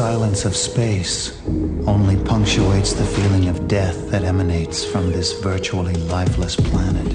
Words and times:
silence 0.00 0.46
of 0.46 0.56
space 0.56 1.38
only 1.86 2.16
punctuates 2.24 2.94
the 2.94 3.04
feeling 3.04 3.48
of 3.48 3.68
death 3.68 4.10
that 4.10 4.24
emanates 4.24 4.82
from 4.82 5.12
this 5.12 5.38
virtually 5.42 5.92
lifeless 5.92 6.56
planet. 6.56 7.06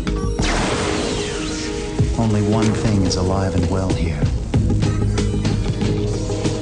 Only 2.20 2.44
one 2.44 2.72
thing 2.84 3.02
is 3.02 3.16
alive 3.16 3.56
and 3.56 3.68
well 3.72 3.90
here 3.90 4.22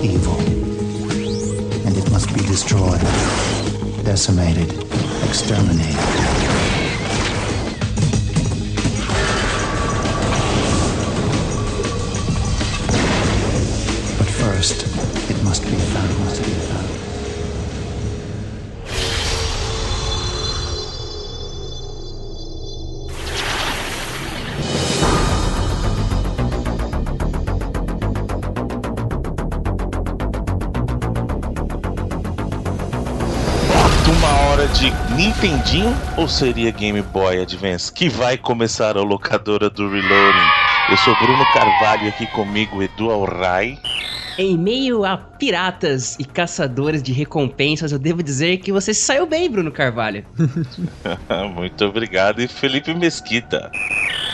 evil. 0.02 0.40
And 1.86 1.98
it 1.98 2.10
must 2.10 2.34
be 2.34 2.40
destroyed, 2.46 3.02
decimated, 4.06 4.72
exterminated. 5.28 6.00
first, 14.44 14.84
it 14.84 14.93
must 15.44 15.64
be 15.64 15.76
found, 15.76 16.20
must 16.20 16.42
be 16.42 16.52
found. 16.52 17.04
de 34.74 34.92
Nintendinho 35.16 35.94
ou 36.18 36.28
seria 36.28 36.72
Game 36.72 37.02
Boy 37.02 37.42
Advance? 37.42 37.92
Que 37.92 38.10
vai 38.10 38.38
começar 38.38 38.98
a 38.98 39.02
locadora 39.02 39.70
do 39.70 39.90
Reloading. 39.90 40.48
Eu 40.90 40.98
sou 40.98 41.16
Bruno 41.18 41.46
Carvalho 41.54 42.08
aqui 42.08 42.26
comigo 42.28 42.82
Edu 42.82 43.12
Alray. 43.12 43.78
Em 44.38 44.58
meio 44.58 45.06
a 45.06 45.18
piratas 45.18 46.18
e 46.20 46.26
caçadores 46.26 47.04
de 47.04 47.14
recompensas, 47.14 47.92
eu 47.92 48.00
devo 48.00 48.24
dizer 48.24 48.58
que 48.58 48.72
você 48.72 48.94
saiu 48.94 49.28
bem, 49.28 49.50
Bruno 49.50 49.72
Carvalho. 49.72 50.26
Muito 51.54 51.86
obrigado. 51.86 52.42
E 52.42 52.48
Felipe 52.48 52.94
Mesquita. 52.94 53.72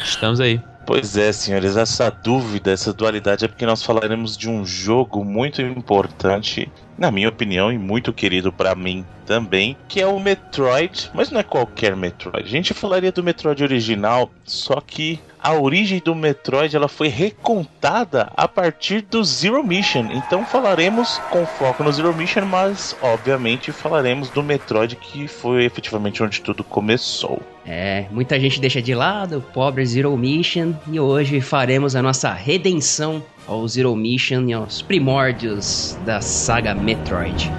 Estamos 0.04 0.40
aí. 0.40 0.62
Pois 0.86 1.16
é, 1.18 1.32
senhores, 1.32 1.78
essa 1.78 2.10
dúvida, 2.10 2.72
essa 2.72 2.92
dualidade 2.92 3.46
é 3.46 3.48
porque 3.48 3.66
nós 3.66 3.84
falaremos 3.84 4.36
de 4.36 4.50
um 4.50 4.66
jogo 4.66 5.24
muito 5.24 5.62
importante, 5.62 6.72
na 7.00 7.12
minha 7.12 7.30
opinião, 7.30 7.72
e 7.72 7.78
muito 7.78 8.12
querido 8.12 8.52
para 8.52 8.76
mim 8.76 9.06
também, 9.26 9.78
que 9.88 10.02
é 10.02 10.08
o 10.08 10.20
Metroid, 10.20 11.10
mas 11.14 11.32
não 11.32 11.40
é 11.40 11.44
qualquer 11.44 11.96
Metroid. 11.96 12.46
A 12.46 12.50
gente 12.50 12.74
falaria 12.74 13.12
do 13.12 13.24
Metroid 13.24 13.64
original, 13.64 14.30
só 14.44 14.82
que 14.82 15.20
a 15.42 15.54
origem 15.54 16.02
do 16.04 16.14
Metroid 16.14 16.76
ela 16.76 16.88
foi 16.90 17.08
recontada 17.08 18.30
a 18.36 18.48
partir 18.48 19.02
do 19.02 19.24
Zero 19.24 19.64
Mission. 19.64 20.10
Então 20.12 20.44
falaremos 20.46 21.20
com 21.30 21.46
foco 21.46 21.84
no 21.84 21.94
Zero 21.94 22.14
Mission, 22.14 22.46
mas 22.46 22.96
obviamente 23.02 23.72
falaremos 23.72 24.30
do 24.30 24.44
Metroid 24.44 24.96
que 24.96 25.28
foi 25.28 25.64
efetivamente 25.64 26.22
onde 26.22 26.42
tudo 26.42 26.64
começou. 26.64 27.42
É, 27.66 28.06
muita 28.12 28.40
gente 28.40 28.60
deixa 28.60 28.82
de 28.82 28.94
lado 28.96 29.38
o 29.38 29.42
pobre 29.42 29.86
Zero 29.86 30.16
Mission 30.18 30.74
e 30.92 31.00
hoje 31.00 31.40
faremos 31.40 31.96
a 31.96 32.02
nossa 32.02 32.34
redenção 32.34 33.24
ao 33.50 33.68
Zero 33.68 33.96
Mission 33.96 34.48
e 34.48 34.54
aos 34.54 34.80
primórdios 34.80 35.98
da 36.06 36.22
saga 36.22 36.76
Metroid. 36.76 37.52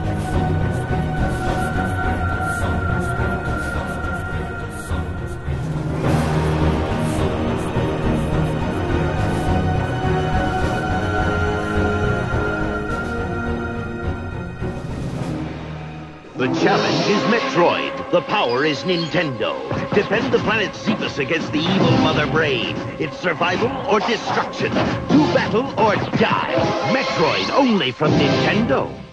The 16.37 16.55
challenge 16.55 17.11
is 17.11 17.23
Metroid. 17.29 18.00
The 18.11 18.23
power 18.23 18.65
is 18.65 18.83
Nintendo. 18.83 19.55
Defend 19.95 20.33
the 20.33 20.41
planet 20.41 20.73
Zebus 20.73 21.19
against 21.21 21.53
the 21.53 21.61
evil 21.61 21.93
Mother 21.99 22.27
Brain. 22.27 22.77
It's 22.99 23.17
survival 23.21 23.71
or 23.89 24.01
destruction. 24.01 24.73
Do 24.73 25.23
battle 25.33 25.67
or 25.79 25.95
die. 26.19 26.55
Metroid 26.93 27.57
only 27.57 27.93
from 27.93 28.11
Nintendo. 28.11 29.10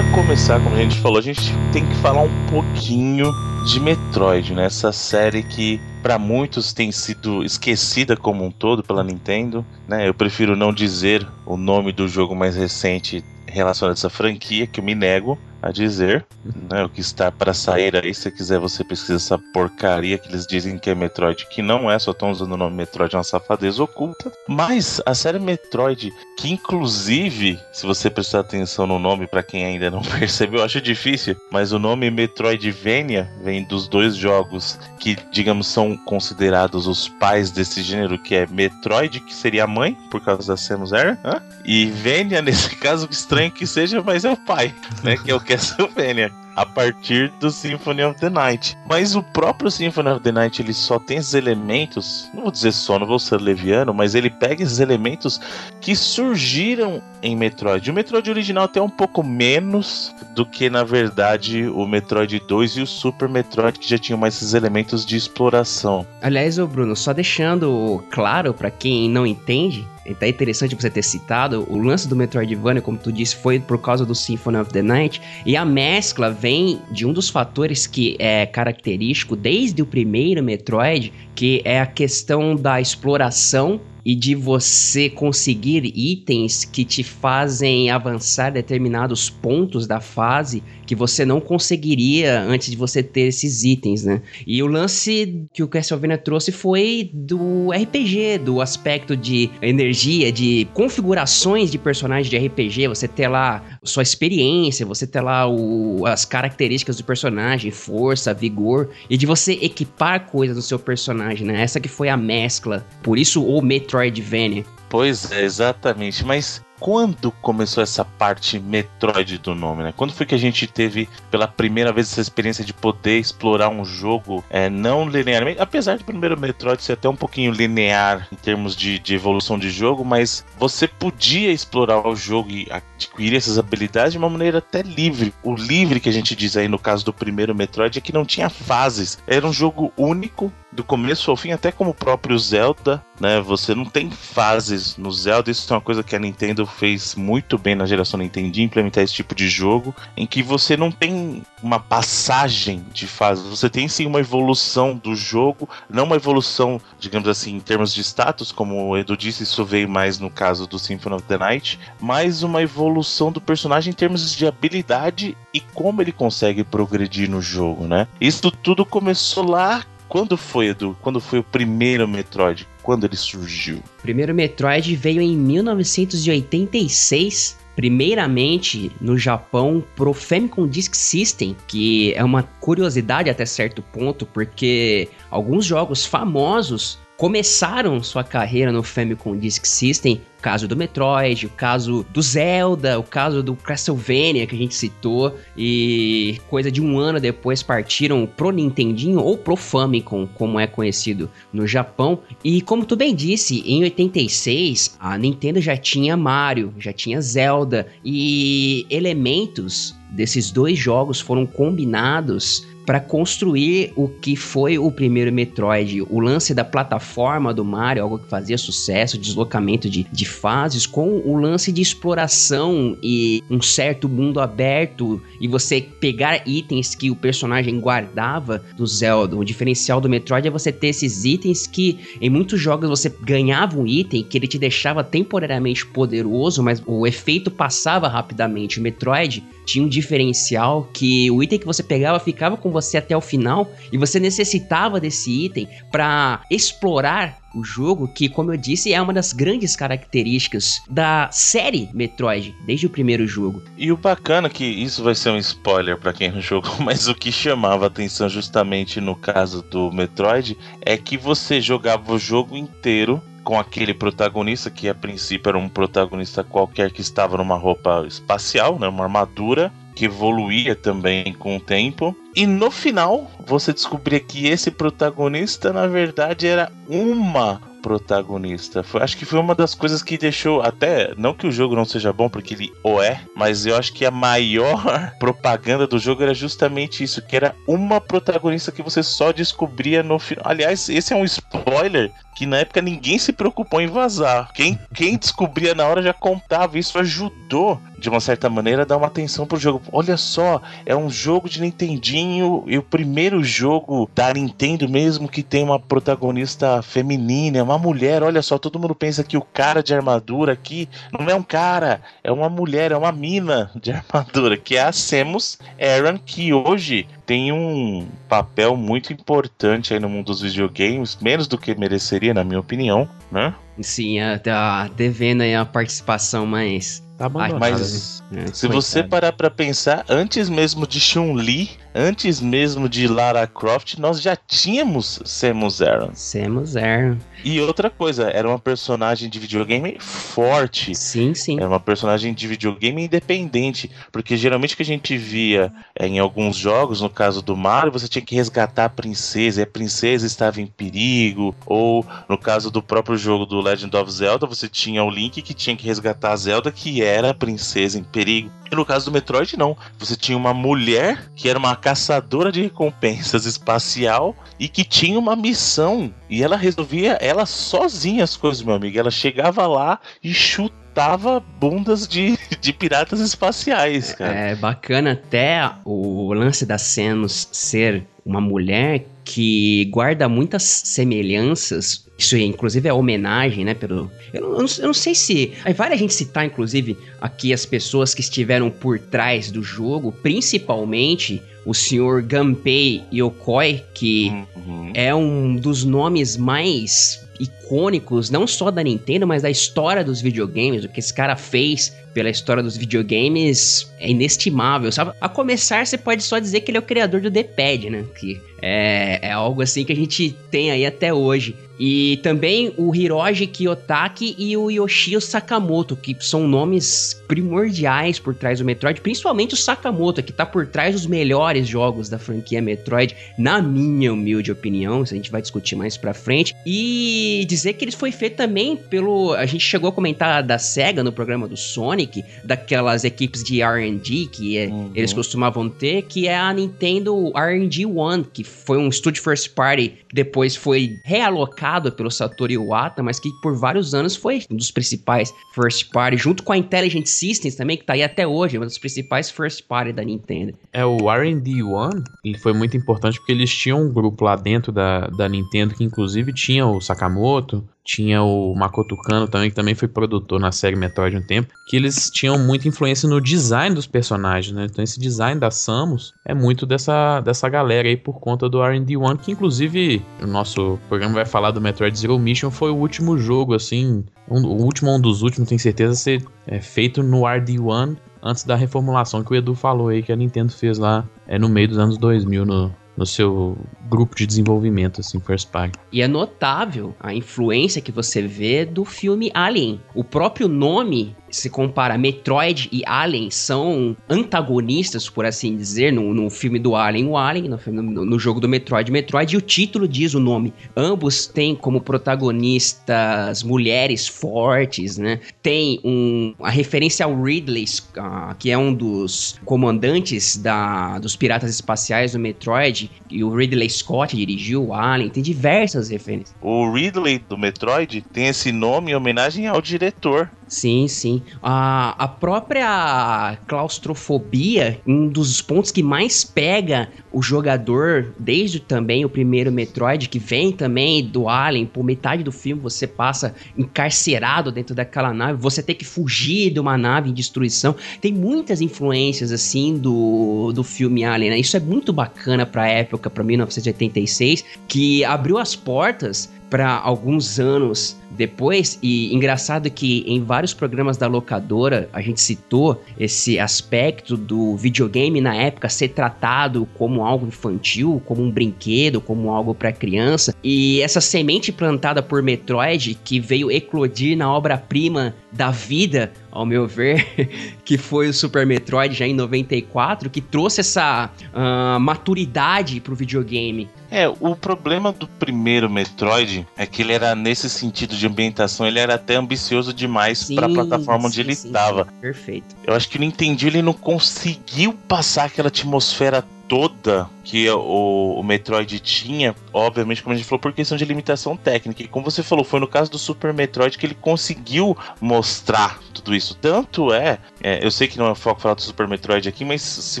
Começar, 0.30 0.62
como 0.62 0.76
a 0.76 0.78
gente 0.78 0.96
falou, 1.00 1.18
a 1.18 1.22
gente 1.22 1.52
tem 1.72 1.84
que 1.84 1.94
falar 1.96 2.22
um 2.22 2.46
pouquinho 2.46 3.32
de 3.66 3.80
Metroid, 3.80 4.54
né? 4.54 4.66
Essa 4.66 4.92
série 4.92 5.42
que 5.42 5.80
para 6.04 6.20
muitos 6.20 6.72
tem 6.72 6.92
sido 6.92 7.42
esquecida 7.42 8.16
como 8.16 8.44
um 8.44 8.50
todo 8.52 8.80
pela 8.80 9.02
Nintendo, 9.02 9.66
né? 9.88 10.06
Eu 10.06 10.14
prefiro 10.14 10.54
não 10.54 10.72
dizer 10.72 11.26
o 11.44 11.56
nome 11.56 11.90
do 11.90 12.06
jogo 12.06 12.36
mais 12.36 12.54
recente 12.54 13.24
relacionado 13.44 13.90
a 13.90 13.98
essa 13.98 14.08
franquia, 14.08 14.68
que 14.68 14.78
eu 14.78 14.84
me 14.84 14.94
nego 14.94 15.36
a 15.62 15.70
dizer, 15.70 16.24
né, 16.70 16.84
o 16.84 16.88
que 16.88 17.00
está 17.00 17.30
para 17.30 17.52
sair 17.52 17.96
aí, 17.96 18.14
se 18.14 18.30
quiser 18.30 18.58
você 18.58 18.82
pesquisa 18.82 19.16
essa 19.16 19.38
porcaria 19.52 20.18
que 20.18 20.28
eles 20.28 20.46
dizem 20.46 20.78
que 20.78 20.90
é 20.90 20.94
Metroid, 20.94 21.46
que 21.46 21.62
não 21.62 21.90
é, 21.90 21.98
só 21.98 22.12
estão 22.12 22.30
usando 22.30 22.52
o 22.52 22.56
nome 22.56 22.76
Metroid, 22.76 23.14
é 23.14 23.18
uma 23.18 23.24
safadeza 23.24 23.82
oculta. 23.82 24.32
Mas 24.48 25.00
a 25.04 25.14
série 25.14 25.38
Metroid, 25.38 26.12
que 26.38 26.50
inclusive, 26.50 27.58
se 27.72 27.86
você 27.86 28.08
prestar 28.08 28.40
atenção 28.40 28.86
no 28.86 28.98
nome, 28.98 29.26
para 29.26 29.42
quem 29.42 29.64
ainda 29.64 29.90
não 29.90 30.02
percebeu, 30.18 30.60
eu 30.60 30.64
acho 30.64 30.80
difícil, 30.80 31.36
mas 31.50 31.72
o 31.72 31.78
nome 31.78 32.10
Metroidvania 32.10 33.30
vem 33.42 33.64
dos 33.64 33.88
dois 33.88 34.16
jogos 34.16 34.78
que, 34.98 35.16
digamos, 35.30 35.66
são 35.66 35.96
considerados 35.96 36.86
os 36.86 37.08
pais 37.08 37.50
desse 37.50 37.82
gênero, 37.82 38.18
que 38.18 38.34
é 38.34 38.46
Metroid, 38.46 39.20
que 39.20 39.34
seria 39.34 39.64
a 39.64 39.66
mãe, 39.66 39.96
por 40.10 40.20
causa 40.20 40.52
da 40.52 40.56
Samus 40.56 40.92
Aran, 40.92 41.16
e 41.64 41.86
Venia, 41.86 42.40
nesse 42.42 42.76
caso, 42.76 43.08
estranho 43.10 43.50
que 43.50 43.66
seja, 43.66 44.02
mas 44.02 44.24
é 44.24 44.30
o 44.30 44.36
pai, 44.36 44.74
né, 45.02 45.16
que 45.16 45.30
é 45.30 45.34
o 45.34 45.40
Castlevania 45.50 46.30
a 46.60 46.66
partir 46.66 47.32
do 47.40 47.50
Symphony 47.50 48.02
of 48.02 48.20
the 48.20 48.28
Night. 48.28 48.76
Mas 48.86 49.16
o 49.16 49.22
próprio 49.22 49.70
Symphony 49.70 50.10
of 50.10 50.20
the 50.20 50.30
Night 50.30 50.60
ele 50.60 50.74
só 50.74 50.98
tem 50.98 51.16
esses 51.16 51.32
elementos, 51.32 52.28
não 52.34 52.42
vou 52.42 52.52
dizer 52.52 52.72
só, 52.72 52.98
não 52.98 53.06
vou 53.06 53.18
ser 53.18 53.40
leviano, 53.40 53.94
mas 53.94 54.14
ele 54.14 54.28
pega 54.28 54.62
esses 54.62 54.78
elementos 54.78 55.40
que 55.80 55.96
surgiram 55.96 57.02
em 57.22 57.34
Metroid. 57.34 57.90
O 57.90 57.94
Metroid 57.94 58.28
original 58.28 58.64
até 58.64 58.80
um 58.80 58.90
pouco 58.90 59.22
menos 59.22 60.14
do 60.34 60.44
que 60.44 60.68
na 60.68 60.84
verdade 60.84 61.66
o 61.66 61.86
Metroid 61.86 62.38
2 62.46 62.76
e 62.76 62.82
o 62.82 62.86
Super 62.86 63.28
Metroid 63.28 63.78
que 63.78 63.88
já 63.88 63.96
tinham 63.96 64.18
mais 64.18 64.36
esses 64.36 64.52
elementos 64.52 65.06
de 65.06 65.16
exploração. 65.16 66.06
Aliás, 66.20 66.58
ô 66.58 66.66
Bruno, 66.66 66.94
só 66.94 67.14
deixando 67.14 68.04
claro 68.10 68.52
para 68.52 68.70
quem 68.70 69.08
não 69.08 69.26
entende, 69.26 69.86
é 70.20 70.28
interessante 70.28 70.74
você 70.74 70.90
ter 70.90 71.02
citado, 71.02 71.66
o 71.68 71.78
lance 71.78 72.08
do 72.08 72.16
Metroidvania, 72.16 72.82
como 72.82 72.98
tu 72.98 73.12
disse, 73.12 73.36
foi 73.36 73.60
por 73.60 73.78
causa 73.78 74.04
do 74.04 74.14
Symphony 74.14 74.56
of 74.56 74.72
the 74.72 74.82
Night, 74.82 75.20
e 75.44 75.56
a 75.56 75.64
mescla 75.64 76.30
vem 76.30 76.49
de 76.90 77.06
um 77.06 77.12
dos 77.12 77.28
fatores 77.28 77.86
que 77.86 78.16
é 78.18 78.44
característico 78.44 79.36
desde 79.36 79.82
o 79.82 79.86
primeiro 79.86 80.42
Metroid, 80.42 81.12
que 81.34 81.62
é 81.64 81.80
a 81.80 81.86
questão 81.86 82.56
da 82.56 82.80
exploração 82.80 83.80
e 84.10 84.14
de 84.16 84.34
você 84.34 85.08
conseguir 85.08 85.84
itens 85.94 86.64
que 86.64 86.84
te 86.84 87.04
fazem 87.04 87.90
avançar 87.90 88.50
determinados 88.50 89.30
pontos 89.30 89.86
da 89.86 90.00
fase 90.00 90.64
que 90.90 90.96
você 90.96 91.24
não 91.24 91.40
conseguiria 91.40 92.42
antes 92.42 92.68
de 92.68 92.76
você 92.76 93.00
ter 93.00 93.28
esses 93.28 93.62
itens, 93.62 94.04
né? 94.04 94.22
E 94.44 94.60
o 94.60 94.66
lance 94.66 95.46
que 95.54 95.62
o 95.62 95.68
Castlevania 95.68 96.18
trouxe 96.18 96.50
foi 96.50 97.08
do 97.14 97.70
RPG, 97.70 98.38
do 98.38 98.60
aspecto 98.60 99.16
de 99.16 99.48
energia, 99.62 100.32
de 100.32 100.66
configurações 100.74 101.70
de 101.70 101.78
personagens 101.78 102.28
de 102.28 102.36
RPG, 102.36 102.88
você 102.88 103.06
ter 103.06 103.28
lá 103.28 103.78
sua 103.84 104.02
experiência, 104.02 104.84
você 104.84 105.06
ter 105.06 105.20
lá 105.20 105.46
o, 105.48 106.04
as 106.06 106.24
características 106.24 106.96
do 106.96 107.04
personagem, 107.04 107.70
força, 107.70 108.34
vigor, 108.34 108.88
e 109.08 109.16
de 109.16 109.26
você 109.26 109.52
equipar 109.62 110.26
coisas 110.26 110.56
no 110.56 110.62
seu 110.62 110.80
personagem, 110.80 111.46
né? 111.46 111.62
Essa 111.62 111.78
que 111.78 111.88
foi 111.88 112.08
a 112.08 112.16
mescla. 112.16 112.84
Por 113.00 113.16
isso 113.16 113.44
o 113.44 113.62
Metroidvania. 114.00 114.64
Pois 114.88 115.30
é, 115.30 115.42
exatamente. 115.42 116.24
Mas 116.24 116.64
quando 116.80 117.30
começou 117.30 117.82
essa 117.82 118.04
parte 118.04 118.58
Metroid 118.58 119.36
do 119.38 119.54
nome, 119.54 119.84
né? 119.84 119.92
Quando 119.94 120.14
foi 120.14 120.24
que 120.24 120.34
a 120.34 120.38
gente 120.38 120.66
teve 120.66 121.08
pela 121.30 121.46
primeira 121.46 121.92
vez 121.92 122.10
essa 122.10 122.22
experiência 122.22 122.64
de 122.64 122.72
poder 122.72 123.18
explorar 123.18 123.68
um 123.68 123.84
jogo 123.84 124.42
é, 124.48 124.70
não 124.70 125.06
linearmente? 125.06 125.60
Apesar 125.60 125.98
de 125.98 126.04
primeiro 126.04 126.40
Metroid 126.40 126.82
ser 126.82 126.94
até 126.94 127.08
um 127.08 127.14
pouquinho 127.14 127.52
linear 127.52 128.26
em 128.32 128.36
termos 128.36 128.74
de, 128.74 128.98
de 128.98 129.14
evolução 129.14 129.58
de 129.58 129.70
jogo, 129.70 130.04
mas 130.04 130.44
você 130.58 130.88
podia 130.88 131.52
explorar 131.52 132.08
o 132.08 132.16
jogo 132.16 132.50
e 132.50 132.66
adquirir 132.70 133.36
essas 133.36 133.58
habilidades 133.58 134.12
de 134.12 134.18
uma 134.18 134.30
maneira 134.30 134.58
até 134.58 134.80
livre. 134.80 135.34
O 135.42 135.54
livre 135.54 136.00
que 136.00 136.08
a 136.08 136.12
gente 136.12 136.34
diz 136.34 136.56
aí 136.56 136.66
no 136.66 136.78
caso 136.78 137.04
do 137.04 137.12
primeiro 137.12 137.54
Metroid 137.54 137.98
é 137.98 138.00
que 138.00 138.12
não 138.12 138.24
tinha 138.24 138.48
fases. 138.48 139.18
Era 139.26 139.46
um 139.46 139.52
jogo 139.52 139.92
único 139.98 140.50
do 140.72 140.84
começo 140.84 141.30
ao 141.30 141.36
fim, 141.36 141.50
até 141.50 141.72
como 141.72 141.90
o 141.90 141.94
próprio 141.94 142.38
Zelda, 142.38 143.04
né? 143.20 143.40
Você 143.40 143.74
não 143.74 143.84
tem 143.84 144.10
fases 144.10 144.96
no 144.96 145.10
Zelda, 145.10 145.50
isso 145.50 145.70
é 145.72 145.76
uma 145.76 145.82
coisa 145.82 146.02
que 146.02 146.14
a 146.14 146.18
Nintendo 146.18 146.64
fez 146.70 147.14
muito 147.14 147.58
bem 147.58 147.74
na 147.74 147.86
geração 147.86 148.18
Nintendo, 148.18 148.60
implementar 148.60 149.04
esse 149.04 149.14
tipo 149.14 149.34
de 149.34 149.48
jogo, 149.48 149.94
em 150.16 150.26
que 150.26 150.42
você 150.42 150.76
não 150.76 150.90
tem 150.90 151.42
uma 151.62 151.78
passagem 151.78 152.84
de 152.92 153.06
fase, 153.06 153.42
você 153.48 153.68
tem 153.68 153.88
sim 153.88 154.06
uma 154.06 154.20
evolução 154.20 154.96
do 154.96 155.14
jogo, 155.14 155.68
não 155.88 156.04
uma 156.04 156.16
evolução, 156.16 156.80
digamos 156.98 157.28
assim, 157.28 157.56
em 157.56 157.60
termos 157.60 157.92
de 157.92 158.00
status, 158.02 158.52
como 158.52 158.88
o 158.88 158.96
Edu 158.96 159.16
disse, 159.16 159.42
isso 159.42 159.64
veio 159.64 159.88
mais 159.88 160.18
no 160.18 160.30
caso 160.30 160.66
do 160.66 160.78
Symphony 160.78 161.16
of 161.16 161.24
the 161.24 161.38
Night, 161.38 161.78
mas 162.00 162.42
uma 162.42 162.62
evolução 162.62 163.30
do 163.30 163.40
personagem 163.40 163.90
em 163.90 163.96
termos 163.96 164.34
de 164.34 164.46
habilidade 164.46 165.36
e 165.52 165.60
como 165.60 166.00
ele 166.00 166.12
consegue 166.12 166.64
progredir 166.64 167.28
no 167.28 167.42
jogo, 167.42 167.86
né? 167.86 168.06
Isso 168.20 168.50
tudo 168.50 168.84
começou 168.84 169.48
lá 169.48 169.84
quando 170.10 170.36
foi, 170.36 170.66
Edu? 170.66 170.96
Quando 171.00 171.20
foi 171.20 171.38
o 171.38 171.44
primeiro 171.44 172.06
Metroid? 172.08 172.66
Quando 172.90 173.04
ele 173.04 173.14
surgiu? 173.14 173.76
O 173.76 174.02
primeiro 174.02 174.34
Metroid 174.34 174.96
veio 174.96 175.20
em 175.20 175.36
1986 175.36 177.56
primeiramente 177.76 178.90
no 179.00 179.16
Japão 179.16 179.84
pro 179.94 180.12
Famicom 180.12 180.66
Disk 180.66 180.96
System, 180.96 181.56
que 181.68 182.12
é 182.14 182.24
uma 182.24 182.42
curiosidade 182.42 183.30
até 183.30 183.46
certo 183.46 183.80
ponto, 183.80 184.26
porque 184.26 185.08
alguns 185.30 185.64
jogos 185.64 186.04
famosos 186.04 186.98
começaram 187.20 188.02
sua 188.02 188.24
carreira 188.24 188.72
no 188.72 188.82
Famicom 188.82 189.36
Disk 189.36 189.66
System 189.66 190.22
o 190.38 190.42
caso 190.42 190.66
do 190.66 190.74
Metroid, 190.74 191.44
o 191.44 191.50
caso 191.50 192.04
do 192.14 192.22
Zelda, 192.22 192.98
o 192.98 193.02
caso 193.02 193.42
do 193.42 193.54
Castlevania 193.54 194.46
que 194.46 194.54
a 194.54 194.58
gente 194.58 194.74
citou, 194.74 195.36
e 195.54 196.40
coisa 196.48 196.72
de 196.72 196.80
um 196.80 196.98
ano 196.98 197.20
depois 197.20 197.62
partiram 197.62 198.26
pro 198.26 198.50
Nintendinho 198.50 199.20
ou 199.20 199.36
pro 199.36 199.54
Famicom, 199.54 200.26
como 200.26 200.58
é 200.58 200.66
conhecido 200.66 201.30
no 201.52 201.66
Japão. 201.66 202.20
E 202.42 202.62
como 202.62 202.86
tu 202.86 202.96
bem 202.96 203.14
disse, 203.14 203.62
em 203.66 203.82
86 203.82 204.96
a 204.98 205.18
Nintendo 205.18 205.60
já 205.60 205.76
tinha 205.76 206.16
Mario, 206.16 206.72
já 206.78 206.92
tinha 206.92 207.20
Zelda 207.20 207.86
e 208.02 208.86
elementos 208.88 209.94
desses 210.10 210.50
dois 210.50 210.78
jogos 210.78 211.20
foram 211.20 211.44
combinados 211.44 212.66
para 212.90 212.98
construir 212.98 213.92
o 213.94 214.08
que 214.08 214.34
foi 214.34 214.76
o 214.76 214.90
primeiro 214.90 215.32
Metroid. 215.32 216.02
O 216.10 216.18
lance 216.18 216.52
da 216.52 216.64
plataforma 216.64 217.54
do 217.54 217.64
Mario, 217.64 218.02
algo 218.02 218.18
que 218.18 218.28
fazia 218.28 218.58
sucesso, 218.58 219.16
deslocamento 219.16 219.88
de, 219.88 220.04
de 220.10 220.26
fases, 220.26 220.86
com 220.86 221.22
o 221.24 221.36
lance 221.36 221.70
de 221.70 221.80
exploração 221.80 222.98
e 223.00 223.44
um 223.48 223.62
certo 223.62 224.08
mundo 224.08 224.40
aberto 224.40 225.22
e 225.40 225.46
você 225.46 225.80
pegar 225.80 226.42
itens 226.44 226.96
que 226.96 227.12
o 227.12 227.14
personagem 227.14 227.78
guardava 227.78 228.60
do 228.76 228.84
Zelda. 228.84 229.36
O 229.36 229.44
diferencial 229.44 230.00
do 230.00 230.08
Metroid 230.08 230.48
é 230.48 230.50
você 230.50 230.72
ter 230.72 230.88
esses 230.88 231.24
itens 231.24 231.68
que 231.68 231.96
em 232.20 232.28
muitos 232.28 232.60
jogos 232.60 232.90
você 232.90 233.08
ganhava 233.22 233.78
um 233.78 233.86
item 233.86 234.24
que 234.24 234.36
ele 234.36 234.48
te 234.48 234.58
deixava 234.58 235.04
temporariamente 235.04 235.86
poderoso, 235.86 236.60
mas 236.60 236.82
o 236.84 237.06
efeito 237.06 237.52
passava 237.52 238.08
rapidamente. 238.08 238.80
O 238.80 238.82
Metroid 238.82 239.44
tinha 239.64 239.84
um 239.84 239.88
diferencial 239.88 240.88
que 240.92 241.30
o 241.30 241.42
item 241.42 241.58
que 241.58 241.66
você 241.66 241.82
pegava 241.82 242.18
ficava 242.18 242.56
com 242.56 242.70
você 242.70 242.96
até 242.98 243.16
o 243.16 243.20
final 243.20 243.70
e 243.92 243.98
você 243.98 244.18
necessitava 244.18 245.00
desse 245.00 245.46
item 245.46 245.68
para 245.90 246.42
explorar 246.50 247.40
o 247.54 247.64
jogo, 247.64 248.08
que, 248.08 248.28
como 248.28 248.52
eu 248.52 248.56
disse, 248.56 248.92
é 248.92 249.00
uma 249.00 249.12
das 249.12 249.32
grandes 249.32 249.74
características 249.74 250.80
da 250.88 251.28
série 251.32 251.88
Metroid, 251.92 252.54
desde 252.64 252.86
o 252.86 252.90
primeiro 252.90 253.26
jogo. 253.26 253.62
E 253.76 253.90
o 253.90 253.96
bacana 253.96 254.46
é 254.46 254.50
que 254.50 254.64
isso 254.64 255.02
vai 255.02 255.14
ser 255.14 255.30
um 255.30 255.36
spoiler 255.36 255.98
para 255.98 256.12
quem 256.12 256.30
não 256.30 256.40
jogou, 256.40 256.76
mas 256.80 257.08
o 257.08 257.14
que 257.14 257.32
chamava 257.32 257.86
atenção 257.86 258.28
justamente 258.28 259.00
no 259.00 259.16
caso 259.16 259.62
do 259.62 259.90
Metroid 259.90 260.56
é 260.80 260.96
que 260.96 261.16
você 261.16 261.60
jogava 261.60 262.12
o 262.12 262.18
jogo 262.18 262.56
inteiro 262.56 263.22
com 263.44 263.58
aquele 263.58 263.94
protagonista 263.94 264.70
que 264.70 264.88
a 264.88 264.94
princípio 264.94 265.50
era 265.50 265.58
um 265.58 265.68
protagonista 265.68 266.44
qualquer 266.44 266.90
que 266.90 267.00
estava 267.00 267.36
numa 267.36 267.56
roupa 267.56 268.04
espacial, 268.06 268.78
né, 268.78 268.88
uma 268.88 269.04
armadura 269.04 269.72
que 269.94 270.04
evoluía 270.04 270.74
também 270.74 271.32
com 271.34 271.56
o 271.56 271.60
tempo. 271.60 272.16
E 272.34 272.46
no 272.46 272.70
final, 272.70 273.30
você 273.46 273.72
descobria 273.72 274.20
que 274.20 274.46
esse 274.46 274.70
protagonista 274.70 275.72
na 275.72 275.86
verdade 275.86 276.46
era 276.46 276.70
uma 276.88 277.60
protagonista. 277.80 278.82
Foi, 278.82 279.02
acho 279.02 279.16
que 279.16 279.24
foi 279.24 279.38
uma 279.38 279.54
das 279.54 279.74
coisas 279.74 280.02
que 280.02 280.16
deixou 280.16 280.60
até 280.62 281.14
não 281.16 281.34
que 281.34 281.46
o 281.46 281.52
jogo 281.52 281.74
não 281.74 281.84
seja 281.84 282.12
bom 282.12 282.28
porque 282.28 282.54
ele 282.54 282.72
o 282.84 283.00
é, 283.00 283.20
mas 283.34 283.66
eu 283.66 283.76
acho 283.76 283.92
que 283.92 284.04
a 284.04 284.10
maior 284.10 285.12
propaganda 285.18 285.86
do 285.86 285.98
jogo 285.98 286.22
era 286.22 286.34
justamente 286.34 287.02
isso, 287.02 287.22
que 287.22 287.36
era 287.36 287.54
uma 287.66 288.00
protagonista 288.00 288.70
que 288.70 288.82
você 288.82 289.02
só 289.02 289.32
descobria 289.32 290.02
no 290.02 290.18
final. 290.18 290.44
Aliás, 290.46 290.88
esse 290.88 291.12
é 291.12 291.16
um 291.16 291.24
spoiler 291.24 292.12
que 292.34 292.46
na 292.46 292.58
época 292.58 292.80
ninguém 292.80 293.18
se 293.18 293.32
preocupou 293.32 293.80
em 293.80 293.86
vazar. 293.86 294.52
Quem, 294.52 294.78
quem 294.94 295.16
descobria 295.16 295.74
na 295.74 295.86
hora 295.86 296.02
já 296.02 296.12
contava. 296.12 296.78
Isso 296.78 296.98
ajudou, 296.98 297.80
de 297.98 298.08
uma 298.08 298.20
certa 298.20 298.48
maneira, 298.48 298.82
a 298.82 298.84
dar 298.84 298.96
uma 298.96 299.06
atenção 299.06 299.46
pro 299.46 299.58
jogo. 299.58 299.82
Olha 299.92 300.16
só, 300.16 300.60
é 300.86 300.96
um 300.96 301.10
jogo 301.10 301.48
de 301.48 301.60
Nintendinho 301.60 302.64
e 302.66 302.78
o 302.78 302.82
primeiro 302.82 303.42
jogo 303.42 304.08
da 304.14 304.32
Nintendo 304.32 304.88
mesmo 304.88 305.28
que 305.28 305.42
tem 305.42 305.62
uma 305.62 305.78
protagonista 305.78 306.82
feminina, 306.82 307.62
uma 307.62 307.78
mulher. 307.78 308.22
Olha 308.22 308.42
só, 308.42 308.58
todo 308.58 308.78
mundo 308.78 308.94
pensa 308.94 309.24
que 309.24 309.36
o 309.36 309.42
cara 309.42 309.82
de 309.82 309.94
armadura 309.94 310.52
aqui 310.52 310.88
não 311.12 311.28
é 311.28 311.34
um 311.34 311.42
cara, 311.42 312.00
é 312.22 312.32
uma 312.32 312.48
mulher, 312.48 312.92
é 312.92 312.96
uma 312.96 313.12
mina 313.12 313.70
de 313.74 313.92
armadura, 313.92 314.56
que 314.56 314.76
é 314.76 314.82
a 314.82 314.92
Samus 314.92 315.58
Aran, 315.78 316.18
que 316.18 316.52
hoje 316.52 317.06
tem 317.30 317.52
um 317.52 318.08
papel 318.28 318.76
muito 318.76 319.12
importante 319.12 319.94
aí 319.94 320.00
no 320.00 320.08
mundo 320.08 320.26
dos 320.26 320.42
videogames, 320.42 321.16
menos 321.22 321.46
do 321.46 321.56
que 321.56 321.72
mereceria, 321.76 322.34
na 322.34 322.42
minha 322.42 322.58
opinião, 322.58 323.08
né? 323.30 323.54
Sim, 323.80 324.16
tá 324.42 324.88
devendo 324.96 325.42
aí 325.42 325.54
a 325.54 325.64
participação 325.64 326.44
mais 326.44 327.00
Tá 327.20 327.26
abandonado. 327.26 327.60
Mas 327.60 328.24
É, 328.32 328.46
se 328.52 328.66
você 328.66 329.04
parar 329.04 329.32
pra 329.32 329.50
pensar, 329.50 330.06
antes 330.08 330.48
mesmo 330.48 330.86
de 330.86 330.98
Chun-Li, 330.98 331.70
antes 331.94 332.40
mesmo 332.40 332.88
de 332.88 333.06
Lara 333.06 333.46
Croft, 333.46 333.98
nós 333.98 334.20
já 334.20 334.36
tínhamos 334.36 335.20
Samus 335.24 335.82
Aran. 335.82 336.10
Samus 336.14 336.76
Aran. 336.76 337.18
E 337.44 337.60
outra 337.60 337.88
coisa, 337.88 338.28
era 338.30 338.46
uma 338.46 338.58
personagem 338.58 339.28
de 339.30 339.38
videogame 339.38 339.96
forte. 339.98 340.94
Sim, 340.94 341.34
sim. 341.34 341.56
Era 341.58 341.68
uma 341.68 341.80
personagem 341.80 342.34
de 342.34 342.46
videogame 342.46 343.04
independente. 343.04 343.90
Porque 344.12 344.36
geralmente 344.36 344.74
o 344.74 344.76
que 344.76 344.82
a 344.82 344.86
gente 344.86 345.16
via 345.16 345.72
é, 345.98 346.06
em 346.06 346.18
alguns 346.18 346.56
jogos, 346.56 347.00
no 347.00 347.08
caso 347.08 347.40
do 347.40 347.56
Mario, 347.56 347.92
você 347.92 348.08
tinha 348.08 348.24
que 348.24 348.34
resgatar 348.34 348.84
a 348.84 348.90
princesa, 348.90 349.60
e 349.60 349.64
a 349.64 349.66
princesa 349.66 350.26
estava 350.26 350.60
em 350.60 350.66
perigo. 350.66 351.54
Ou 351.66 352.04
no 352.28 352.36
caso 352.36 352.70
do 352.70 352.82
próprio 352.82 353.16
jogo 353.16 353.46
do 353.46 353.60
Legend 353.60 353.96
of 353.96 354.10
Zelda, 354.12 354.46
você 354.46 354.68
tinha 354.68 355.02
o 355.02 355.10
Link 355.10 355.40
que 355.40 355.54
tinha 355.54 355.76
que 355.76 355.86
resgatar 355.86 356.32
a 356.32 356.36
Zelda, 356.36 356.70
que 356.70 357.02
era 357.02 357.30
a 357.30 357.34
princesa 357.34 357.98
em 357.98 358.04
perigo. 358.04 358.50
E 358.70 358.76
no 358.76 358.84
caso 358.84 359.06
do 359.06 359.12
Metroid, 359.12 359.56
não. 359.56 359.76
Você 359.98 360.14
tinha 360.14 360.38
uma 360.38 360.54
mulher 360.54 361.30
que 361.34 361.48
era 361.48 361.58
uma 361.58 361.74
caçadora 361.80 362.52
de 362.52 362.62
recompensas 362.62 363.46
espacial 363.46 364.36
e 364.58 364.68
que 364.68 364.84
tinha 364.84 365.18
uma 365.18 365.34
missão. 365.34 366.12
E 366.28 366.42
ela 366.42 366.56
resolvia 366.56 367.12
ela 367.20 367.46
sozinha 367.46 368.24
as 368.24 368.36
coisas, 368.36 368.62
meu 368.62 368.74
amigo. 368.74 368.98
Ela 368.98 369.10
chegava 369.10 369.66
lá 369.66 369.98
e 370.22 370.32
chutava 370.32 371.40
bundas 371.40 372.06
de, 372.06 372.38
de 372.60 372.72
piratas 372.72 373.20
espaciais, 373.20 374.12
cara. 374.12 374.32
É 374.32 374.54
bacana 374.54 375.12
até 375.12 375.70
o 375.84 376.32
lance 376.34 376.66
da 376.66 376.78
Samus 376.78 377.48
ser 377.52 378.06
uma 378.24 378.40
mulher 378.40 379.06
que 379.24 379.84
guarda 379.86 380.28
muitas 380.28 380.62
semelhanças. 380.62 382.06
Isso 382.18 382.34
aí, 382.34 382.44
inclusive, 382.44 382.88
é 382.88 382.92
homenagem, 382.92 383.64
né? 383.64 383.74
Pelo. 383.74 384.10
Eu 384.32 384.42
não, 384.42 384.66
eu 384.78 384.86
não, 384.86 384.94
sei 384.94 385.14
se. 385.14 385.52
Aí 385.64 385.72
vale 385.72 385.94
a 385.94 385.96
gente 385.96 386.12
citar, 386.12 386.44
inclusive, 386.44 386.96
aqui 387.20 387.52
as 387.52 387.64
pessoas 387.64 388.12
que 388.12 388.20
estiveram 388.20 388.70
por 388.70 388.98
trás 388.98 389.50
do 389.50 389.62
jogo, 389.62 390.12
principalmente 390.12 391.42
o 391.64 391.74
senhor 391.74 392.22
Gunpei 392.22 393.02
Yokoi, 393.12 393.82
que 393.94 394.30
Uhum. 394.56 394.90
é 394.94 395.14
um 395.14 395.56
dos 395.56 395.84
nomes 395.84 396.36
mais 396.36 397.26
icônicos, 397.38 398.28
não 398.30 398.46
só 398.46 398.70
da 398.70 398.82
Nintendo, 398.82 399.26
mas 399.26 399.42
da 399.42 399.50
história 399.50 400.04
dos 400.04 400.20
videogames. 400.20 400.84
O 400.84 400.88
que 400.88 401.00
esse 401.00 401.12
cara 401.12 401.36
fez 401.36 401.96
pela 402.12 402.28
história 402.28 402.62
dos 402.62 402.76
videogames 402.76 403.90
é 403.98 404.10
inestimável, 404.10 404.90
sabe? 404.92 405.12
A 405.20 405.28
começar, 405.28 405.86
você 405.86 405.96
pode 405.96 406.22
só 406.22 406.38
dizer 406.38 406.60
que 406.60 406.70
ele 406.70 406.78
é 406.78 406.80
o 406.80 406.84
criador 406.84 407.20
do 407.20 407.30
D-Pad, 407.30 407.88
né? 407.88 408.04
Que 408.18 408.40
é, 408.60 409.20
é 409.22 409.32
algo 409.32 409.62
assim 409.62 409.84
que 409.84 409.92
a 409.92 409.96
gente 409.96 410.36
tem 410.50 410.70
aí 410.70 410.84
até 410.84 411.14
hoje. 411.14 411.54
E 411.80 412.18
também 412.18 412.74
o 412.76 412.94
Hiroji 412.94 413.46
Kiyotaki 413.46 414.36
e 414.38 414.54
o 414.54 414.70
Yoshio 414.70 415.18
Sakamoto, 415.18 415.96
que 415.96 416.14
são 416.20 416.46
nomes 416.46 417.18
primordiais 417.26 418.18
por 418.18 418.34
trás 418.34 418.58
do 418.58 418.66
Metroid, 418.66 419.00
principalmente 419.00 419.54
o 419.54 419.56
Sakamoto, 419.56 420.22
que 420.22 420.30
tá 420.30 420.44
por 420.44 420.66
trás 420.66 420.94
dos 420.94 421.06
melhores 421.06 421.66
jogos 421.66 422.10
da 422.10 422.18
franquia 422.18 422.60
Metroid, 422.60 423.16
na 423.38 423.62
minha 423.62 424.12
humilde 424.12 424.52
opinião, 424.52 425.02
isso 425.02 425.14
a 425.14 425.16
gente 425.16 425.30
vai 425.30 425.40
discutir 425.40 425.74
mais 425.74 425.96
pra 425.96 426.12
frente. 426.12 426.54
E 426.66 427.46
dizer 427.48 427.72
que 427.72 427.84
ele 427.86 427.92
foi 427.92 428.12
feito 428.12 428.36
também 428.36 428.76
pelo. 428.76 429.32
A 429.32 429.46
gente 429.46 429.64
chegou 429.64 429.88
a 429.88 429.92
comentar 429.92 430.42
da 430.42 430.58
SEGA 430.58 431.02
no 431.02 431.12
programa 431.12 431.48
do 431.48 431.56
Sonic, 431.56 432.22
daquelas 432.44 433.04
equipes 433.04 433.42
de 433.42 433.62
RD 433.62 434.26
que 434.30 434.58
é, 434.58 434.66
uhum. 434.66 434.90
eles 434.94 435.14
costumavam 435.14 435.66
ter, 435.66 436.02
que 436.02 436.28
é 436.28 436.36
a 436.36 436.52
Nintendo 436.52 437.32
RD 437.34 437.86
One, 437.86 438.26
que 438.30 438.44
foi 438.44 438.76
um 438.76 438.88
estúdio 438.88 439.22
first 439.22 439.54
party 439.54 439.94
que 440.08 440.14
depois 440.14 440.54
foi 440.54 440.98
realocado 441.04 441.69
pelo 441.92 442.10
Satoru 442.10 442.52
Iwata, 442.52 443.02
mas 443.02 443.20
que 443.20 443.30
por 443.42 443.54
vários 443.54 443.94
anos 443.94 444.16
foi 444.16 444.42
um 444.50 444.56
dos 444.56 444.70
principais 444.70 445.32
first 445.54 445.90
party, 445.92 446.16
junto 446.16 446.42
com 446.42 446.52
a 446.52 446.56
Intelligent 446.56 447.06
Systems 447.06 447.54
também, 447.54 447.76
que 447.76 447.84
tá 447.84 447.92
aí 447.92 448.02
até 448.02 448.26
hoje, 448.26 448.56
uma 448.56 448.64
das 448.64 448.78
principais 448.78 449.30
first 449.30 449.64
party 449.68 449.92
da 449.92 450.02
Nintendo. 450.02 450.54
É, 450.72 450.84
o 450.84 451.10
R&D 451.10 451.62
One, 451.62 452.02
ele 452.24 452.38
foi 452.38 452.52
muito 452.52 452.76
importante 452.76 453.18
porque 453.18 453.32
eles 453.32 453.54
tinham 453.54 453.82
um 453.82 453.92
grupo 453.92 454.24
lá 454.24 454.36
dentro 454.36 454.72
da, 454.72 455.06
da 455.08 455.28
Nintendo 455.28 455.74
que 455.74 455.84
inclusive 455.84 456.32
tinha 456.32 456.66
o 456.66 456.80
Sakamoto, 456.80 457.64
tinha 457.84 458.22
o 458.22 458.54
Makoto 458.54 458.96
Kano 458.96 459.26
também, 459.26 459.50
que 459.50 459.56
também 459.56 459.74
foi 459.74 459.88
produtor 459.88 460.38
na 460.38 460.52
série 460.52 460.76
Metroid 460.76 461.16
um 461.16 461.22
tempo, 461.22 461.52
que 461.66 461.76
eles 461.76 462.10
tinham 462.10 462.38
muita 462.38 462.68
influência 462.68 463.08
no 463.08 463.20
design 463.20 463.74
dos 463.74 463.86
personagens, 463.86 464.54
né? 464.54 464.66
Então 464.70 464.82
esse 464.82 465.00
design 465.00 465.40
da 465.40 465.50
Samus 465.50 466.12
é 466.24 466.34
muito 466.34 466.66
dessa, 466.66 467.20
dessa 467.20 467.48
galera 467.48 467.88
aí 467.88 467.96
por 467.96 468.20
conta 468.20 468.48
do 468.48 468.62
R&D 468.62 468.96
One, 468.96 469.18
que 469.18 469.32
inclusive 469.32 470.02
o 470.22 470.26
nosso 470.26 470.78
programa 470.88 471.14
vai 471.14 471.26
falar 471.26 471.50
do 471.50 471.60
Metroid 471.60 471.98
Zero 471.98 472.18
Mission, 472.18 472.50
foi 472.50 472.70
o 472.70 472.76
último 472.76 473.18
jogo, 473.18 473.54
assim, 473.54 474.04
um, 474.28 474.42
o 474.42 474.62
último, 474.62 474.94
um 474.94 475.00
dos 475.00 475.22
últimos, 475.22 475.48
tenho 475.48 475.60
certeza, 475.60 475.94
ser 475.94 476.24
é, 476.46 476.60
feito 476.60 477.02
no 477.02 477.22
RD1 477.22 477.96
antes 478.22 478.44
da 478.44 478.54
reformulação 478.54 479.24
que 479.24 479.32
o 479.32 479.34
Edu 479.34 479.54
falou 479.54 479.88
aí, 479.88 480.02
que 480.02 480.12
a 480.12 480.16
Nintendo 480.16 480.52
fez 480.52 480.78
lá 480.78 481.08
é, 481.26 481.38
no 481.38 481.48
meio 481.48 481.68
dos 481.68 481.78
anos 481.78 481.96
2000 481.96 482.44
no, 482.44 482.74
no 483.00 483.06
seu 483.06 483.56
grupo 483.88 484.14
de 484.14 484.26
desenvolvimento, 484.26 485.00
assim, 485.00 485.18
first 485.18 485.48
party. 485.48 485.72
E 485.90 486.02
é 486.02 486.06
notável 486.06 486.94
a 487.00 487.14
influência 487.14 487.80
que 487.80 487.90
você 487.90 488.20
vê 488.20 488.66
do 488.66 488.84
filme 488.84 489.30
Alien. 489.32 489.80
O 489.94 490.04
próprio 490.04 490.46
nome 490.46 491.16
se 491.30 491.48
compara 491.48 491.96
Metroid 491.96 492.68
e 492.72 492.82
Alien 492.86 493.30
são 493.30 493.96
antagonistas, 494.08 495.08
por 495.08 495.24
assim 495.24 495.56
dizer, 495.56 495.92
no, 495.92 496.12
no 496.14 496.30
filme 496.30 496.58
do 496.58 496.74
Alien, 496.74 497.06
o 497.06 497.16
Alien, 497.16 497.48
no, 497.48 497.82
no, 497.82 498.04
no, 498.04 498.18
jogo 498.18 498.40
do 498.40 498.48
Metroid, 498.48 498.90
Metroid, 498.90 499.34
e 499.34 499.36
o 499.36 499.40
título 499.40 499.86
diz 499.86 500.14
o 500.14 500.20
nome. 500.20 500.52
Ambos 500.76 501.26
têm 501.26 501.54
como 501.54 501.80
protagonistas 501.80 503.42
mulheres 503.42 504.06
fortes, 504.06 504.98
né? 504.98 505.20
Tem 505.42 505.80
um, 505.84 506.34
a 506.40 506.50
referência 506.50 507.06
ao 507.06 507.22
Ridley, 507.22 507.64
uh, 507.96 508.34
que 508.38 508.50
é 508.50 508.58
um 508.58 508.72
dos 508.72 509.38
comandantes 509.44 510.36
da, 510.36 510.98
dos 510.98 511.16
piratas 511.16 511.50
espaciais 511.50 512.12
do 512.12 512.18
Metroid, 512.18 512.90
e 513.10 513.24
o 513.24 513.34
Ridley 513.34 513.68
Scott 513.70 514.16
dirigiu 514.16 514.66
o 514.66 514.74
Alien, 514.74 515.10
tem 515.10 515.22
diversas 515.22 515.90
referências. 515.90 516.34
O 516.40 516.70
Ridley 516.72 517.18
do 517.28 517.36
Metroid 517.36 518.02
tem 518.12 518.28
esse 518.28 518.52
nome 518.52 518.92
em 518.92 518.94
homenagem 518.94 519.46
ao 519.46 519.60
diretor 519.60 520.30
Sim, 520.50 520.88
sim. 520.88 521.22
A, 521.40 521.94
a 522.04 522.08
própria 522.08 523.38
claustrofobia, 523.46 524.80
um 524.84 525.08
dos 525.08 525.40
pontos 525.40 525.70
que 525.70 525.80
mais 525.80 526.24
pega 526.24 526.88
o 527.12 527.22
jogador, 527.22 528.12
desde 528.18 528.58
também 528.58 529.04
o 529.04 529.08
primeiro 529.08 529.52
Metroid, 529.52 530.08
que 530.08 530.18
vem 530.18 530.50
também 530.50 531.06
do 531.06 531.28
Alien, 531.28 531.66
por 531.66 531.84
metade 531.84 532.24
do 532.24 532.32
filme 532.32 532.60
você 532.60 532.84
passa 532.84 533.32
encarcerado 533.56 534.50
dentro 534.50 534.74
daquela 534.74 535.14
nave, 535.14 535.40
você 535.40 535.62
tem 535.62 535.76
que 535.76 535.84
fugir 535.84 536.52
de 536.52 536.58
uma 536.58 536.76
nave 536.76 537.10
em 537.10 537.14
destruição. 537.14 537.76
Tem 538.00 538.12
muitas 538.12 538.60
influências, 538.60 539.30
assim, 539.30 539.78
do, 539.78 540.50
do 540.52 540.64
filme 540.64 541.04
Alien, 541.04 541.30
né? 541.30 541.38
Isso 541.38 541.56
é 541.56 541.60
muito 541.60 541.92
bacana 541.92 542.44
pra 542.44 542.66
época, 542.66 543.08
pra 543.08 543.22
1986, 543.22 544.44
que 544.66 545.04
abriu 545.04 545.38
as 545.38 545.54
portas 545.54 546.28
para 546.50 546.76
alguns 546.76 547.38
anos 547.38 547.96
depois. 548.10 548.78
E 548.82 549.14
engraçado 549.14 549.70
que 549.70 550.04
em 550.06 550.22
vários 550.22 550.52
programas 550.52 550.96
da 550.96 551.06
locadora 551.06 551.88
a 551.92 552.02
gente 552.02 552.20
citou 552.20 552.82
esse 552.98 553.38
aspecto 553.38 554.16
do 554.16 554.56
videogame 554.56 555.20
na 555.20 555.34
época 555.34 555.68
ser 555.68 555.88
tratado 555.88 556.68
como 556.76 557.06
algo 557.06 557.26
infantil, 557.26 558.02
como 558.04 558.22
um 558.22 558.30
brinquedo, 558.30 559.00
como 559.00 559.30
algo 559.30 559.54
para 559.54 559.72
criança. 559.72 560.34
E 560.42 560.82
essa 560.82 561.00
semente 561.00 561.52
plantada 561.52 562.02
por 562.02 562.22
Metroid 562.22 562.98
que 563.04 563.20
veio 563.20 563.50
eclodir 563.50 564.18
na 564.18 564.30
obra-prima 564.30 565.14
da 565.30 565.50
vida, 565.50 566.12
ao 566.30 566.44
meu 566.44 566.66
ver, 566.66 567.06
que 567.64 567.78
foi 567.78 568.08
o 568.08 568.12
Super 568.12 568.44
Metroid 568.44 568.94
já 568.94 569.06
em 569.06 569.14
94, 569.14 570.10
que 570.10 570.20
trouxe 570.20 570.60
essa 570.60 571.10
uh, 571.32 571.78
maturidade 571.78 572.80
pro 572.80 572.96
videogame. 572.96 573.68
É, 573.90 574.08
o 574.08 574.36
problema 574.36 574.92
do 574.92 575.08
primeiro 575.08 575.68
Metroid 575.68 576.46
é 576.56 576.64
que 576.64 576.82
ele 576.82 576.92
era, 576.92 577.14
nesse 577.14 577.50
sentido 577.50 577.96
de 577.96 578.06
ambientação, 578.06 578.66
ele 578.66 578.78
era 578.78 578.94
até 578.94 579.16
ambicioso 579.16 579.74
demais 579.74 580.30
para 580.32 580.46
a 580.46 580.50
plataforma 580.50 581.06
onde 581.06 581.16
sim, 581.16 581.20
ele 581.22 581.32
estava. 581.32 581.86
Perfeito. 582.00 582.54
Eu 582.64 582.74
acho 582.74 582.88
que 582.88 582.96
o 582.96 583.00
Nintendo 583.00 583.46
ele 583.46 583.62
não 583.62 583.72
conseguiu 583.72 584.72
passar 584.72 585.24
aquela 585.24 585.48
atmosfera 585.48 586.24
toda 586.48 587.08
que 587.30 587.48
o, 587.48 588.16
o, 588.18 588.22
Metroid 588.24 588.80
tinha, 588.80 589.36
obviamente, 589.52 590.02
como 590.02 590.12
a 590.12 590.16
gente 590.16 590.26
falou, 590.26 590.40
por 590.40 590.52
questão 590.52 590.76
de 590.76 590.84
limitação 590.84 591.36
técnica. 591.36 591.80
E 591.80 591.86
como 591.86 592.10
você 592.10 592.24
falou, 592.24 592.44
foi 592.44 592.58
no 592.58 592.66
caso 592.66 592.90
do 592.90 592.98
Super 592.98 593.32
Metroid 593.32 593.78
que 593.78 593.86
ele 593.86 593.94
conseguiu 593.94 594.76
mostrar 595.00 595.78
tudo 595.94 596.12
isso. 596.12 596.34
Tanto 596.34 596.92
é, 596.92 597.20
é 597.40 597.64
eu 597.64 597.70
sei 597.70 597.86
que 597.86 597.98
não 597.98 598.10
é 598.10 598.16
foco 598.16 598.40
falar 598.40 598.54
do 598.54 598.62
Super 598.62 598.88
Metroid 598.88 599.28
aqui, 599.28 599.44
mas 599.44 599.62
se 599.62 600.00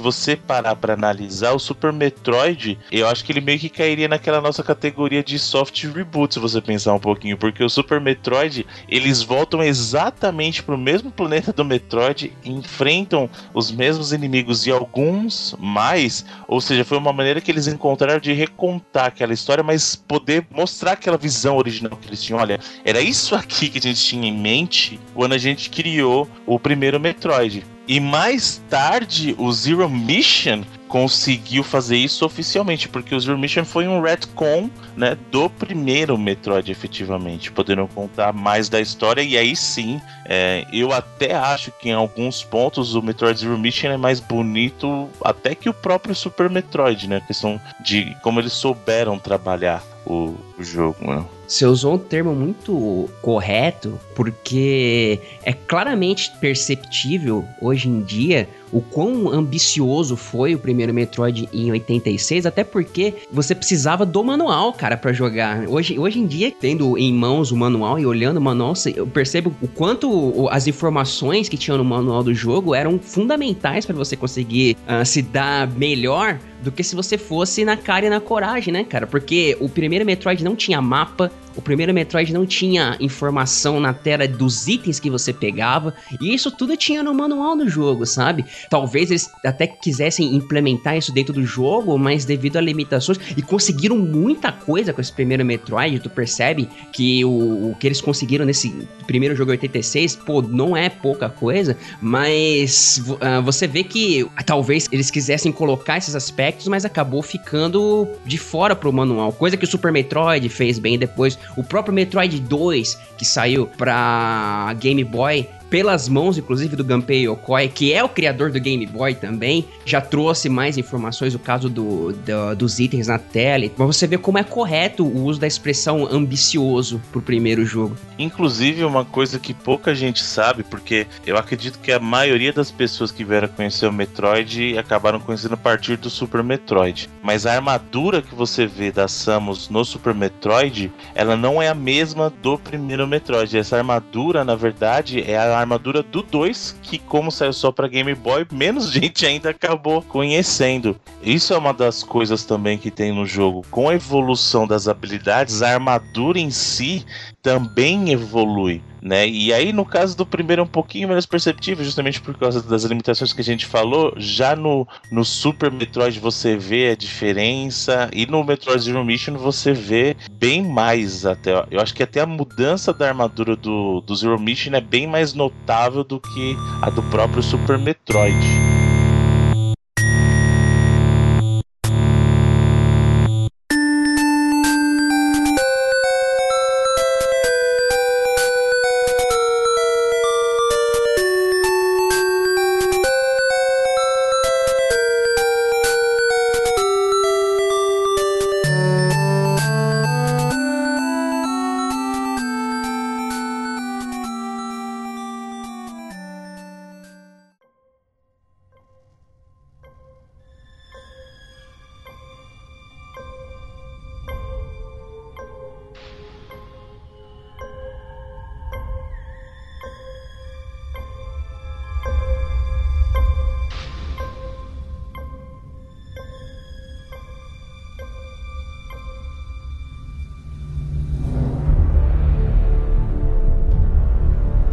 você 0.00 0.34
parar 0.34 0.74
para 0.74 0.94
analisar, 0.94 1.52
o 1.52 1.60
Super 1.60 1.92
Metroid, 1.92 2.76
eu 2.90 3.06
acho 3.06 3.24
que 3.24 3.30
ele 3.30 3.40
meio 3.40 3.60
que 3.60 3.68
cairia 3.68 4.08
naquela 4.08 4.40
nossa 4.40 4.64
categoria 4.64 5.22
de 5.22 5.38
soft 5.38 5.84
reboot, 5.84 6.34
se 6.34 6.40
você 6.40 6.60
pensar 6.60 6.94
um 6.94 6.98
pouquinho, 6.98 7.38
porque 7.38 7.62
o 7.62 7.70
Super 7.70 8.00
Metroid, 8.00 8.66
eles 8.88 9.22
voltam 9.22 9.62
exatamente 9.62 10.64
pro 10.64 10.76
mesmo 10.76 11.12
planeta 11.12 11.52
do 11.52 11.64
Metroid, 11.64 12.32
enfrentam 12.44 13.30
os 13.54 13.70
mesmos 13.70 14.12
inimigos 14.12 14.66
e 14.66 14.72
alguns 14.72 15.54
mais, 15.60 16.24
ou 16.48 16.60
seja, 16.60 16.84
foi 16.84 16.98
uma 16.98 17.19
maneira 17.20 17.40
que 17.40 17.50
eles 17.50 17.66
encontraram 17.66 18.18
de 18.18 18.32
recontar 18.32 19.06
aquela 19.06 19.32
história, 19.32 19.62
mas 19.62 19.94
poder 19.94 20.46
mostrar 20.50 20.92
aquela 20.92 21.16
visão 21.16 21.56
original 21.56 21.96
que 21.96 22.08
eles 22.08 22.22
tinham. 22.22 22.40
Olha, 22.40 22.58
era 22.84 23.00
isso 23.00 23.34
aqui 23.34 23.68
que 23.68 23.78
a 23.78 23.82
gente 23.82 24.02
tinha 24.02 24.28
em 24.28 24.36
mente 24.36 24.98
quando 25.14 25.32
a 25.32 25.38
gente 25.38 25.70
criou 25.70 26.28
o 26.46 26.58
primeiro 26.58 26.98
Metroid. 26.98 27.64
E 27.86 28.00
mais 28.00 28.62
tarde, 28.68 29.34
o 29.38 29.52
Zero 29.52 29.88
Mission 29.88 30.62
conseguiu 30.90 31.62
fazer 31.62 31.96
isso 31.96 32.26
oficialmente, 32.26 32.88
porque 32.88 33.14
o 33.14 33.20
Zero 33.20 33.38
Mission 33.38 33.64
foi 33.64 33.86
um 33.86 34.02
retcon, 34.02 34.68
né, 34.96 35.16
do 35.30 35.48
primeiro 35.48 36.18
Metroid, 36.18 36.68
efetivamente, 36.68 37.52
podendo 37.52 37.86
contar 37.86 38.32
mais 38.32 38.68
da 38.68 38.80
história, 38.80 39.22
e 39.22 39.38
aí 39.38 39.54
sim, 39.54 40.00
é, 40.26 40.66
eu 40.72 40.92
até 40.92 41.32
acho 41.32 41.70
que 41.70 41.90
em 41.90 41.92
alguns 41.92 42.42
pontos 42.42 42.96
o 42.96 43.02
Metroid 43.02 43.38
Zero 43.38 43.56
Mission 43.56 43.92
é 43.92 43.96
mais 43.96 44.18
bonito 44.18 45.08
até 45.24 45.54
que 45.54 45.68
o 45.68 45.74
próprio 45.74 46.12
Super 46.12 46.50
Metroid, 46.50 47.08
né, 47.08 47.18
a 47.18 47.20
questão 47.20 47.60
de 47.80 48.16
como 48.20 48.40
eles 48.40 48.52
souberam 48.52 49.16
trabalhar 49.16 49.84
o, 50.04 50.34
o 50.58 50.64
jogo, 50.64 51.06
né. 51.06 51.24
Você 51.46 51.66
usou 51.66 51.94
um 51.94 51.98
termo 51.98 52.32
muito 52.32 53.10
correto, 53.20 53.98
porque 54.14 55.20
é 55.42 55.52
claramente 55.52 56.30
perceptível 56.40 57.44
hoje 57.60 57.88
em 57.88 58.02
dia 58.02 58.48
o 58.72 58.80
quão 58.80 59.28
ambicioso 59.28 60.16
foi 60.16 60.54
o 60.54 60.58
primeiro 60.58 60.92
Metroid 60.92 61.48
em 61.52 61.70
86, 61.70 62.46
até 62.46 62.64
porque 62.64 63.14
você 63.32 63.54
precisava 63.54 64.06
do 64.06 64.22
manual, 64.22 64.72
cara, 64.72 64.96
para 64.96 65.12
jogar. 65.12 65.68
Hoje, 65.68 65.98
hoje 65.98 66.18
em 66.18 66.26
dia, 66.26 66.52
tendo 66.58 66.96
em 66.96 67.12
mãos 67.12 67.50
o 67.50 67.56
manual 67.56 67.98
e 67.98 68.06
olhando 68.06 68.38
o 68.38 68.40
manual, 68.40 68.74
eu 68.94 69.06
percebo 69.06 69.54
o 69.60 69.68
quanto 69.68 70.48
as 70.50 70.66
informações 70.66 71.48
que 71.48 71.56
tinham 71.56 71.78
no 71.78 71.84
manual 71.84 72.22
do 72.22 72.34
jogo 72.34 72.74
eram 72.74 72.98
fundamentais 72.98 73.84
para 73.86 73.94
você 73.94 74.16
conseguir 74.16 74.76
uh, 74.86 75.04
se 75.04 75.22
dar 75.22 75.68
melhor 75.68 76.38
do 76.62 76.70
que 76.70 76.82
se 76.82 76.94
você 76.94 77.16
fosse 77.16 77.64
na 77.64 77.76
cara 77.76 78.06
e 78.06 78.10
na 78.10 78.20
coragem, 78.20 78.72
né, 78.72 78.84
cara? 78.84 79.06
Porque 79.06 79.56
o 79.60 79.68
primeiro 79.68 80.04
Metroid 80.04 80.44
não 80.44 80.54
tinha 80.54 80.80
mapa, 80.80 81.30
o 81.56 81.62
primeiro 81.62 81.92
Metroid 81.92 82.32
não 82.32 82.46
tinha 82.46 82.96
informação 83.00 83.80
na 83.80 83.92
tela 83.92 84.26
dos 84.28 84.68
itens 84.68 85.00
que 85.00 85.10
você 85.10 85.32
pegava, 85.32 85.94
e 86.20 86.34
isso 86.34 86.50
tudo 86.50 86.76
tinha 86.76 87.02
no 87.02 87.12
manual 87.12 87.56
do 87.56 87.68
jogo, 87.68 88.06
sabe? 88.06 88.44
Talvez 88.68 89.10
eles 89.10 89.30
até 89.44 89.66
quisessem 89.66 90.34
implementar 90.34 90.96
isso 90.96 91.12
dentro 91.12 91.32
do 91.32 91.44
jogo, 91.44 91.98
mas 91.98 92.24
devido 92.24 92.56
a 92.56 92.60
limitações, 92.60 93.18
e 93.36 93.42
conseguiram 93.42 93.96
muita 93.96 94.52
coisa 94.52 94.92
com 94.92 95.00
esse 95.00 95.12
primeiro 95.12 95.44
Metroid, 95.44 95.98
tu 96.00 96.10
percebe 96.10 96.68
que 96.92 97.24
o, 97.24 97.70
o 97.70 97.76
que 97.78 97.86
eles 97.86 98.00
conseguiram 98.00 98.44
nesse 98.44 98.86
primeiro 99.06 99.34
jogo 99.34 99.50
86, 99.50 100.16
pô, 100.16 100.42
não 100.42 100.76
é 100.76 100.88
pouca 100.88 101.28
coisa, 101.28 101.76
mas 102.00 103.02
uh, 103.08 103.42
você 103.42 103.66
vê 103.66 103.82
que 103.82 104.26
talvez 104.46 104.88
eles 104.92 105.10
quisessem 105.10 105.50
colocar 105.50 105.98
esses 105.98 106.14
aspectos 106.14 106.49
aspectos, 106.50 106.68
mas 106.68 106.84
acabou 106.84 107.22
ficando 107.22 108.08
de 108.24 108.36
fora 108.36 108.74
pro 108.74 108.92
manual. 108.92 109.32
Coisa 109.32 109.56
que 109.56 109.64
o 109.64 109.68
Super 109.68 109.92
Metroid 109.92 110.48
fez 110.48 110.78
bem 110.78 110.98
depois. 110.98 111.38
O 111.56 111.62
próprio 111.62 111.94
Metroid 111.94 112.40
2, 112.40 112.98
que 113.16 113.24
saiu 113.24 113.66
pra 113.66 114.74
Game 114.78 115.02
Boy, 115.04 115.48
pelas 115.70 116.08
mãos, 116.08 116.36
inclusive, 116.36 116.74
do 116.74 116.84
Gunpei 116.84 117.26
Yokoi, 117.26 117.68
que 117.68 117.92
é 117.92 118.02
o 118.02 118.08
criador 118.08 118.50
do 118.50 118.58
Game 118.58 118.84
Boy 118.86 119.14
também, 119.14 119.64
já 119.84 120.00
trouxe 120.00 120.48
mais 120.48 120.76
informações, 120.76 121.34
o 121.34 121.38
caso 121.38 121.70
do, 121.70 122.12
do, 122.12 122.56
dos 122.56 122.80
itens 122.80 123.06
na 123.06 123.18
tela, 123.18 123.68
pra 123.68 123.86
você 123.86 124.06
ver 124.06 124.18
como 124.18 124.38
é 124.38 124.42
correto 124.42 125.04
o 125.04 125.24
uso 125.24 125.38
da 125.38 125.46
expressão 125.46 126.08
ambicioso 126.10 127.00
pro 127.12 127.22
primeiro 127.22 127.64
jogo. 127.64 127.96
Inclusive, 128.18 128.84
uma 128.84 129.04
coisa 129.04 129.38
que 129.38 129.54
pouca 129.54 129.94
gente 129.94 130.22
sabe, 130.22 130.64
porque 130.64 131.06
eu 131.24 131.36
acredito 131.36 131.78
que 131.78 131.92
a 131.92 132.00
maioria 132.00 132.52
das 132.52 132.70
pessoas 132.70 133.12
que 133.12 133.24
vieram 133.24 133.48
conhecer 133.48 133.86
o 133.86 133.92
Metroid 133.92 134.76
acabaram 134.76 135.20
conhecendo 135.20 135.54
a 135.54 135.58
partir 135.58 135.96
do 135.96 136.10
Super 136.10 136.42
Metroid. 136.42 137.08
Mas 137.22 137.46
a 137.46 137.54
armadura 137.54 138.20
que 138.20 138.34
você 138.34 138.66
vê 138.66 138.90
da 138.90 139.06
Samus 139.06 139.68
no 139.68 139.84
Super 139.84 140.14
Metroid, 140.14 140.92
ela 141.14 141.36
não 141.36 141.62
é 141.62 141.68
a 141.68 141.74
mesma 141.74 142.32
do 142.42 142.58
primeiro 142.58 143.06
Metroid. 143.06 143.56
Essa 143.56 143.76
armadura, 143.76 144.44
na 144.44 144.56
verdade, 144.56 145.22
é 145.22 145.38
a 145.38 145.59
armadura 145.60 146.02
do 146.02 146.22
2, 146.22 146.76
que 146.82 146.98
como 146.98 147.30
saiu 147.30 147.52
só 147.52 147.70
para 147.72 147.88
Game 147.88 148.14
Boy, 148.14 148.46
menos 148.52 148.90
gente 148.92 149.24
ainda 149.26 149.50
acabou 149.50 150.02
conhecendo. 150.02 150.98
Isso 151.22 151.52
é 151.52 151.58
uma 151.58 151.72
das 151.72 152.02
coisas 152.02 152.44
também 152.44 152.78
que 152.78 152.90
tem 152.90 153.12
no 153.12 153.26
jogo. 153.26 153.64
Com 153.70 153.88
a 153.88 153.94
evolução 153.94 154.66
das 154.66 154.88
habilidades, 154.88 155.62
a 155.62 155.74
armadura 155.74 156.38
em 156.38 156.50
si 156.50 157.04
também 157.42 158.10
evolui, 158.10 158.82
né? 159.02 159.28
E 159.28 159.52
aí 159.52 159.72
no 159.72 159.84
caso 159.84 160.16
do 160.16 160.26
primeiro 160.26 160.60
é 160.60 160.64
um 160.64 160.68
pouquinho 160.68 161.08
menos 161.08 161.26
perceptível, 161.26 161.84
justamente 161.84 162.20
por 162.20 162.36
causa 162.36 162.62
das 162.62 162.84
limitações 162.84 163.32
que 163.32 163.40
a 163.40 163.44
gente 163.44 163.66
falou. 163.66 164.12
Já 164.16 164.54
no, 164.56 164.86
no 165.10 165.24
Super 165.24 165.70
Metroid 165.70 166.18
você 166.18 166.56
vê 166.56 166.90
a 166.90 166.96
diferença 166.96 168.10
e 168.12 168.26
no 168.26 168.44
Metroid 168.44 168.82
Zero 168.82 169.04
Mission 169.04 169.34
você 169.34 169.72
vê 169.72 170.16
bem 170.32 170.62
mais 170.62 171.24
até. 171.26 171.64
Eu 171.70 171.80
acho 171.80 171.94
que 171.94 172.02
até 172.02 172.20
a 172.20 172.26
mudança 172.26 172.92
da 172.92 173.08
armadura 173.08 173.56
do, 173.56 174.00
do 174.00 174.14
Zero 174.14 174.38
Mission 174.38 174.74
é 174.74 174.80
bem 174.80 175.06
mais 175.06 175.34
notável 175.34 176.04
do 176.04 176.20
que 176.20 176.56
a 176.82 176.90
do 176.90 177.02
próprio 177.04 177.42
Super 177.42 177.78
Metroid. 177.78 178.79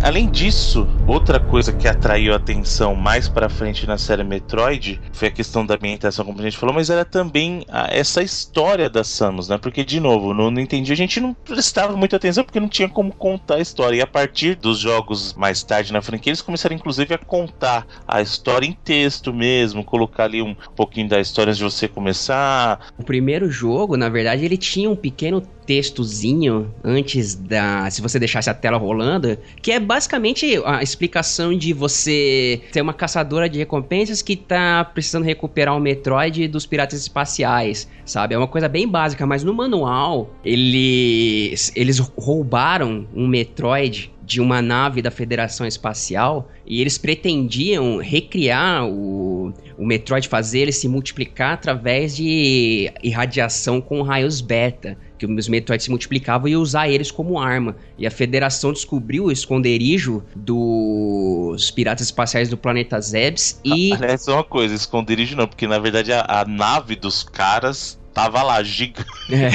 Além 0.08 0.26
disso, 0.30 0.88
outra 1.08 1.40
coisa 1.40 1.72
que 1.72 1.88
atraiu 1.88 2.34
a 2.34 2.36
atenção 2.36 2.94
mais 2.94 3.30
para 3.30 3.48
frente 3.48 3.88
na 3.88 3.98
série 3.98 4.24
Metroid 4.24 5.00
foi 5.14 5.30
a 5.30 5.32
questão 5.32 5.66
da 5.66 5.76
ambientação, 5.76 6.26
como 6.26 6.40
a 6.40 6.44
gente 6.44 6.58
falou, 6.58 6.76
mas 6.76 6.90
era 6.90 7.06
também 7.06 7.66
a, 7.70 7.88
essa 7.90 8.22
história 8.22 8.90
da 8.90 9.04
Samus, 9.04 9.48
né? 9.48 9.58
Porque, 9.58 9.84
de 9.84 10.00
novo, 10.00 10.34
no 10.34 10.52
Nintendo 10.52 10.92
a 10.92 10.96
gente 10.96 11.20
não 11.20 11.34
prestava 11.34 11.96
muita 11.96 12.18
atenção 12.18 12.44
porque 12.44 12.60
não 12.60 12.68
tinha 12.68 12.90
como 12.90 13.14
contar 13.14 13.56
a 13.56 13.62
história. 13.62 13.98
E 13.98 14.02
a 14.02 14.08
partir 14.08 14.56
dos 14.56 14.80
jogos 14.80 15.34
mais 15.34 15.64
tarde 15.64 15.94
na 15.94 16.02
franquia, 16.02 16.32
eles 16.32 16.42
começaram 16.42 16.76
inclusive 16.76 17.14
a 17.14 17.18
contar 17.18 17.88
a 18.08 18.22
história 18.22 18.68
em 18.68 18.74
texto 18.74 19.34
mesmo, 19.34 19.84
colocar 19.84 20.26
ali 20.26 20.42
um 20.42 20.56
pouquinho 20.76 21.08
da 21.08 21.20
história 21.20 21.52
antes 21.52 21.58
de 21.58 21.64
você 21.64 21.88
começar. 21.88 22.92
O 22.98 23.04
primeiro 23.04 23.50
jogo, 23.50 23.96
na 23.96 24.10
verdade, 24.10 24.44
ele 24.44 24.58
tinha 24.58 24.90
um 24.90 24.96
pequeno 24.96 25.42
textozinho 25.68 26.74
antes 26.84 27.36
da. 27.36 27.90
Se 27.92 28.02
você 28.02 28.18
deixasse 28.18 28.50
a 28.50 28.54
tela 28.54 28.78
rolando, 28.78 29.38
que 29.62 29.72
é 29.72 29.80
basicamente 29.80 30.60
a 30.66 30.82
explicação 30.98 31.56
de 31.56 31.74
você 31.74 32.62
ter 32.72 32.82
uma 32.82 32.94
caçadora 32.94 33.48
de 33.48 33.60
recompensas 33.60 34.24
que 34.24 34.36
tá 34.36 34.84
precisando 34.84 35.24
recuperar 35.24 35.78
o 35.78 35.80
Metroid 35.80 36.48
dos 36.48 36.66
piratas 36.66 37.00
espaciais, 37.00 37.88
sabe? 38.04 38.34
É 38.34 38.38
uma 38.38 38.48
coisa 38.48 38.68
bem 38.68 38.88
básica, 38.88 39.26
mas 39.26 39.44
no 39.44 39.54
manual 39.54 40.34
eles, 40.44 41.72
eles 41.76 42.00
roubaram 42.00 43.08
um 43.14 43.28
Metroid 43.28 44.12
de 44.26 44.42
uma 44.42 44.62
nave 44.62 45.02
da 45.02 45.10
Federação 45.10 45.66
Espacial 45.66 46.50
e 46.66 46.82
eles 46.82 46.98
pretendiam 46.98 47.98
recriar 48.00 48.86
o, 48.86 49.54
o 49.78 49.86
Metroid, 49.86 50.28
fazer 50.28 50.60
ele 50.62 50.74
se 50.74 50.90
multiplicar 50.90 51.54
através 51.54 52.14
de 52.14 52.92
irradiação 53.02 53.80
com 53.80 54.02
raios 54.02 54.42
beta 54.42 54.98
que 55.18 55.26
os 55.26 55.48
Metroids 55.48 55.86
se 55.86 55.90
multiplicavam 55.90 56.48
e 56.48 56.56
usar 56.56 56.88
eles 56.90 57.12
como 57.12 57.40
arma. 57.40 57.76
E 57.98 58.06
a 58.06 58.12
Federação 58.12 58.72
descobriu 58.72 59.26
o 59.26 59.32
esconderijo 59.32 60.24
dos 60.36 61.72
piratas 61.72 62.08
espaciais 62.08 62.50
do 62.50 62.58
planeta 62.58 63.00
Zebes 63.02 63.60
e... 63.64 63.94
Aliás, 63.94 64.24
só 64.24 64.36
uma 64.36 64.44
coisa, 64.44 64.76
esconderijo 64.76 65.36
não, 65.36 65.48
porque 65.48 65.68
na 65.68 65.80
verdade 65.80 66.14
a, 66.14 66.26
a 66.28 66.46
nave 66.46 66.96
dos 66.96 67.24
caras 67.24 67.98
tava 68.18 68.42
lá, 68.42 68.64
gigante. 68.64 69.06
É, 69.30 69.50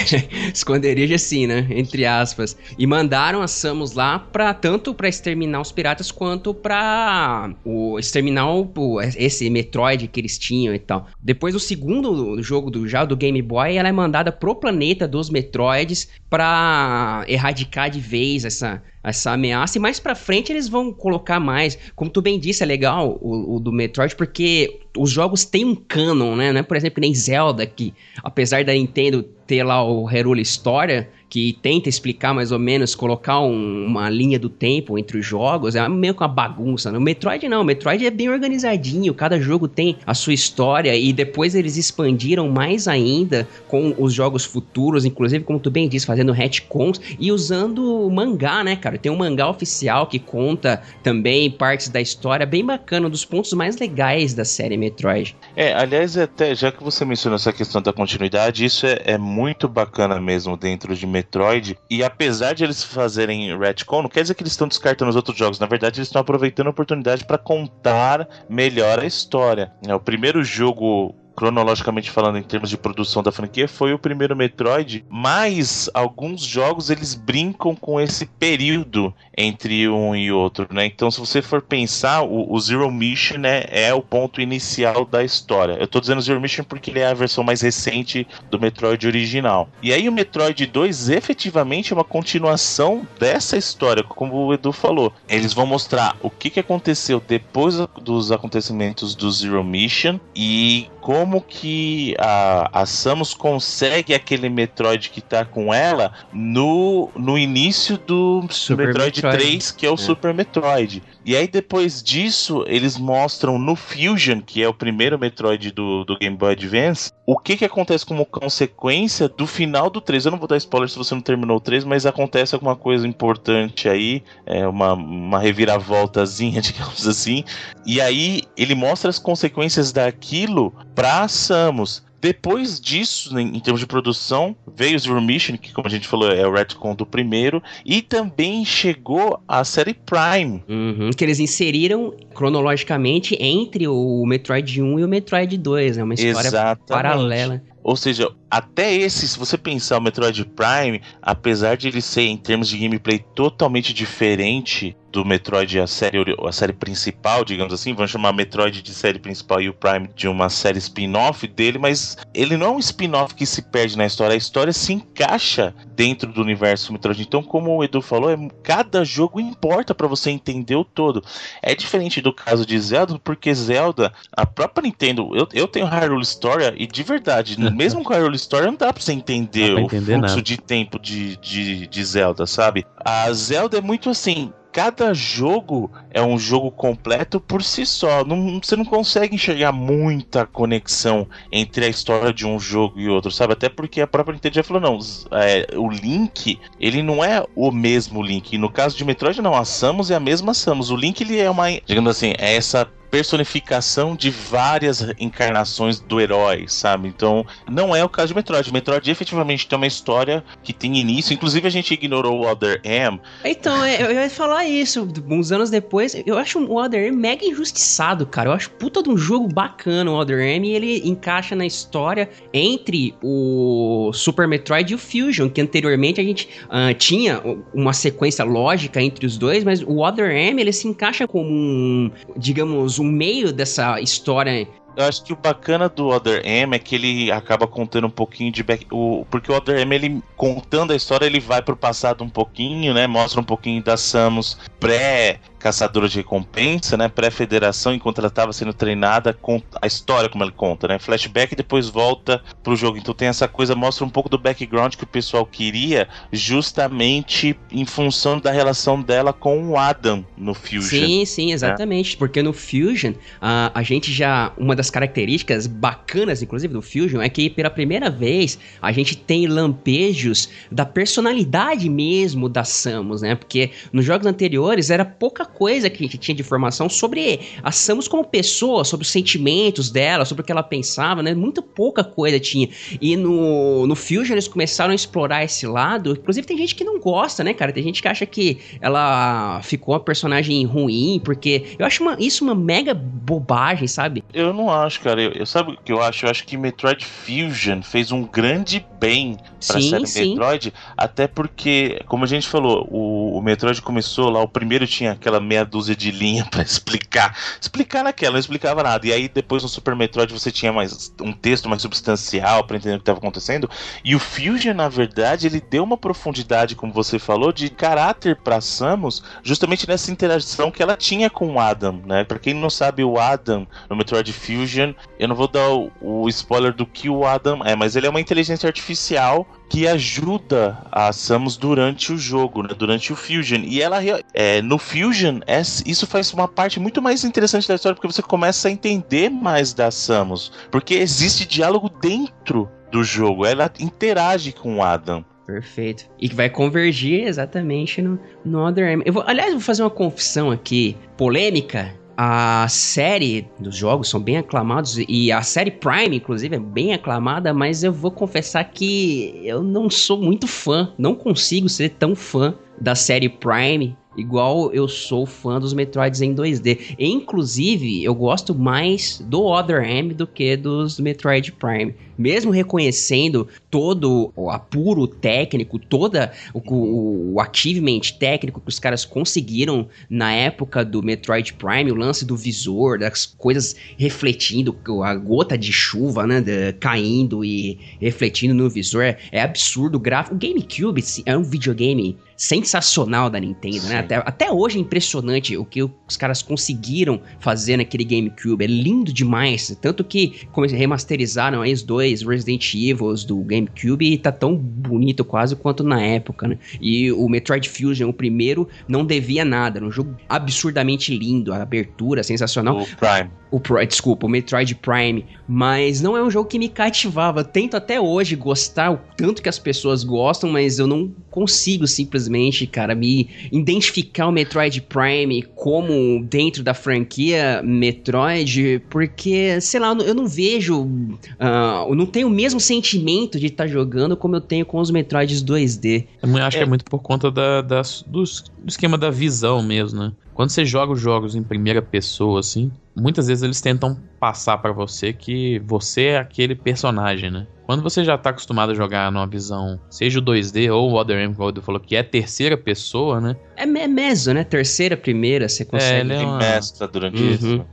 esconderijo 0.53 1.14
assim, 1.14 1.46
né? 1.46 1.66
Entre 1.70 2.05
aspas. 2.05 2.55
E 2.79 2.87
mandaram 2.87 3.40
a 3.40 3.48
Samus 3.48 3.92
lá 3.94 4.18
pra, 4.18 4.53
tanto 4.53 4.92
pra 4.92 5.09
exterminar 5.09 5.62
os 5.62 5.72
piratas 5.72 6.11
quanto 6.11 6.53
pra 6.53 7.51
o, 7.64 7.98
exterminar 7.98 8.53
o, 8.53 9.01
esse 9.01 9.48
Metroid 9.48 10.07
que 10.09 10.20
eles 10.20 10.38
tinham 10.38 10.75
e 10.75 10.79
tal. 10.79 11.09
Depois 11.18 11.55
do 11.55 11.61
segundo 11.61 12.40
jogo 12.42 12.70
do, 12.70 12.87
já 12.87 13.07
do 13.07 13.16
Game 13.16 13.40
Boy, 13.40 13.79
ela 13.79 13.88
é 13.88 13.92
mandada 13.92 14.31
pro 14.31 14.55
planeta 14.55 15.09
dos 15.09 15.31
Metroids 15.31 16.11
pra 16.29 17.25
erradicar 17.27 17.88
de 17.88 17.98
vez 17.98 18.44
essa, 18.44 18.83
essa 19.03 19.33
ameaça. 19.33 19.79
E 19.79 19.81
mais 19.81 19.99
pra 19.99 20.15
frente 20.15 20.53
eles 20.53 20.69
vão 20.69 20.93
colocar 20.93 21.41
mais. 21.41 21.79
Como 21.95 22.11
tu 22.11 22.23
bem 22.23 22.38
disse, 22.38 22.62
é 22.62 22.67
legal 22.67 23.19
o, 23.21 23.57
o 23.57 23.61
do 23.61 23.73
Metroid, 23.73 24.15
porque 24.15 24.81
os 24.97 25.11
jogos 25.11 25.45
têm 25.45 25.65
um 25.65 25.75
canon, 25.75 26.37
né? 26.37 26.53
Não 26.53 26.61
é, 26.61 26.62
por 26.62 26.77
exemplo, 26.77 27.01
nem 27.01 27.15
Zelda, 27.15 27.67
que 27.67 27.95
apesar 28.23 28.65
da 28.65 28.73
Nintendo 28.73 29.23
ter 29.47 29.62
lá 29.62 29.83
o 29.83 30.05
Hyrule 30.05 30.43
História, 30.43 31.09
que 31.33 31.57
tenta 31.62 31.88
explicar 31.88 32.35
mais 32.35 32.53
ou 32.53 32.59
menos, 32.59 32.95
colocar 32.95 33.40
um, 33.40 33.87
uma 33.87 34.11
linha 34.11 34.38
do 34.38 34.51
tempo 34.51 34.99
entre 34.99 35.16
os 35.16 35.25
jogos, 35.25 35.75
é 35.75 35.88
meio 35.88 36.12
que 36.12 36.21
uma 36.21 36.29
bagunça. 36.29 36.92
No 36.92 36.99
né? 36.99 37.05
Metroid 37.07 37.49
não, 37.49 37.62
o 37.62 37.64
Metroid 37.64 38.05
é 38.05 38.11
bem 38.11 38.29
organizadinho, 38.29 39.14
cada 39.14 39.40
jogo 39.40 39.66
tem 39.66 39.97
a 40.07 40.12
sua 40.12 40.35
história 40.35 40.95
e 40.95 41.11
depois 41.11 41.55
eles 41.55 41.79
expandiram 41.79 42.51
mais 42.51 42.87
ainda 42.87 43.49
com 43.66 43.95
os 43.97 44.12
jogos 44.12 44.45
futuros, 44.45 45.07
inclusive, 45.07 45.42
como 45.42 45.59
tu 45.59 45.71
bem 45.71 45.88
disse, 45.88 46.05
fazendo 46.05 46.33
retcons 46.33 47.01
e 47.18 47.33
usando 47.33 48.11
mangá, 48.11 48.62
né, 48.62 48.77
cara? 48.77 48.99
Tem 48.99 49.11
um 49.11 49.16
mangá 49.16 49.49
oficial 49.49 50.07
que 50.07 50.18
conta 50.18 50.83
também 51.03 51.51
partes 51.51 51.88
da 51.88 52.03
história, 52.03 52.45
bem 52.45 52.62
bacana, 52.62 53.07
um 53.07 53.11
dos 53.11 53.25
pontos 53.25 53.55
mais 53.55 53.79
legais 53.79 54.35
da 54.35 54.45
série 54.45 54.77
Metroid. 54.77 55.35
É, 55.57 55.73
aliás, 55.73 56.14
até 56.14 56.55
já 56.55 56.71
que 56.71 56.85
você 56.85 57.07
mencionou 57.07 57.37
essa 57.37 57.55
questão 57.55 57.81
da 57.81 57.90
continuidade, 57.90 58.66
isso 58.66 58.87
é, 58.87 59.01
é 59.07 59.16
muito 59.16 59.66
bacana 59.66 60.21
mesmo 60.21 60.59
dentro 60.59 60.95
de 60.95 61.07
Metroid 61.07 61.21
Metroid. 61.22 61.78
E 61.88 62.02
apesar 62.02 62.52
de 62.52 62.64
eles 62.64 62.82
fazerem 62.82 63.56
retcon, 63.56 64.02
não 64.02 64.08
quer 64.08 64.22
dizer 64.22 64.35
que 64.35 64.42
eles 64.42 64.52
estão 64.52 64.68
descartando 64.68 65.08
os 65.08 65.16
outros 65.16 65.37
jogos. 65.37 65.58
Na 65.58 65.66
verdade, 65.66 65.98
eles 65.98 66.08
estão 66.08 66.20
aproveitando 66.20 66.66
a 66.66 66.70
oportunidade 66.70 67.24
para 67.24 67.38
contar 67.38 68.28
melhor 68.48 68.98
a 68.98 69.06
história. 69.06 69.72
É, 69.87 69.94
o 69.94 70.00
primeiro 70.00 70.42
jogo 70.44 71.14
cronologicamente 71.35 72.11
falando, 72.11 72.38
em 72.38 72.42
termos 72.42 72.71
de 72.71 72.77
produção 72.77 73.23
da 73.23 73.33
franquia, 73.33 73.68
foi 73.68 73.92
o 73.92 73.99
primeiro 73.99 74.37
Metroid, 74.37 75.05
mas 75.09 75.90
alguns 75.95 76.42
jogos 76.42 76.90
eles 76.90 77.14
brincam 77.14 77.75
com 77.75 78.01
esse 78.01 78.27
período 78.27 79.14
entre 79.37 79.88
um 79.88 80.14
e 80.14 80.31
outro, 80.31 80.68
né? 80.71 80.85
Então, 80.87 81.11
se 81.11 81.18
você 81.18 81.40
for 81.40 81.62
pensar, 81.62 82.23
o, 82.23 82.53
o 82.53 82.61
Zero 82.61 82.90
Mission 82.90 83.38
né, 83.38 83.64
é 83.68 83.92
o 83.95 84.03
ponto 84.03 84.40
inicial 84.40 85.05
da 85.05 85.25
história. 85.25 85.75
Eu 85.75 85.88
tô 85.88 86.01
dizendo 86.01 86.21
Zero 86.21 86.40
Mission 86.40 86.64
porque 86.64 86.90
ele 86.90 87.01
é 87.01 87.07
a 87.07 87.14
versão 87.14 87.42
mais 87.42 87.61
recente 87.62 88.27
do 88.51 88.61
Metroid 88.61 89.07
original. 89.07 89.68
E 89.83 89.92
aí 89.92 90.09
o 90.09 90.12
Metroid 90.12 90.66
2 90.66 91.09
efetivamente 91.09 91.92
é 91.92 91.97
uma 91.97 92.05
continuação 92.05 93.07
dessa 93.18 93.57
história, 93.57 94.03
como 94.03 94.47
o 94.47 94.55
Edu 94.55 94.73
falou. 94.73 95.12
Eles 95.29 95.53
vão 95.53 95.66
mostrar 95.66 96.16
o 96.21 96.29
que, 96.29 96.51
que 96.51 96.61
aconteceu 96.61 97.23
depois 97.27 97.77
dos 98.03 98.31
acontecimentos 98.31 99.14
do 99.14 99.31
Zero 99.31 99.64
Mission 99.64 100.18
e 100.35 100.88
como 101.01 101.21
como 101.22 101.40
que 101.40 102.16
a, 102.18 102.68
a 102.80 102.85
Samus 102.85 103.32
consegue 103.32 104.12
aquele 104.12 104.48
Metroid 104.48 105.08
que 105.08 105.20
tá 105.20 105.44
com 105.44 105.72
ela 105.72 106.12
no, 106.32 107.11
no 107.14 107.38
início 107.38 107.96
do 107.96 108.44
Super 108.50 108.88
Metroid, 108.88 109.22
Metroid. 109.22 109.44
3, 109.44 109.70
que 109.70 109.87
é 109.87 109.90
o 109.90 109.94
É. 109.94 109.96
Super 109.96 110.35
Metroid. 110.35 111.00
E 111.24 111.37
aí 111.37 111.46
depois 111.46 112.02
disso, 112.02 112.64
eles 112.66 112.98
mostram 112.98 113.58
no 113.58 113.76
Fusion, 113.76 114.40
que 114.40 114.62
é 114.62 114.68
o 114.68 114.74
primeiro 114.74 115.18
Metroid 115.18 115.70
do, 115.70 116.04
do 116.04 116.18
Game 116.18 116.37
Boy 116.37 116.52
Advance, 116.52 117.12
o 117.24 117.38
que 117.38 117.56
que 117.56 117.64
acontece 117.64 118.04
como 118.04 118.26
consequência 118.26 119.28
do 119.28 119.46
final 119.46 119.88
do 119.88 120.00
3. 120.00 120.24
Eu 120.24 120.32
não 120.32 120.38
vou 120.38 120.48
dar 120.48 120.56
spoiler 120.56 120.88
se 120.88 120.98
você 120.98 121.14
não 121.14 121.22
terminou 121.22 121.58
o 121.58 121.61
3, 121.61 121.85
mas 121.85 122.06
acontece 122.06 122.54
alguma 122.54 122.74
coisa 122.74 123.06
importante 123.06 123.88
aí, 123.88 124.22
é 124.44 124.66
uma, 124.66 124.94
uma 124.94 125.38
reviravoltazinha, 125.38 126.61
digamos 126.62 127.06
assim. 127.06 127.44
E 127.87 128.00
aí 128.00 128.42
ele 128.56 128.74
mostra 128.74 129.08
as 129.08 129.18
consequências 129.18 129.92
daquilo 129.92 130.74
pra 130.94 131.28
Samus. 131.28 132.02
Depois 132.22 132.80
disso, 132.80 133.37
em 133.37 133.56
em 133.56 133.61
termos 133.61 133.80
de 133.80 133.87
produção, 133.87 134.56
veio 134.76 134.94
o 134.94 134.98
Zero 134.98 135.20
Mission, 135.20 135.56
que 135.56 135.72
como 135.72 135.88
a 135.88 135.90
gente 135.90 136.06
falou 136.06 136.30
é 136.30 136.46
o 136.46 136.52
retcon 136.52 136.94
do 136.94 137.04
primeiro, 137.04 137.61
e 137.85 138.00
também 138.00 138.64
chegou 138.64 139.42
a 139.46 139.64
série 139.64 139.92
Prime. 139.92 140.62
Uhum, 140.68 141.11
que 141.11 141.24
eles 141.24 141.40
inseriram 141.40 142.14
cronologicamente 142.32 143.37
entre 143.40 143.88
o 143.88 144.24
Metroid 144.24 144.80
1 144.80 145.00
e 145.00 145.04
o 145.04 145.08
Metroid 145.08 145.58
2, 145.58 145.96
né? 145.96 146.04
Uma 146.04 146.14
história 146.14 146.46
Exatamente. 146.46 146.88
paralela. 146.88 147.62
Ou 147.82 147.96
seja, 147.96 148.30
até 148.48 148.94
esse, 148.94 149.26
se 149.26 149.37
você 149.37 149.58
pensar 149.58 149.98
o 149.98 150.00
Metroid 150.00 150.44
Prime, 150.44 151.00
apesar 151.20 151.76
de 151.76 151.88
ele 151.88 152.00
ser 152.00 152.22
em 152.22 152.37
termos 152.37 152.68
de 152.68 152.78
gameplay 152.78 153.18
totalmente 153.35 153.92
diferente 153.92 154.96
do 155.12 155.25
Metroid 155.25 155.79
a 155.79 155.87
série 155.87 156.18
a 156.42 156.53
série 156.53 156.72
principal, 156.72 157.44
digamos 157.44 157.72
assim, 157.72 157.94
vamos 157.94 158.11
chamar 158.11 158.33
Metroid 158.33 158.83
de 158.83 158.94
série 158.94 159.18
principal 159.18 159.61
e 159.61 159.68
o 159.68 159.75
Prime 159.75 160.09
de 160.16 160.27
uma 160.27 160.48
série 160.48 160.79
spin-off 160.79 161.46
dele, 161.46 161.79
mas 161.79 162.16
ele 162.35 162.57
não 162.57 162.66
é 162.66 162.70
um 162.70 162.79
spin-off 162.79 163.35
que 163.35 163.44
se 163.44 163.62
perde 163.62 163.96
na 163.96 164.07
história, 164.07 164.35
a 164.35 164.37
história 164.37 164.72
se 164.72 164.94
encaixa 164.94 165.75
dentro 165.94 166.33
do 166.33 166.40
universo 166.40 166.92
Metroid. 166.92 167.22
Então, 167.22 167.42
como 167.42 167.77
o 167.77 167.85
Edu 167.85 168.01
falou, 168.01 168.31
é, 168.31 168.37
cada 168.62 169.05
jogo 169.05 169.38
importa 169.38 169.94
para 169.94 170.07
você 170.07 170.31
entender 170.31 170.77
o 170.77 170.85
todo. 170.85 171.22
É 171.61 171.75
diferente 171.75 172.20
do 172.20 172.33
caso 172.33 172.64
de 172.64 172.79
Zelda, 172.81 173.20
porque 173.22 173.55
Zelda, 173.55 174.12
a 174.35 174.46
própria 174.46 174.83
Nintendo, 174.83 175.31
eu, 175.37 175.46
eu 175.53 175.68
tenho 175.68 175.87
Hyrule 175.87 176.22
Story 176.22 176.75
e 176.77 176.87
de 176.87 177.03
verdade, 177.03 177.61
mesmo 177.70 178.03
com 178.03 178.14
Hyrule 178.14 178.37
Story 178.37 178.66
não 178.66 178.77
dá 178.77 178.92
pra 178.92 179.03
você 179.03 179.12
entender, 179.12 179.72
pra 179.72 179.83
o 179.83 179.85
entender 179.85 180.14
fluxo 180.14 180.37
nada. 180.37 180.42
de 180.42 180.57
tempo 180.57 180.98
de, 180.98 181.37
de, 181.37 181.87
de 181.87 182.05
Zelda, 182.05 182.46
sabe? 182.46 182.87
A 182.96 183.31
Zelda 183.33 183.77
é 183.77 183.81
muito 183.81 184.09
assim. 184.09 184.53
Cada 184.72 185.12
jogo 185.12 185.90
é 186.11 186.22
um 186.22 186.38
jogo 186.38 186.70
completo 186.70 187.38
por 187.38 187.62
si 187.62 187.85
só. 187.85 188.24
Não- 188.24 188.58
você 188.58 188.74
não 188.74 188.87
consegue 188.87 189.35
enxergar 189.35 189.70
muita 189.70 190.46
conexão 190.46 191.28
entre 191.50 191.85
a 191.85 191.88
história 191.88 192.32
de 192.32 192.46
um 192.46 192.58
jogo 192.58 192.98
e 192.98 193.06
outro, 193.08 193.30
sabe? 193.30 193.52
Até 193.52 193.68
porque 193.68 194.00
a 194.00 194.06
própria 194.06 194.32
Nintendo 194.32 194.54
já 194.54 194.62
falou, 194.62 194.80
não, 194.80 194.98
é, 195.32 195.66
o 195.76 195.90
Link, 195.90 196.58
ele 196.80 197.02
não 197.02 197.22
é 197.22 197.44
o 197.54 197.70
mesmo 197.70 198.22
Link. 198.22 198.54
E 198.54 198.58
no 198.58 198.70
caso 198.70 198.96
de 198.96 199.04
Metroid, 199.04 199.42
não, 199.42 199.54
a 199.54 199.64
Samus 199.64 200.11
é 200.11 200.14
a 200.14 200.20
mesma 200.20 200.54
Samus. 200.54 200.90
O 200.90 200.96
Link, 200.96 201.20
ele 201.20 201.38
é 201.38 201.50
uma, 201.50 201.70
digamos 201.85 202.11
assim, 202.11 202.32
é 202.38 202.54
essa 202.56 202.88
personificação 203.12 204.16
de 204.16 204.31
várias 204.31 205.07
encarnações 205.20 206.01
do 206.01 206.18
herói, 206.18 206.64
sabe? 206.66 207.09
Então, 207.09 207.44
não 207.70 207.94
é 207.94 208.03
o 208.03 208.09
caso 208.09 208.29
de 208.29 208.35
Metroid. 208.35 208.72
Metroid 208.72 209.11
efetivamente 209.11 209.68
tem 209.68 209.77
uma 209.77 209.87
história 209.87 210.42
que 210.62 210.72
tem 210.72 210.96
início. 210.96 211.35
Inclusive, 211.35 211.66
a 211.66 211.70
gente 211.70 211.92
ignorou 211.92 212.40
o 212.40 212.51
Other 212.51 212.81
M. 212.83 213.20
Então, 213.44 213.85
é, 213.85 214.03
eu 214.03 214.11
ia 214.12 214.31
falar 214.31 214.64
isso, 214.64 215.07
uns 215.29 215.53
anos 215.53 215.68
depois, 215.68 216.16
eu 216.25 216.38
acho 216.38 216.59
o 216.59 216.83
Other 216.83 217.05
M 217.05 217.14
mega 217.14 217.44
injustiçado, 217.44 218.25
cara. 218.25 218.48
Eu 218.48 218.55
acho 218.55 218.70
puta 218.70 219.03
de 219.03 219.11
um 219.11 219.16
jogo 219.18 219.46
bacana 219.46 220.11
o 220.11 220.18
Other 220.18 220.40
M 220.40 220.66
e 220.66 220.75
ele 220.75 221.07
encaixa 221.07 221.55
na 221.55 221.66
história 221.66 222.31
entre 222.51 223.14
o 223.22 224.11
Super 224.14 224.48
Metroid 224.48 224.90
e 224.90 224.94
o 224.94 224.98
Fusion, 224.98 225.51
que 225.51 225.61
anteriormente 225.61 226.18
a 226.18 226.25
gente 226.25 226.48
ah, 226.70 226.94
tinha 226.94 227.42
uma 227.75 227.92
sequência 227.92 228.42
lógica 228.42 229.03
entre 229.03 229.27
os 229.27 229.37
dois, 229.37 229.64
mas 229.64 229.83
o 229.83 230.01
Other 230.03 230.31
M 230.31 230.62
ele 230.62 230.72
se 230.72 230.88
encaixa 230.88 231.29
como 231.29 231.51
um, 231.51 232.11
digamos, 232.38 233.02
um 233.03 233.11
meio 233.11 233.53
dessa 233.53 234.01
história 234.01 234.67
Eu 234.96 235.05
acho 235.05 235.24
que 235.24 235.33
o 235.33 235.37
bacana 235.37 235.88
do 235.88 236.09
Other 236.09 236.42
M 236.44 236.74
é 236.74 236.78
que 236.78 236.94
ele 236.94 237.33
acaba 237.33 237.66
contando 237.66 238.07
um 238.07 238.11
pouquinho 238.11 238.52
de 238.52 238.62
back. 238.62 238.87
O, 238.90 239.26
porque 239.31 239.50
o 239.50 239.55
Other 239.55 239.78
M, 239.78 239.94
ele 239.94 240.22
contando 240.37 240.92
a 240.92 240.96
história, 240.96 241.26
ele 241.26 241.40
vai 241.40 241.62
pro 241.62 241.76
passado 241.76 242.22
um 242.22 242.28
pouquinho, 242.28 242.92
né? 242.92 243.07
Mostra 243.07 243.40
um 243.40 243.44
pouquinho 243.44 243.83
da 243.83 243.96
Samus 243.96 244.59
pré 244.78 245.40
caçadora 245.62 246.09
de 246.09 246.16
recompensa, 246.16 246.96
né? 246.96 247.09
Pré-federação, 247.09 247.94
enquanto 247.94 248.18
ela 248.18 248.26
estava 248.26 248.52
sendo 248.52 248.74
treinada, 248.74 249.33
com 249.33 249.62
a 249.81 249.87
história 249.87 250.28
como 250.28 250.42
ele 250.42 250.50
conta, 250.50 250.88
né? 250.88 250.98
Flashback 250.98 251.52
e 251.52 251.57
depois 251.57 251.88
volta 251.88 252.42
pro 252.64 252.74
jogo. 252.74 252.98
Então 252.98 253.14
tem 253.14 253.28
essa 253.28 253.46
coisa, 253.46 253.74
mostra 253.76 254.05
um 254.05 254.11
pouco 254.11 254.28
do 254.28 254.37
background 254.37 254.96
que 254.96 255.05
o 255.05 255.07
pessoal 255.07 255.46
queria, 255.46 256.09
justamente 256.33 257.57
em 257.70 257.87
função 257.87 258.40
da 258.40 258.50
relação 258.50 259.00
dela 259.00 259.33
com 259.33 259.68
o 259.68 259.78
Adam 259.78 260.26
no 260.37 260.52
Fusion. 260.52 260.83
Sim, 260.83 261.24
sim, 261.24 261.52
exatamente. 261.52 262.16
Porque 262.16 262.42
no 262.42 262.52
Fusion, 262.52 263.12
a, 263.40 263.70
a 263.72 263.83
gente 263.85 264.12
já. 264.12 264.52
Uma 264.57 264.74
das 264.74 264.82
características 264.90 265.66
bacanas, 265.66 266.42
inclusive, 266.42 266.73
do 266.73 266.83
Fusion 266.83 267.21
é 267.21 267.29
que 267.29 267.49
pela 267.51 267.71
primeira 267.71 268.11
vez 268.11 268.59
a 268.81 268.92
gente 268.92 269.16
tem 269.16 269.47
lampejos 269.47 270.49
da 270.71 270.85
personalidade 270.85 271.88
mesmo 271.88 272.49
da 272.49 272.64
Samus, 272.64 273.23
né? 273.23 273.35
Porque 273.35 273.71
nos 273.92 274.05
jogos 274.05 274.27
anteriores 274.27 274.90
era 274.90 275.05
pouca 275.05 275.45
coisa 275.45 275.88
que 275.90 276.03
a 276.03 276.07
gente 276.07 276.18
tinha 276.18 276.35
de 276.35 276.42
informação 276.42 276.88
sobre 276.88 277.40
a 277.62 277.71
Samus 277.73 278.09
como 278.09 278.25
pessoa, 278.25 278.85
sobre 278.85 279.05
os 279.05 279.11
sentimentos 279.11 279.90
dela, 279.90 280.25
sobre 280.25 280.42
o 280.42 280.45
que 280.45 280.53
ela 280.53 280.62
pensava, 280.62 281.23
né? 281.23 281.35
Muito 281.35 281.62
pouca 281.62 282.03
coisa 282.05 282.38
tinha. 282.40 282.68
E 283.01 283.16
no, 283.16 283.87
no 283.87 283.95
Fusion 283.97 284.33
eles 284.35 284.49
começaram 284.49 284.92
a 284.92 284.95
explorar 284.95 285.45
esse 285.45 285.66
lado. 285.66 286.12
Inclusive 286.12 286.47
tem 286.47 286.57
gente 286.59 286.75
que 286.75 286.85
não 286.85 286.99
gosta, 287.01 287.42
né, 287.45 287.55
cara? 287.55 287.73
Tem 287.73 287.83
gente 287.83 288.01
que 288.03 288.09
acha 288.09 288.27
que 288.27 288.59
ela 288.81 289.61
ficou 289.62 289.95
uma 289.95 290.01
personagem 290.01 290.64
ruim, 290.64 291.21
porque 291.25 291.77
eu 291.79 291.87
acho 291.87 292.03
uma- 292.03 292.16
isso 292.18 292.45
uma 292.45 292.55
mega 292.55 292.95
bobagem, 292.95 293.87
sabe? 293.87 294.25
Eu 294.33 294.53
não 294.53 294.71
acho, 294.72 295.00
cara. 295.00 295.20
Eu, 295.20 295.32
eu- 295.32 295.46
sabe 295.46 295.72
o 295.72 295.76
que 295.76 295.92
eu 295.92 296.02
acho? 296.02 296.26
Eu 296.26 296.30
acho 296.30 296.44
que 296.44 296.56
Metroid 296.56 297.04
Fusion 297.04 297.82
fez 297.82 298.11
um 298.12 298.22
grande 298.24 298.87
bem 298.98 299.37
pra 299.66 299.81
Sim, 299.81 299.90
série 299.90 300.07
sim. 300.07 300.31
Metroid, 300.31 300.72
até 300.96 301.27
porque, 301.27 302.01
como 302.07 302.25
a 302.25 302.29
gente 302.29 302.48
falou, 302.48 302.87
o, 302.90 303.38
o 303.38 303.42
Metroid 303.42 303.81
começou 303.83 304.29
lá, 304.31 304.40
o 304.40 304.48
primeiro 304.48 304.87
tinha 304.87 305.12
aquela 305.12 305.40
meia 305.40 305.64
dúzia 305.64 305.94
de 305.94 306.11
linha 306.11 306.44
pra 306.51 306.62
explicar. 306.62 307.37
Explicar 307.61 308.05
naquela, 308.05 308.33
não 308.33 308.40
explicava 308.40 308.83
nada. 308.83 309.07
E 309.07 309.12
aí 309.12 309.29
depois 309.29 309.62
no 309.62 309.68
Super 309.68 309.94
Metroid 309.94 310.33
você 310.33 310.51
tinha 310.51 310.72
mais 310.72 311.12
um 311.20 311.33
texto 311.33 311.68
mais 311.68 311.83
substancial 311.83 312.64
pra 312.64 312.77
entender 312.77 312.94
o 312.94 312.98
que 312.98 313.03
estava 313.03 313.18
acontecendo. 313.18 313.68
E 314.05 314.14
o 314.14 314.18
Fusion, 314.18 314.75
na 314.75 314.88
verdade, 314.88 315.46
ele 315.46 315.61
deu 315.61 315.85
uma 315.85 315.96
profundidade, 315.96 316.75
como 316.75 316.92
você 316.92 317.18
falou, 317.18 317.53
de 317.53 317.68
caráter 317.70 318.37
pra 318.37 318.61
Samus, 318.61 319.22
justamente 319.42 319.88
nessa 319.88 320.11
interação 320.11 320.70
que 320.70 320.83
ela 320.83 320.96
tinha 320.96 321.31
com 321.31 321.55
o 321.55 321.59
Adam, 321.59 322.01
né? 322.07 322.25
Pra 322.25 322.38
quem 322.38 322.55
não 322.55 322.70
sabe, 322.70 323.05
o 323.05 323.18
Adam 323.18 323.66
no 323.88 323.96
Metroid 323.96 324.33
Fusion, 324.33 324.92
eu 325.18 325.29
não 325.29 325.37
vou 325.37 325.48
dar 325.48 325.68
o, 325.70 325.90
o 326.01 326.29
spoiler 326.29 326.72
do 326.72 326.87
que 326.87 327.09
o 327.09 327.27
Adam 327.27 327.62
é, 327.64 327.75
mas 327.75 327.96
ele 327.96 328.07
é 328.07 328.11
uma 328.11 328.20
inteligência 328.20 328.66
artificial 328.66 329.46
que 329.69 329.87
ajuda 329.87 330.79
a 330.91 331.12
Samus 331.12 331.57
durante 331.57 332.12
o 332.12 332.19
jogo, 332.19 332.62
né? 332.62 332.71
Durante 332.77 333.12
o 333.12 333.17
Fusion. 333.17 333.61
E 333.65 333.81
ela 333.81 333.99
é, 334.35 334.61
no 334.61 334.79
Fusion, 334.79 335.41
é- 335.47 335.61
isso 335.61 336.07
faz 336.07 336.33
uma 336.33 336.47
parte 336.47 336.79
muito 336.79 337.01
mais 337.01 337.25
interessante 337.25 337.67
da 337.67 337.75
história, 337.75 337.95
porque 337.95 338.12
você 338.12 338.23
começa 338.23 338.69
a 338.69 338.71
entender 338.71 339.31
mais 339.31 339.73
da 339.73 339.91
Samus. 339.91 340.53
Porque 340.71 340.95
existe 340.95 341.47
diálogo 341.47 341.88
dentro 341.88 342.69
do 342.91 343.03
jogo. 343.03 343.47
Ela 343.47 343.73
interage 343.81 344.53
com 344.53 344.77
o 344.77 344.83
Adam. 344.83 345.25
Perfeito. 345.47 346.05
E 346.21 346.29
que 346.29 346.35
vai 346.35 346.49
convergir 346.49 347.27
exatamente 347.27 348.01
no, 348.01 348.19
no 348.45 348.67
Other 348.67 348.87
M. 348.88 349.03
Eu 349.05 349.12
vou, 349.12 349.25
aliás, 349.27 349.53
vou 349.53 349.61
fazer 349.61 349.83
uma 349.83 349.91
confissão 349.91 350.51
aqui, 350.51 350.97
polêmica. 351.17 351.95
A 352.16 352.66
série 352.68 353.48
dos 353.59 353.77
jogos 353.77 354.09
são 354.09 354.20
bem 354.20 354.37
aclamados 354.37 354.98
e 355.09 355.33
a 355.33 355.42
série 355.42 355.70
Prime, 355.70 356.16
inclusive, 356.16 356.57
é 356.57 356.61
bem 356.61 356.92
aclamada, 356.92 357.55
mas 357.55 357.83
eu 357.83 357.92
vou 357.92 358.11
confessar 358.11 358.64
que 358.64 359.40
eu 359.44 359.62
não 359.62 359.88
sou 359.88 360.20
muito 360.20 360.46
fã, 360.46 360.92
não 360.98 361.14
consigo 361.14 361.68
ser 361.68 361.90
tão 361.90 362.14
fã 362.14 362.55
da 362.83 362.97
série 362.97 363.29
Prime 363.29 363.97
igual 364.16 364.73
eu 364.73 364.87
sou 364.88 365.27
fã 365.27 365.59
dos 365.59 365.73
Metroids 365.73 366.21
em 366.21 366.35
2D. 366.35 366.97
E, 366.99 367.09
inclusive, 367.09 368.05
eu 368.05 368.14
gosto 368.14 368.55
mais 368.55 369.23
do 369.27 369.45
Other 369.45 369.83
M 369.83 370.12
do 370.14 370.27
que 370.27 370.57
dos 370.57 370.99
Metroid 371.01 371.53
Prime. 371.53 371.95
Mesmo 372.16 372.51
reconhecendo 372.53 373.49
todo 373.71 374.33
o 374.37 374.51
apuro 374.51 375.07
técnico, 375.07 375.79
toda 375.79 376.33
o, 376.53 376.61
o, 376.61 377.35
o 377.35 377.40
achievement 377.40 378.01
técnico 378.18 378.61
que 378.61 378.68
os 378.68 378.79
caras 378.79 379.05
conseguiram 379.05 379.88
na 380.09 380.33
época 380.33 380.85
do 380.85 381.03
Metroid 381.03 381.55
Prime, 381.55 381.90
o 381.90 381.95
lance 381.95 382.25
do 382.25 382.37
visor, 382.37 382.99
das 382.99 383.25
coisas 383.25 383.75
refletindo, 383.97 384.77
a 385.03 385.14
gota 385.14 385.57
de 385.57 385.73
chuva, 385.73 386.27
né, 386.27 386.40
de- 386.40 386.75
caindo 386.75 387.45
e 387.45 387.79
refletindo 388.01 388.55
no 388.55 388.68
visor, 388.68 389.03
é, 389.03 389.18
é 389.33 389.42
absurdo 389.42 389.97
o 389.97 390.01
gráfico. 390.01 390.37
O 390.37 390.38
GameCube 390.38 391.03
é 391.25 391.37
um 391.37 391.42
videogame 391.42 392.16
sensacional 392.42 393.31
da 393.31 393.38
Nintendo, 393.38 393.87
né? 393.87 394.00
Até, 394.00 394.16
até 394.16 394.50
hoje 394.50 394.76
é 394.76 394.81
impressionante 394.81 395.57
o 395.57 395.64
que 395.64 395.81
os 395.81 396.16
caras 396.16 396.42
conseguiram 396.42 397.20
fazer 397.38 397.76
naquele 397.76 398.02
GameCube. 398.02 398.64
É 398.64 398.66
lindo 398.66 399.12
demais. 399.12 399.78
Tanto 399.81 400.02
que 400.02 400.44
como 400.50 400.66
eles 400.66 400.76
remasterizaram 400.76 401.62
aí 401.62 401.72
os 401.72 401.85
dois 401.85 402.22
Resident 402.22 402.74
Evil 402.74 403.14
do 403.28 403.37
GameCube 403.44 404.12
e 404.12 404.18
tá 404.18 404.33
tão 404.33 404.57
bonito 404.57 405.24
quase 405.24 405.55
quanto 405.55 405.85
na 405.85 406.02
época, 406.02 406.48
né? 406.48 406.59
E 406.81 407.12
o 407.12 407.28
Metroid 407.28 407.68
Fusion, 407.68 408.09
o 408.09 408.12
primeiro, 408.12 408.68
não 408.88 409.07
devia 409.07 409.44
nada. 409.44 409.78
Era 409.78 409.87
um 409.87 409.92
jogo 409.92 410.16
absurdamente 410.28 411.16
lindo. 411.16 411.52
A 411.52 411.62
abertura 411.62 412.24
sensacional. 412.24 412.81
O 412.81 412.87
Prime. 412.96 413.31
O 413.52 413.61
Pro, 413.61 413.87
desculpa, 413.87 414.26
o 414.26 414.31
Metroid 414.31 414.74
Prime. 414.76 415.24
Mas 415.46 416.00
não 416.00 416.16
é 416.16 416.22
um 416.22 416.31
jogo 416.31 416.48
que 416.48 416.59
me 416.59 416.68
cativava. 416.68 417.40
Eu 417.40 417.44
tento 417.44 417.76
até 417.76 418.00
hoje 418.00 418.35
gostar 418.35 418.90
o 418.90 418.98
tanto 419.16 419.42
que 419.42 419.48
as 419.48 419.59
pessoas 419.59 420.02
gostam, 420.02 420.50
mas 420.50 420.78
eu 420.78 420.87
não 420.87 421.14
consigo 421.31 421.87
simplesmente, 421.87 422.32
cara, 422.66 422.95
me 422.95 423.29
identificar 423.51 424.29
o 424.29 424.33
Metroid 424.33 424.81
Prime 424.83 425.42
como 425.55 426.25
dentro 426.25 426.62
da 426.62 426.75
franquia 426.75 427.61
Metroid, 427.62 428.83
porque, 428.90 429.61
sei 429.61 429.81
lá, 429.81 429.92
eu 429.95 430.14
não 430.14 430.27
vejo. 430.27 430.83
Uh, 430.83 431.88
eu 431.88 431.95
não 431.95 432.07
tenho 432.07 432.29
o 432.29 432.31
mesmo 432.31 432.61
sentimento 432.61 433.38
de 433.38 433.47
estar 433.47 433.64
tá 433.64 433.68
jogando 433.68 434.16
como 434.16 434.37
eu 434.37 434.40
tenho 434.40 434.64
com 434.64 434.79
os 434.79 434.90
Metroids 434.90 435.42
2D. 435.42 436.07
Eu 436.23 436.37
acho 436.37 436.57
é. 436.57 436.61
que 436.61 436.64
é 436.64 436.68
muito 436.68 436.85
por 436.85 437.01
conta 437.01 437.31
da, 437.31 437.61
da, 437.62 437.83
do 438.07 438.23
esquema 438.66 438.97
da 438.97 439.11
visão 439.11 439.62
mesmo, 439.62 440.01
né? 440.01 440.12
Quando 440.35 440.51
você 440.51 440.64
joga 440.64 440.92
os 440.92 441.01
jogos 441.01 441.37
em 441.37 441.42
primeira 441.42 441.83
pessoa, 441.83 442.40
assim, 442.40 442.71
muitas 442.97 443.27
vezes 443.27 443.42
eles 443.42 443.61
tentam 443.61 443.99
passar 444.18 444.59
para 444.59 444.73
você 444.73 445.12
que 445.12 445.59
você 445.66 446.05
é 446.05 446.18
aquele 446.18 446.55
personagem, 446.55 447.31
né? 447.31 447.47
Quando 447.72 447.82
você 447.82 448.04
já 448.04 448.18
tá 448.18 448.28
acostumado 448.28 448.72
a 448.72 448.74
jogar 448.74 449.11
numa 449.11 449.26
visão, 449.26 449.80
seja 449.88 450.18
o 450.18 450.22
2D 450.22 450.70
ou 450.70 450.90
o 450.90 450.94
Other 450.94 451.16
M, 451.16 451.35
como 451.35 451.48
o 451.48 451.62
falou, 451.62 451.80
que 451.80 451.96
é 451.96 452.02
terceira 452.02 452.54
pessoa, 452.54 453.18
né? 453.18 453.35
É 453.57 453.67
meso, 453.67 454.33
né? 454.33 454.45
Terceira, 454.45 454.97
primeira, 454.97 455.49
você 455.49 455.65
consegue. 455.65 455.95
É, 455.95 456.01
ele 456.01 456.15
é 456.15 456.27
uma... 456.27 456.38
mescla 456.38 456.88
durante 456.88 457.23
uhum. 457.23 457.31
isso. 457.31 457.65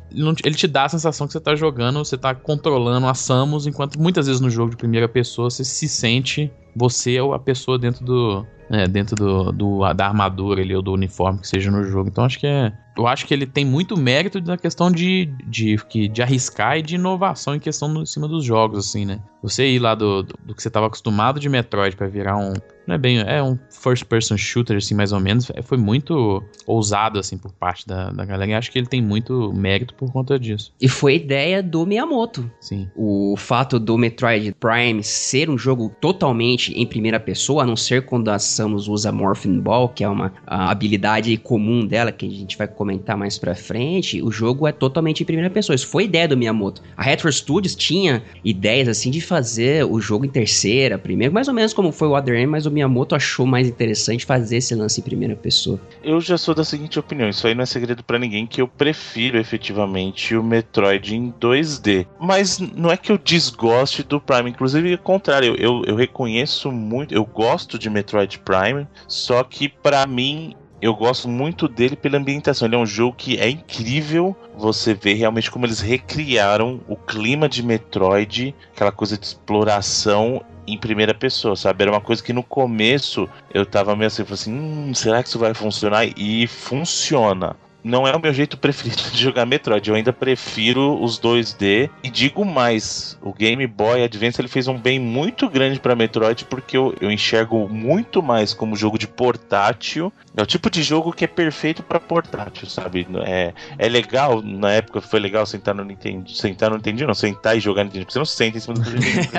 Ele 0.44 0.56
te 0.56 0.68
dá 0.68 0.86
a 0.86 0.90
sensação 0.90 1.28
que 1.28 1.34
você 1.34 1.40
tá 1.40 1.56
jogando, 1.56 2.00
você 2.00 2.18
tá 2.18 2.36
controlando 2.36 3.08
a 3.08 3.14
Samus, 3.14 3.66
enquanto 3.66 4.00
muitas 4.00 4.28
vezes 4.28 4.42
no 4.42 4.50
jogo 4.50 4.72
de 4.72 4.78
primeira 4.78 5.08
pessoa 5.08 5.50
você 5.50 5.64
se 5.64 5.88
sente 5.88 6.52
você 6.76 7.20
ou 7.20 7.34
a 7.34 7.40
pessoa 7.40 7.78
dentro 7.78 8.06
do, 8.06 8.46
é, 8.70 8.88
dentro 8.88 9.16
do, 9.16 9.52
do, 9.52 9.94
da 9.94 10.08
armadura 10.08 10.62
ali, 10.62 10.76
ou 10.76 10.82
do 10.82 10.94
uniforme 10.94 11.40
que 11.40 11.48
seja 11.48 11.72
no 11.72 11.84
jogo. 11.84 12.10
Então 12.10 12.24
acho 12.24 12.40
que 12.40 12.48
é. 12.48 12.72
Eu 12.98 13.08
acho 13.08 13.26
que 13.26 13.34
ele 13.34 13.48
tem 13.48 13.64
muito 13.66 13.98
mérito 13.98 14.42
na 14.42 14.58
questão 14.58 14.92
de, 14.92 15.26
de, 15.48 15.78
de, 15.90 16.08
de 16.10 16.22
arriscar 16.22 16.78
e 16.78 16.82
de 16.82 16.96
inovação 16.96 17.56
em 17.56 17.60
questão 17.60 17.88
no, 17.88 18.04
em 18.04 18.06
cima 18.06 18.28
dos 18.28 18.44
jogos, 18.44 18.78
assim, 18.78 19.06
né? 19.06 19.20
Você 19.42 19.66
ir 19.68 19.80
lá 19.80 19.96
do, 19.96 20.24
do, 20.24 20.34
do 20.46 20.56
que 20.56 20.62
você 20.62 20.68
estava 20.68 20.88
acostumado 20.88 21.40
de 21.40 21.48
Metroid 21.48 21.96
para 21.96 22.08
virar 22.08 22.38
um, 22.38 22.54
não 22.90 22.96
é 22.96 22.98
bem. 22.98 23.20
É 23.20 23.42
um 23.42 23.58
first 23.70 24.06
person 24.06 24.36
shooter, 24.36 24.78
assim, 24.78 24.96
mais 24.96 25.12
ou 25.12 25.20
menos. 25.20 25.50
É, 25.54 25.62
foi 25.62 25.78
muito 25.78 26.44
ousado, 26.66 27.20
assim, 27.20 27.38
por 27.38 27.54
parte 27.54 27.88
da, 27.88 28.10
da 28.10 28.26
galera. 28.26 28.52
E 28.52 28.54
acho 28.56 28.72
que 28.72 28.80
ele 28.80 28.88
tem 28.88 29.02
muito 29.02 29.54
mérito 29.54 29.94
por 29.94 30.12
conta 30.12 30.40
disso. 30.40 30.74
E 30.82 30.90
foi 30.90 31.16
ideia 31.16 31.62
do 31.62 31.86
Miyamoto. 31.86 32.50
Sim. 32.60 32.90
O 32.96 33.36
fato 33.38 33.80
do 33.80 33.96
Metroid 33.98 34.56
Prime 34.60 35.04
ser 35.04 35.50
um 35.50 35.58
jogo 35.58 35.96
totalmente 36.02 36.74
em 36.74 36.86
primeira 36.86 37.20
pessoa, 37.20 37.64
a 37.64 37.66
não 37.66 37.76
ser 37.76 38.06
quando 38.06 38.30
a 38.30 38.40
Samus 38.40 38.88
usa 38.88 39.12
Morphin 39.12 39.60
Ball, 39.60 39.90
que 39.90 40.04
é 40.04 40.10
uma 40.10 40.34
habilidade 40.48 41.38
comum 41.38 41.86
dela, 41.86 42.12
que 42.12 42.26
a 42.26 42.30
gente 42.30 42.58
vai 42.58 42.68
comentar 42.68 43.16
mais 43.16 43.38
pra 43.38 43.54
frente, 43.54 44.22
o 44.22 44.32
jogo 44.32 44.66
é 44.66 44.72
totalmente 44.72 45.22
em 45.22 45.26
primeira 45.26 45.50
pessoa. 45.52 45.76
Isso 45.76 45.88
foi 45.88 46.06
ideia 46.06 46.28
do 46.28 46.36
Miyamoto. 46.36 46.82
A 46.98 47.04
Retro 47.04 47.32
Studios 47.32 47.76
tinha 47.76 48.24
ideias, 48.44 48.88
assim, 48.88 49.12
de 49.12 49.22
fazer 49.22 49.86
o 49.86 50.02
jogo 50.02 50.26
em 50.26 50.30
terceira, 50.30 50.98
primeiro, 50.98 51.32
mais 51.32 51.48
ou 51.48 51.54
menos 51.54 51.72
como 51.72 51.92
foi 51.92 52.08
o 52.08 52.18
Other 52.18 52.36
M, 52.36 52.48
mas 52.48 52.66
o 52.66 52.72
Miyamoto 52.80 53.16
achou 53.16 53.46
mais 53.46 53.68
interessante 53.68 54.26
fazer 54.26 54.58
esse 54.58 54.74
lance 54.74 55.02
em 55.02 55.04
primeira 55.04 55.36
pessoa. 55.36 55.80
Eu 56.04 56.22
já 56.22 56.38
sou 56.38 56.56
da 56.56 56.64
seguinte 56.64 56.98
opinião, 56.98 57.30
isso 57.30 57.46
aí 57.46 57.54
não 57.54 57.64
é 57.64 57.66
segredo 57.66 58.04
para 58.04 58.18
ninguém, 58.18 58.48
que 58.48 58.62
eu 58.62 58.68
prefiro 58.68 59.38
efetivamente 59.38 60.36
o 60.36 60.44
Metroid 60.44 61.16
em 61.16 61.32
2D. 61.32 62.08
Mas 62.20 62.60
não 62.60 62.90
é 62.90 62.98
que 62.98 63.12
eu 63.12 63.18
desgoste 63.18 64.04
do 64.04 64.22
Prime, 64.22 64.50
inclusive, 64.50 64.94
ao 64.94 65.00
contrário, 65.00 65.56
eu, 65.58 65.84
eu 65.86 65.96
reconheço 65.96 66.72
muito, 66.72 67.14
eu 67.14 67.26
gosto 67.26 67.78
de 67.78 67.90
Metroid 67.90 68.40
Prime, 68.40 68.88
só 69.08 69.44
que 69.44 69.68
para 69.68 70.06
mim 70.08 70.56
eu 70.82 70.94
gosto 70.96 71.28
muito 71.28 71.68
dele 71.68 71.96
pela 71.96 72.18
ambientação. 72.18 72.68
Ele 72.68 72.76
é 72.76 72.80
um 72.80 72.86
jogo 72.86 73.16
que 73.16 73.38
é 73.38 73.50
incrível 73.50 74.36
você 74.56 74.94
ver 74.94 75.16
realmente 75.16 75.52
como 75.52 75.66
eles 75.66 75.80
recriaram 75.80 76.80
o 76.88 76.96
clima 76.96 77.50
de 77.50 77.64
Metroid, 77.64 78.56
aquela 78.74 78.92
coisa 78.92 79.18
de 79.18 79.26
exploração 79.26 80.44
em 80.68 80.78
primeira 80.78 81.14
pessoa, 81.14 81.56
sabe? 81.56 81.84
Era 81.84 81.92
uma 81.92 82.02
coisa 82.02 82.24
que 82.24 82.32
no 82.32 82.44
começo 82.44 83.28
eu 83.54 83.66
tava 83.66 83.96
meio 83.96 84.08
assim, 84.08 84.24
assim, 84.30 84.54
hum, 84.54 84.94
será 84.94 85.22
que 85.24 85.30
isso 85.30 85.40
vai 85.40 85.54
funcionar? 85.54 86.06
E 86.16 86.48
funciona 86.48 87.56
não 87.84 88.08
é 88.08 88.16
o 88.16 88.20
meu 88.20 88.34
jeito 88.34 88.58
preferido 88.60 89.04
de 89.12 89.22
jogar 89.22 89.46
Metroid. 89.46 89.88
Eu 89.90 89.96
ainda 89.96 90.14
prefiro 90.14 91.02
os 91.02 91.20
2D. 91.20 91.90
E 92.04 92.10
digo 92.10 92.46
mais: 92.46 93.18
o 93.22 93.34
Game 93.34 93.66
Boy 93.68 94.04
Advance 94.04 94.40
ele 94.40 94.48
fez 94.48 94.68
um 94.68 94.78
bem 94.78 95.00
muito 95.00 95.50
grande 95.50 95.80
para 95.80 95.96
Metroid 95.96 96.46
porque 96.46 96.78
eu, 96.78 96.96
eu 97.00 97.12
enxergo 97.12 97.68
muito 97.70 98.22
mais 98.22 98.54
como 98.54 98.76
jogo 98.76 98.98
de 98.98 99.08
portátil. 99.08 100.12
É 100.36 100.42
o 100.42 100.46
tipo 100.46 100.70
de 100.70 100.82
jogo 100.82 101.12
que 101.12 101.26
é 101.26 101.28
perfeito 101.28 101.84
para 101.84 102.00
portátil, 102.00 102.70
sabe? 102.70 103.08
É, 103.26 103.54
é 103.78 103.90
legal, 103.90 104.42
na 104.42 104.72
época 104.72 105.02
foi 105.02 105.20
legal 105.20 105.46
sentar 105.46 105.76
no 105.76 105.84
Nintendo. 105.84 106.30
Sentar 106.32 106.70
no 106.70 106.78
Nintendo, 106.78 107.08
não, 107.08 107.14
sentar 107.14 107.58
e 107.58 107.60
jogar 107.60 107.84
no 107.84 107.88
Nintendo. 107.88 108.06
Porque 108.06 108.14
você 108.14 108.20
não 108.20 108.26
senta 108.26 108.58
em 108.58 108.62
cima 108.62 108.76
do 108.76 108.90
Nintendo. 108.90 109.30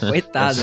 Coitado. 0.08 0.60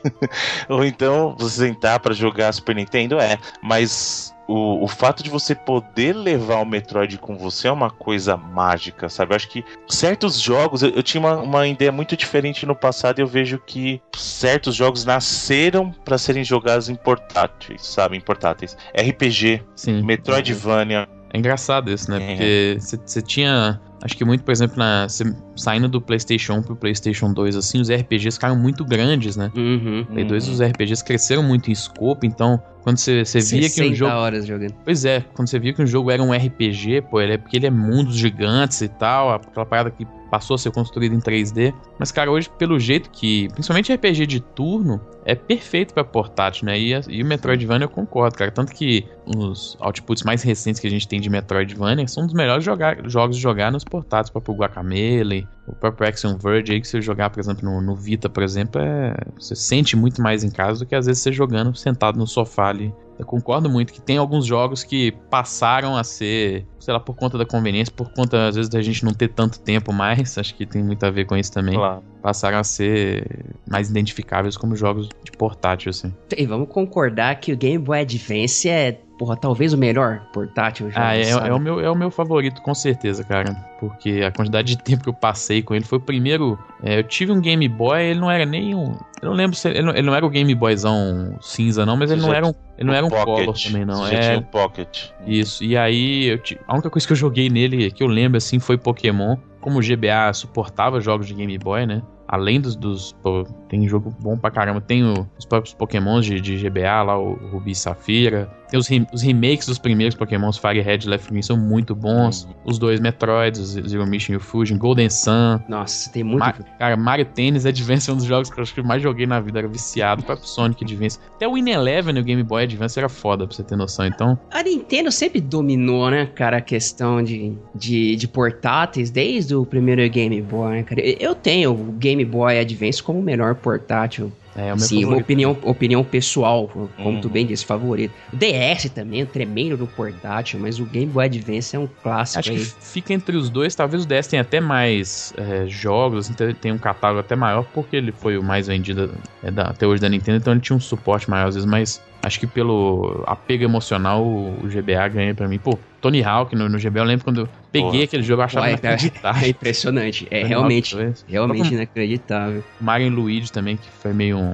Ou 0.68 0.84
então 0.84 1.34
você 1.38 1.66
sentar 1.66 2.00
para 2.00 2.14
jogar 2.14 2.52
Super 2.52 2.76
Nintendo, 2.76 3.18
é. 3.18 3.38
Mas 3.62 4.34
o, 4.50 4.82
o 4.82 4.88
fato 4.88 5.22
de 5.22 5.30
você 5.30 5.54
poder 5.54 6.12
levar 6.12 6.56
o 6.56 6.64
Metroid 6.64 7.16
com 7.18 7.36
você 7.36 7.68
é 7.68 7.72
uma 7.72 7.88
coisa 7.88 8.36
mágica, 8.36 9.08
sabe? 9.08 9.32
Eu 9.32 9.36
acho 9.36 9.48
que 9.48 9.64
certos 9.88 10.40
jogos, 10.40 10.82
eu, 10.82 10.90
eu 10.90 11.02
tinha 11.04 11.20
uma, 11.20 11.36
uma, 11.36 11.68
ideia 11.68 11.92
muito 11.92 12.16
diferente 12.16 12.66
no 12.66 12.74
passado 12.74 13.20
e 13.20 13.22
eu 13.22 13.28
vejo 13.28 13.60
que 13.64 14.02
certos 14.16 14.74
jogos 14.74 15.04
nasceram 15.04 15.92
para 16.04 16.18
serem 16.18 16.42
jogados 16.42 16.88
em 16.88 16.96
portáteis, 16.96 17.86
sabe? 17.86 18.16
Em 18.16 18.20
portáteis. 18.20 18.76
RPG, 18.92 19.62
Sim. 19.76 20.02
Metroidvania. 20.02 21.08
É 21.32 21.38
engraçado 21.38 21.88
isso, 21.92 22.10
né? 22.10 22.20
É. 22.20 22.26
Porque 22.26 22.78
você 23.06 23.22
tinha 23.22 23.80
Acho 24.02 24.16
que 24.16 24.24
muito, 24.24 24.42
por 24.42 24.50
exemplo, 24.50 24.78
na, 24.78 25.06
saindo 25.54 25.86
do 25.86 26.00
PlayStation 26.00 26.54
1 26.54 26.62
pro 26.62 26.76
PlayStation 26.76 27.32
2, 27.32 27.54
assim, 27.54 27.80
os 27.80 27.90
RPGs 27.90 28.36
ficaram 28.36 28.56
muito 28.56 28.82
grandes, 28.82 29.36
né? 29.36 29.52
Uhum, 29.54 30.06
Play 30.06 30.24
2 30.24 30.48
os 30.48 30.62
RPGs 30.62 31.04
cresceram 31.04 31.42
muito 31.42 31.68
em 31.68 31.72
escopo, 31.72 32.24
então 32.24 32.60
quando 32.82 32.98
você, 32.98 33.24
você 33.24 33.40
via 33.40 33.68
que 33.68 33.82
um 33.82 33.94
jogo. 33.94 34.12
horas 34.12 34.46
jogando. 34.46 34.74
Pois 34.84 35.04
é, 35.04 35.20
quando 35.34 35.48
você 35.48 35.58
via 35.58 35.72
que 35.72 35.82
um 35.82 35.86
jogo 35.86 36.10
era 36.10 36.22
um 36.22 36.32
RPG, 36.32 37.02
pô, 37.10 37.20
ele 37.20 37.34
é 37.34 37.38
porque 37.38 37.56
ele 37.56 37.66
é 37.66 37.70
mundos 37.70 38.16
gigantes 38.16 38.80
e 38.80 38.88
tal, 38.88 39.34
aquela 39.34 39.66
parada 39.66 39.90
que 39.90 40.06
passou 40.30 40.54
a 40.54 40.58
ser 40.58 40.70
construída 40.70 41.14
em 41.14 41.18
3D. 41.18 41.74
Mas, 41.98 42.12
cara, 42.12 42.30
hoje, 42.30 42.48
pelo 42.56 42.78
jeito 42.78 43.10
que, 43.10 43.48
principalmente 43.48 43.92
RPG 43.92 44.26
de 44.26 44.40
turno, 44.40 45.00
é 45.24 45.34
perfeito 45.34 45.92
para 45.92 46.04
portátil, 46.04 46.66
né? 46.66 46.78
E, 46.78 46.92
e 47.08 47.22
o 47.22 47.26
Metroidvania 47.26 47.84
eu 47.84 47.88
concordo, 47.88 48.38
cara. 48.38 48.50
Tanto 48.50 48.72
que 48.72 49.04
os 49.26 49.76
outputs 49.80 50.22
mais 50.22 50.42
recentes 50.42 50.80
que 50.80 50.86
a 50.86 50.90
gente 50.90 51.06
tem 51.06 51.20
de 51.20 51.28
Metroidvania 51.28 52.06
são 52.06 52.22
um 52.22 52.26
dos 52.26 52.34
melhores 52.34 52.64
jogar, 52.64 52.98
jogos 53.08 53.36
de 53.36 53.42
jogar 53.42 53.72
nos 53.72 53.84
portáteis, 53.84 54.30
para 54.30 54.42
o 54.50 54.54
Guacamele, 54.54 55.46
o 55.70 55.74
próprio 55.76 56.08
Action 56.08 56.36
Verge 56.36 56.72
aí, 56.72 56.80
que 56.80 56.88
você 56.88 57.00
jogar, 57.00 57.30
por 57.30 57.40
exemplo, 57.40 57.64
no, 57.64 57.80
no, 57.80 57.94
Vita, 57.94 58.28
por 58.28 58.42
exemplo, 58.42 58.80
é, 58.80 59.14
você 59.38 59.54
sente 59.54 59.96
muito 59.96 60.20
mais 60.20 60.42
em 60.42 60.50
casa 60.50 60.80
do 60.80 60.86
que 60.86 60.94
às 60.94 61.06
vezes 61.06 61.22
você 61.22 61.32
jogando 61.32 61.74
sentado 61.76 62.18
no 62.18 62.26
sofá 62.26 62.68
ali. 62.68 62.92
Eu 63.18 63.26
concordo 63.26 63.68
muito 63.68 63.92
que 63.92 64.00
tem 64.00 64.16
alguns 64.16 64.46
jogos 64.46 64.82
que 64.82 65.12
passaram 65.28 65.94
a 65.94 66.02
ser, 66.02 66.66
sei 66.78 66.94
lá, 66.94 66.98
por 66.98 67.14
conta 67.14 67.36
da 67.36 67.44
conveniência, 67.44 67.92
por 67.94 68.10
conta, 68.14 68.48
às 68.48 68.56
vezes, 68.56 68.70
da 68.70 68.80
gente 68.80 69.04
não 69.04 69.12
ter 69.12 69.28
tanto 69.28 69.60
tempo 69.60 69.92
mais, 69.92 70.36
acho 70.38 70.54
que 70.54 70.64
tem 70.64 70.82
muito 70.82 71.04
a 71.04 71.10
ver 71.10 71.26
com 71.26 71.36
isso 71.36 71.52
também. 71.52 71.74
Claro. 71.74 72.02
Passaram 72.22 72.58
a 72.58 72.64
ser 72.64 73.44
mais 73.70 73.90
identificáveis 73.90 74.56
como 74.56 74.74
jogos 74.74 75.08
de 75.22 75.32
portátil, 75.32 75.90
assim. 75.90 76.14
E 76.34 76.46
vamos 76.46 76.70
concordar 76.70 77.38
que 77.38 77.52
o 77.52 77.56
Game 77.56 77.84
Boy 77.84 78.00
Advance 78.00 78.66
é 78.68 78.98
porra, 79.20 79.36
talvez 79.36 79.74
o 79.74 79.76
melhor 79.76 80.22
portátil 80.32 80.90
já. 80.90 81.08
Ah, 81.08 81.14
é, 81.14 81.28
é, 81.28 81.52
o 81.52 81.58
meu, 81.58 81.78
é 81.78 81.90
o 81.90 81.94
meu 81.94 82.10
favorito, 82.10 82.62
com 82.62 82.74
certeza, 82.74 83.22
cara. 83.22 83.52
Porque 83.78 84.22
a 84.26 84.32
quantidade 84.32 84.74
de 84.74 84.78
tempo 84.82 85.02
que 85.02 85.10
eu 85.10 85.14
passei 85.14 85.62
com 85.62 85.74
ele 85.74 85.84
foi 85.84 85.98
o 85.98 86.00
primeiro. 86.00 86.58
É, 86.82 87.00
eu 87.00 87.04
tive 87.04 87.30
um 87.30 87.38
Game 87.38 87.68
Boy, 87.68 88.02
ele 88.02 88.18
não 88.18 88.30
era 88.30 88.46
nem 88.46 88.74
um. 88.74 88.96
Eu 89.20 89.28
não 89.28 89.32
lembro 89.34 89.54
se. 89.54 89.68
Ele 89.68 89.82
não, 89.82 89.92
ele 89.92 90.06
não 90.06 90.14
era 90.14 90.24
o 90.24 90.30
Game 90.30 90.54
Boyzão 90.54 91.36
cinza, 91.38 91.84
não, 91.84 91.98
mas 91.98 92.10
ele 92.10 92.22
não 92.22 92.32
era 92.32 92.46
um. 92.46 92.54
Ele 92.78 92.86
não 92.86 92.94
era 92.94 93.04
um 93.04 93.10
Pocket. 93.10 93.26
Color 93.26 93.62
também, 93.62 93.84
não. 93.84 93.96
Você 93.96 94.14
é... 94.14 94.20
tinha 94.20 94.38
um 94.38 94.42
Pocket. 94.42 95.10
Isso. 95.26 95.62
E 95.62 95.76
aí, 95.76 96.28
eu 96.28 96.38
t... 96.38 96.58
a 96.66 96.72
única 96.72 96.88
coisa 96.88 97.06
que 97.06 97.12
eu 97.12 97.16
joguei 97.16 97.50
nele, 97.50 97.90
que 97.90 98.02
eu 98.02 98.06
lembro 98.06 98.38
assim, 98.38 98.58
foi 98.58 98.78
Pokémon. 98.78 99.36
Como 99.60 99.78
o 99.78 99.82
GBA 99.82 100.32
suportava 100.32 100.98
jogos 100.98 101.26
de 101.26 101.34
Game 101.34 101.58
Boy, 101.58 101.84
né? 101.84 102.00
além 102.26 102.60
dos, 102.60 102.76
dos 102.76 103.12
pô, 103.24 103.44
tem 103.68 103.88
jogo 103.88 104.14
bom 104.20 104.38
pra 104.38 104.52
caramba. 104.52 104.80
Tem 104.80 105.04
o, 105.04 105.28
os 105.36 105.44
próprios 105.44 105.74
Pokémons 105.74 106.24
de, 106.24 106.40
de 106.40 106.56
GBA 106.56 107.02
lá, 107.02 107.18
o 107.18 107.34
Rubi 107.34 107.72
e 107.72 107.74
Safira. 107.74 108.48
Tem 108.70 108.78
os, 108.78 108.86
re 108.86 109.06
os 109.12 109.22
remakes 109.22 109.66
dos 109.66 109.78
primeiros 109.78 110.14
Pokémons, 110.14 110.56
Fire 110.56 110.80
Red 110.80 110.98
e 111.04 111.08
Left 111.08 111.30
Green, 111.30 111.42
são 111.42 111.56
muito 111.56 111.94
bons. 111.94 112.44
Uhum. 112.44 112.50
Os 112.64 112.78
dois 112.78 113.00
Metroids, 113.00 113.58
Zero 113.58 114.06
Mission 114.06 114.34
e 114.34 114.36
o 114.36 114.40
Fusion, 114.40 114.78
Golden 114.78 115.10
Sun. 115.10 115.60
Nossa, 115.68 116.10
tem 116.10 116.22
muito. 116.22 116.40
Ma 116.40 116.52
cara, 116.52 116.96
Mario 116.96 117.26
Tennis 117.26 117.66
Advance 117.66 118.08
é 118.08 118.12
um 118.12 118.16
dos 118.16 118.26
jogos 118.26 118.50
que 118.50 118.58
eu 118.58 118.62
acho 118.62 118.72
que 118.72 118.80
eu 118.80 118.84
mais 118.84 119.02
joguei 119.02 119.26
na 119.26 119.40
vida. 119.40 119.58
Era 119.58 119.68
viciado. 119.68 120.24
O 120.30 120.36
Sonic 120.46 120.84
Advance. 120.84 121.18
Até 121.34 121.48
o 121.48 121.54
Win 121.54 121.70
Eleven 121.70 122.14
no 122.14 122.22
Game 122.22 122.42
Boy 122.42 122.62
Advance 122.62 122.98
era 122.98 123.08
foda, 123.08 123.46
pra 123.46 123.54
você 123.54 123.62
ter 123.62 123.76
noção. 123.76 124.06
Então. 124.06 124.38
A 124.50 124.62
Nintendo 124.62 125.10
sempre 125.10 125.40
dominou, 125.40 126.10
né, 126.10 126.26
cara, 126.26 126.58
a 126.58 126.60
questão 126.60 127.22
de, 127.22 127.52
de, 127.74 128.16
de 128.16 128.28
portáteis 128.28 129.10
desde 129.10 129.54
o 129.54 129.66
primeiro 129.66 130.08
Game 130.08 130.40
Boy, 130.42 130.76
né, 130.76 130.82
cara? 130.82 131.00
Eu 131.00 131.34
tenho 131.34 131.72
o 131.72 131.92
Game 131.92 132.24
Boy 132.24 132.58
Advance 132.58 133.02
como 133.02 133.18
o 133.18 133.22
melhor 133.22 133.54
portátil 133.56 134.32
é, 134.56 134.66
meu 134.66 134.78
Sim, 134.78 135.04
uma 135.04 135.16
opinião, 135.16 135.56
opinião 135.62 136.02
pessoal, 136.02 136.68
como 136.68 136.88
uhum. 136.98 137.20
tu 137.20 137.28
bem 137.28 137.46
disse, 137.46 137.64
favorito. 137.64 138.12
O 138.32 138.36
DS 138.36 138.90
também, 138.90 139.24
tremendo 139.24 139.76
no 139.76 139.86
portátil, 139.86 140.58
mas 140.58 140.80
o 140.80 140.84
Game 140.84 141.06
Boy 141.06 141.26
Advance 141.26 141.76
é 141.76 141.78
um 141.78 141.88
clássico 142.02 142.40
Acho 142.40 142.50
aí. 142.50 142.58
que 142.58 142.64
fica 142.64 143.12
entre 143.12 143.36
os 143.36 143.48
dois, 143.48 143.74
talvez 143.74 144.04
o 144.04 144.06
DS 144.06 144.26
tenha 144.26 144.42
até 144.42 144.60
mais 144.60 145.32
é, 145.36 145.66
jogos, 145.66 146.26
assim, 146.26 146.54
tem 146.54 146.72
um 146.72 146.78
catálogo 146.78 147.20
até 147.20 147.36
maior, 147.36 147.64
porque 147.72 147.96
ele 147.96 148.10
foi 148.10 148.36
o 148.36 148.42
mais 148.42 148.66
vendido 148.66 149.10
é, 149.42 149.50
da, 149.50 149.64
até 149.64 149.86
hoje 149.86 150.02
da 150.02 150.08
Nintendo, 150.08 150.38
então 150.38 150.52
ele 150.52 150.60
tinha 150.60 150.76
um 150.76 150.80
suporte 150.80 151.30
maior 151.30 151.48
às 151.48 151.54
vezes, 151.54 151.68
mas 151.68 152.02
Acho 152.22 152.38
que 152.38 152.46
pelo 152.46 153.24
apego 153.26 153.64
emocional, 153.64 154.22
o 154.24 154.68
GBA 154.68 155.08
ganha 155.08 155.34
pra 155.34 155.48
mim. 155.48 155.58
Pô, 155.58 155.78
Tony 156.00 156.22
Hawk 156.22 156.54
no, 156.54 156.68
no 156.68 156.78
GBA, 156.78 157.00
eu 157.00 157.04
lembro 157.04 157.24
quando 157.24 157.40
eu 157.40 157.48
peguei 157.72 158.04
aquele 158.04 158.22
jogo, 158.22 158.42
eu 158.42 158.44
achava 158.44 158.66
Ué, 158.66 158.72
inacreditável. 158.72 159.42
É 159.46 159.48
impressionante. 159.48 160.28
É 160.30 160.44
realmente, 160.44 160.96
realmente 161.26 161.72
inacreditável. 161.72 162.62
Mario 162.80 163.10
Luigi 163.10 163.50
também, 163.50 163.76
que 163.76 163.90
foi 163.90 164.12
meio 164.12 164.38
um, 164.38 164.52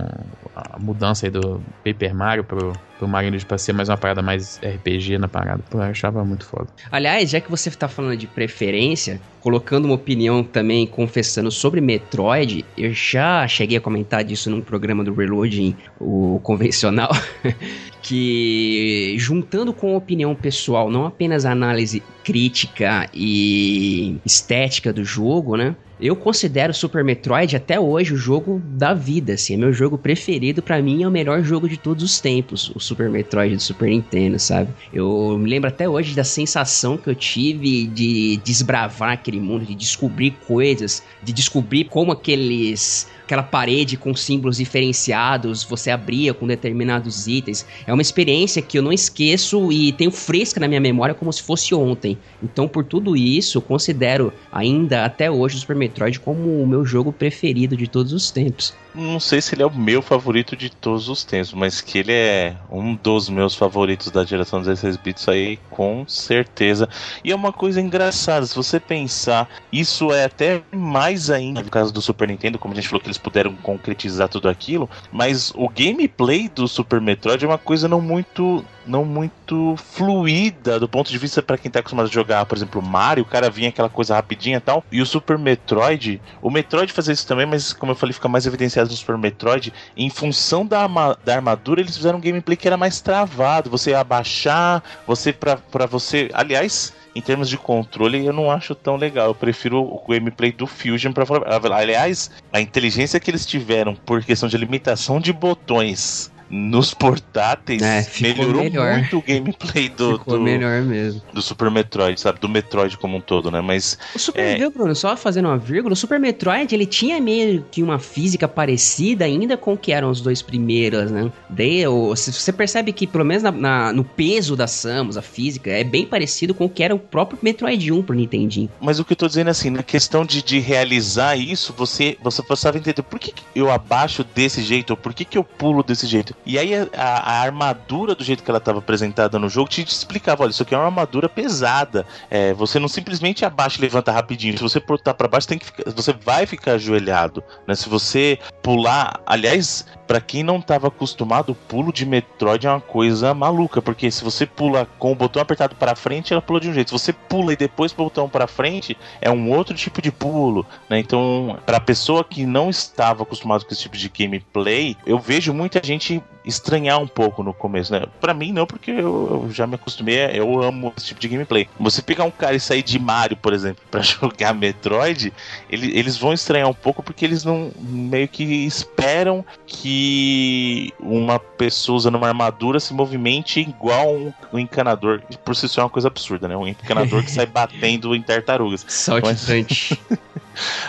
a 0.55 0.79
mudança 0.79 1.27
aí 1.27 1.31
do 1.31 1.61
Paper 1.85 2.15
Mario 2.15 2.45
pro, 2.45 2.73
pro 2.99 3.07
Luigi 3.07 3.45
pra 3.45 3.59
ser 3.59 3.73
mais 3.73 3.89
uma 3.89 3.97
parada 3.97 4.23
mais 4.23 4.61
RPG 4.63 5.19
na 5.19 5.29
parada. 5.29 5.63
Pô, 5.71 5.79
eu 5.79 5.85
achava 5.85 6.25
muito 6.25 6.45
foda. 6.45 6.69
Aliás, 6.91 7.31
já 7.31 7.41
que 7.41 7.51
você 7.51 7.71
tá 7.71 7.89
falando 7.89 8.17
de 8.17 8.27
preferência, 8.27 9.21
colocando 9.41 9.85
uma 9.85 9.95
opinião 9.95 10.43
também, 10.43 10.87
confessando 10.87 11.51
sobre 11.51 11.81
Metroid, 11.81 12.65
eu 12.77 12.93
já 12.93 13.47
cheguei 13.47 13.79
a 13.79 13.81
comentar 13.81 14.25
disso 14.25 14.51
num 14.51 14.61
programa 14.61 15.05
do 15.05 15.15
Reloading, 15.15 15.77
o 16.01 16.41
convencional, 16.43 17.11
que 18.03 19.15
juntando 19.19 19.73
com 19.73 19.95
a 19.95 19.97
opinião 19.97 20.35
pessoal, 20.35 20.91
não 20.91 21.07
apenas 21.07 21.45
a 21.45 21.53
análise 21.53 22.03
crítica 22.25 23.09
e 23.15 24.17
estética 24.25 24.93
do 24.93 25.05
jogo, 25.05 25.57
né? 25.57 25.77
Eu 25.99 26.15
considero 26.15 26.75
Super 26.75 27.03
Metroid 27.03 27.57
até 27.57 27.81
hoje 27.81 28.13
o 28.13 28.19
jogo 28.19 28.61
da 28.63 28.93
vida, 28.93 29.33
assim, 29.33 29.55
é 29.55 29.57
meu 29.57 29.73
jogo 29.73 29.97
preferido, 29.97 30.61
para 30.61 30.83
mim 30.83 31.03
é 31.03 31.09
o 31.09 31.11
melhor 31.11 31.43
jogo 31.43 31.67
de 31.67 31.79
todos 31.79 32.05
os 32.05 32.21
tempos, 32.21 32.71
o 32.75 32.79
Super 32.79 33.09
Metroid 33.09 33.57
do 33.57 33.63
Super 33.63 33.89
Nintendo, 33.89 34.39
sabe? 34.39 34.69
Eu 34.93 35.39
me 35.39 35.49
lembro 35.49 35.69
até 35.69 35.89
hoje 35.89 36.15
da 36.15 36.23
sensação 36.23 36.99
que 36.99 37.09
eu 37.09 37.15
tive 37.15 37.87
de 37.87 38.37
desbravar 38.45 39.13
aquele 39.13 39.41
mundo, 39.41 39.65
de 39.65 39.75
descobrir 39.75 40.33
coisas, 40.47 41.03
de 41.23 41.33
descobrir 41.33 41.85
como 41.85 42.13
aqueles 42.13 43.09
aquela 43.27 43.43
parede 43.43 43.97
com 43.97 44.15
símbolos 44.15 44.59
diferenciados, 44.59 45.65
você 45.65 45.91
abria 45.91 46.33
com 46.33 46.47
determinados 46.47 47.27
itens. 47.27 47.67
É 47.85 47.93
uma 47.93 48.01
experiência 48.01 48.63
que 48.63 48.79
eu 48.79 48.83
não 48.83 48.93
esqueço 48.93 49.73
e 49.73 49.93
tenho 49.93 50.13
fresca 50.13 50.61
na 50.61 50.69
minha 50.69 50.81
memória 50.81 51.13
como 51.13 51.33
se 51.33 51.43
fosse 51.43 51.75
ontem. 51.75 52.17
Então, 52.41 52.69
por 52.69 52.85
tudo 52.85 53.17
isso, 53.17 53.59
eu 53.59 53.63
considero 53.63 54.33
ainda 54.53 55.05
até 55.05 55.29
hoje 55.29 55.57
o 55.57 55.59
Super 55.59 55.75
Metroid 55.75 55.86
como 56.21 56.63
o 56.63 56.67
meu 56.67 56.85
jogo 56.85 57.13
preferido 57.13 57.77
de 57.77 57.89
todos 57.89 58.13
os 58.13 58.31
tempos 58.31 58.75
não 58.97 59.21
sei 59.21 59.41
se 59.41 59.55
ele 59.55 59.63
é 59.63 59.67
o 59.67 59.75
meu 59.75 60.01
favorito 60.01 60.57
de 60.57 60.71
todos 60.71 61.09
os 61.09 61.25
tempos, 61.25 61.53
mas 61.53 61.81
que 61.81 61.99
ele 61.99 62.13
é 62.13 62.57
um 62.71 62.95
dos 62.95 63.29
meus 63.29 63.55
favoritos 63.55 64.11
da 64.11 64.25
geração 64.25 64.61
16 64.61 64.97
bits 64.97 65.29
aí, 65.29 65.59
com 65.71 66.07
certeza. 66.09 66.89
E 67.23 67.31
é 67.31 67.35
uma 67.35 67.53
coisa 67.53 67.81
engraçada, 67.81 68.47
se 68.47 68.57
você 68.57 68.81
pensar, 68.81 69.49
isso 69.71 70.13
é 70.13 70.25
até 70.25 70.63
mais 70.73 71.31
ainda 71.31 71.63
no 71.63 71.71
caso 71.71 71.93
do 71.93 72.01
Super 72.01 72.29
Nintendo, 72.29 72.59
como 72.59 72.73
a 72.73 72.77
gente 72.77 72.89
falou 72.89 73.01
que 73.01 73.07
eles 73.07 73.19
puderam 73.19 73.55
concretizar 73.57 74.29
tudo 74.29 74.49
aquilo, 74.49 74.89
mas 75.13 75.53
o 75.55 75.69
gameplay 75.69 76.49
do 76.49 76.67
Super 76.67 77.01
Metroid 77.01 77.45
é 77.45 77.49
uma 77.49 77.59
coisa 77.59 77.89
não 77.89 78.01
muito 78.01 78.65
não 78.87 79.05
muito 79.05 79.75
fluida 79.77 80.79
do 80.79 80.89
ponto 80.89 81.11
de 81.11 81.19
vista 81.19 81.43
para 81.43 81.59
quem 81.59 81.71
tá 81.71 81.81
acostumado 81.81 82.07
a 82.07 82.13
jogar, 82.13 82.47
por 82.47 82.57
exemplo, 82.57 82.81
Mario, 82.81 83.25
o 83.25 83.27
cara 83.27 83.51
vinha 83.51 83.69
aquela 83.69 83.89
coisa 83.89 84.15
rapidinha 84.15 84.59
e 84.59 84.61
tal. 84.61 84.85
E 84.91 85.03
o 85.03 85.07
Super 85.07 85.37
Metroid, 85.37 86.21
o 86.41 86.51
Metroid 86.51 86.93
fazia 86.93 87.13
isso 87.13 87.27
também, 87.27 87.47
mas 87.47 87.73
como 87.73 87.93
eu 87.93 87.97
falei, 87.97 88.13
fica 88.13 88.29
mais 88.29 88.47
evidenciado 88.47 88.86
no 88.91 88.97
Super 88.97 89.19
Metroid. 89.19 89.73
Em 89.97 90.11
função 90.11 90.67
da, 90.67 90.87
da 91.25 91.35
armadura, 91.35 91.81
eles 91.81 91.97
fizeram 91.97 92.19
um 92.19 92.21
gameplay 92.21 92.57
que 92.57 92.67
era 92.67 92.77
mais 92.77 93.01
travado. 93.01 93.71
Você 93.71 93.91
ia 93.91 94.01
abaixar, 94.01 94.83
você 95.07 95.33
para 95.33 95.87
você, 95.87 96.31
aliás, 96.33 96.93
em 97.15 97.21
termos 97.21 97.49
de 97.49 97.57
controle, 97.57 98.27
eu 98.27 98.33
não 98.33 98.51
acho 98.51 98.75
tão 98.75 98.97
legal. 98.97 99.29
Eu 99.29 99.35
prefiro 99.35 99.83
o 99.83 100.05
gameplay 100.07 100.53
do 100.53 100.67
Fusion 100.67 101.13
para 101.13 101.25
falar. 101.25 101.63
Aliás, 101.73 102.31
a 102.53 102.61
inteligência 102.61 103.19
que 103.19 103.31
eles 103.31 103.47
tiveram 103.47 103.95
por 103.95 104.23
questão 104.23 104.49
de 104.49 104.57
limitação 104.59 105.19
de 105.21 105.33
botões 105.33 106.31
nos 106.49 106.95
portáteis 106.95 107.83
é, 107.83 108.07
melhorou 108.21 108.63
melhor. 108.63 108.99
muito 108.99 109.19
o 109.19 109.23
gameplay 109.23 109.89
do, 109.89 110.19
ficou 110.19 110.39
do, 110.39 110.45
melhor 110.45 110.83
mesmo. 110.83 111.21
do 111.33 111.43
Super 111.43 111.71
Metroid, 111.71 112.21
sabe? 112.21 112.39
Do 112.41 112.49
Metroid 112.49 112.97
como 112.97 113.17
um 113.17 113.21
todo, 113.21 113.51
né? 113.51 113.61
Mas. 113.61 113.99
O 114.15 114.19
Super 114.19 114.41
é... 114.41 114.57
viu, 114.57 114.71
Bruno, 114.71 114.95
só 114.95 115.17
fazendo 115.17 115.47
uma 115.47 115.59
vírgula, 115.59 115.93
o 115.93 115.97
Super 115.97 116.21
Metroid 116.21 116.75
ele 116.75 116.87
tinha 116.87 117.21
meio 117.21 117.65
que 117.71 117.83
uma 117.83 117.99
física 117.99 118.47
parecida 118.47 119.25
ainda 119.25 119.57
com 119.57 119.75
o 119.75 119.77
que 119.77 119.93
eram 119.93 120.11
os 120.11 120.21
dois 120.21 120.43
primeiros, 120.43 121.11
né? 121.11 121.31
Daí, 121.49 121.85
você 121.87 122.53
percebe 122.53 122.93
que, 122.93 123.07
pelo 123.07 123.25
menos 123.25 123.43
na, 123.43 123.53
na, 123.53 123.93
no 123.93 124.05
peso 124.05 124.57
da 124.57 124.67
Samus, 124.67 125.17
a 125.17 125.23
física, 125.23 125.71
é 125.71 125.85
bem 125.85 126.07
parecido 126.07 126.55
com 126.55 126.67
o 126.67 126.69
que 126.69 126.83
era 126.83 126.95
o 126.95 126.99
próprio 126.99 127.39
Metroid 127.43 127.93
1 127.93 128.03
pro 128.03 128.15
Nintendinho. 128.15 128.71
Mas 128.81 128.99
o 128.99 129.05
que 129.05 129.13
eu 129.13 129.17
tô 129.17 129.27
dizendo 129.27 129.49
assim, 129.49 129.71
na 129.71 129.83
questão 129.83 130.25
de, 130.25 130.43
de 130.43 130.59
realizar 130.59 131.37
isso, 131.37 131.75
você, 131.77 132.17
você 132.23 132.43
precisava 132.43 132.79
entender 132.79 133.03
por 133.03 133.19
que, 133.19 133.33
que 133.33 133.43
eu 133.55 133.71
abaixo 133.71 134.25
desse 134.35 134.63
jeito, 134.63 134.91
ou 134.91 134.97
por 134.97 135.13
que, 135.13 135.25
que 135.25 135.39
eu 135.39 135.45
pulo 135.45 135.83
desse 135.83 136.07
jeito. 136.07 136.36
E 136.45 136.59
aí 136.59 136.75
a, 136.75 136.89
a, 136.95 137.41
armadura, 137.41 138.15
do 138.15 138.23
jeito 138.23 138.43
que 138.43 138.51
ela 138.51 138.59
estava 138.59 138.79
apresentada 138.79 139.39
no 139.39 139.49
jogo, 139.49 139.69
te 139.69 139.83
explicava: 139.83 140.45
olha, 140.45 140.51
isso 140.51 140.63
aqui 140.63 140.75
é 140.75 140.79
uma 140.79 140.87
armadura 140.87 141.29
pesada. 141.29 142.07
É, 142.31 142.53
você 142.55 142.79
não 142.79 142.89
simplesmente 142.89 143.45
abaixa 143.45 143.79
e 143.79 143.83
levanta 143.83 144.13
rapidinho. 144.13 144.57
Se 144.57 144.63
você 144.63 144.79
pular 144.79 145.15
para 145.15 145.29
baixo, 145.29 145.49
tem 145.49 145.59
que 145.59 145.67
ficar, 145.67 145.91
você 145.91 146.13
vai 146.13 146.47
ficar 146.47 146.73
ajoelhado. 146.73 147.43
Né? 147.67 147.75
Se 147.75 147.89
você 147.89 148.39
pular. 148.63 149.21
Aliás, 149.27 149.87
para 150.07 150.21
quem 150.21 150.43
não 150.43 150.59
estava 150.59 150.89
acostumado, 150.89 151.51
o 151.51 151.55
pulo 151.55 151.93
de 151.93 152.07
Metroid 152.07 152.67
é 152.67 152.71
uma 152.71 152.81
coisa 152.81 153.35
maluca, 153.35 153.83
porque 153.83 154.11
se 154.11 154.23
você 154.23 154.47
pula 154.47 154.87
com 154.99 155.13
o 155.13 155.15
botão 155.15 155.43
apertado 155.43 155.75
para 155.75 155.97
frente, 155.97 156.33
ela 156.33 156.43
pula 156.43 156.61
de 156.61 156.69
um 156.69 156.73
jeito. 156.73 156.89
Se 156.89 157.05
você 157.05 157.13
pula 157.13 157.53
e 157.53 157.57
depois 157.57 157.93
o 157.93 157.97
botão 157.97 158.29
para 158.29 158.47
frente, 158.47 158.97
é 159.21 159.31
um 159.31 159.51
outro 159.51 159.75
tipo 159.75 160.01
de 160.01 160.13
pulo, 160.13 160.65
né? 160.89 160.99
Então, 160.99 161.59
para 161.67 161.81
pessoa 161.81 162.25
que 162.25 162.47
não 162.47 162.71
estava 162.71 163.23
acostumado 163.23 163.65
com 163.65 163.73
esse 163.73 163.83
tipo 163.83 163.97
de 163.97 164.09
gameplay, 164.09 164.97
eu 165.07 165.19
vejo 165.19 165.53
muita 165.53 165.81
gente 165.85 166.23
estranhar 166.47 167.01
um 167.01 167.09
pouco 167.09 167.43
no 167.43 167.53
começo, 167.53 167.93
né? 167.93 168.05
Para 168.21 168.33
mim 168.33 168.53
não, 168.53 168.67
porque 168.67 168.93
eu, 168.93 169.43
eu, 169.45 169.49
já 169.51 169.67
me 169.67 169.75
acostumei, 169.75 170.17
eu 170.33 170.63
amo 170.63 170.95
esse 170.97 171.07
tipo 171.07 171.21
de 171.21 171.29
gameplay. 171.29 171.69
Você 171.79 172.01
pegar 172.01 172.25
um 172.25 172.31
cara 172.31 172.55
e 172.55 172.61
sair 172.61 172.83
de 172.83 172.99
Mario, 172.99 173.37
por 173.37 173.53
exemplo, 173.53 173.83
para 173.91 174.01
jogar 174.01 174.55
Metroid, 174.55 175.33
ele, 175.69 175.99
eles 175.99 176.17
vão 176.17 176.33
estranhar 176.33 176.69
um 176.69 176.75
pouco 176.75 177.03
porque 177.03 177.25
eles 177.25 177.43
não 177.45 177.73
meio 177.79 178.29
que 178.29 178.45
esperam 178.45 179.45
que 179.67 180.93
uma 181.01 181.39
pessoa 181.39 181.97
usando 181.97 182.15
uma 182.15 182.29
armadura 182.29 182.79
se 182.79 182.95
movimente 182.95 183.61
igual 183.61 184.15
um, 184.15 184.33
um 184.53 184.59
encanador. 184.59 185.23
Por 185.45 185.57
si 185.57 185.69
só 185.69 185.81
é 185.81 185.85
uma 185.85 185.91
coisa 185.91 186.09
absurda, 186.09 186.47
né? 186.47 186.57
Um 186.57 186.69
encanador 186.69 187.25
que 187.25 187.31
sai 187.31 187.47
batendo 187.47 188.15
em 188.15 188.23
tartarugas. 188.23 188.85
Saltitante. 188.87 189.99
Mas... 190.09 190.19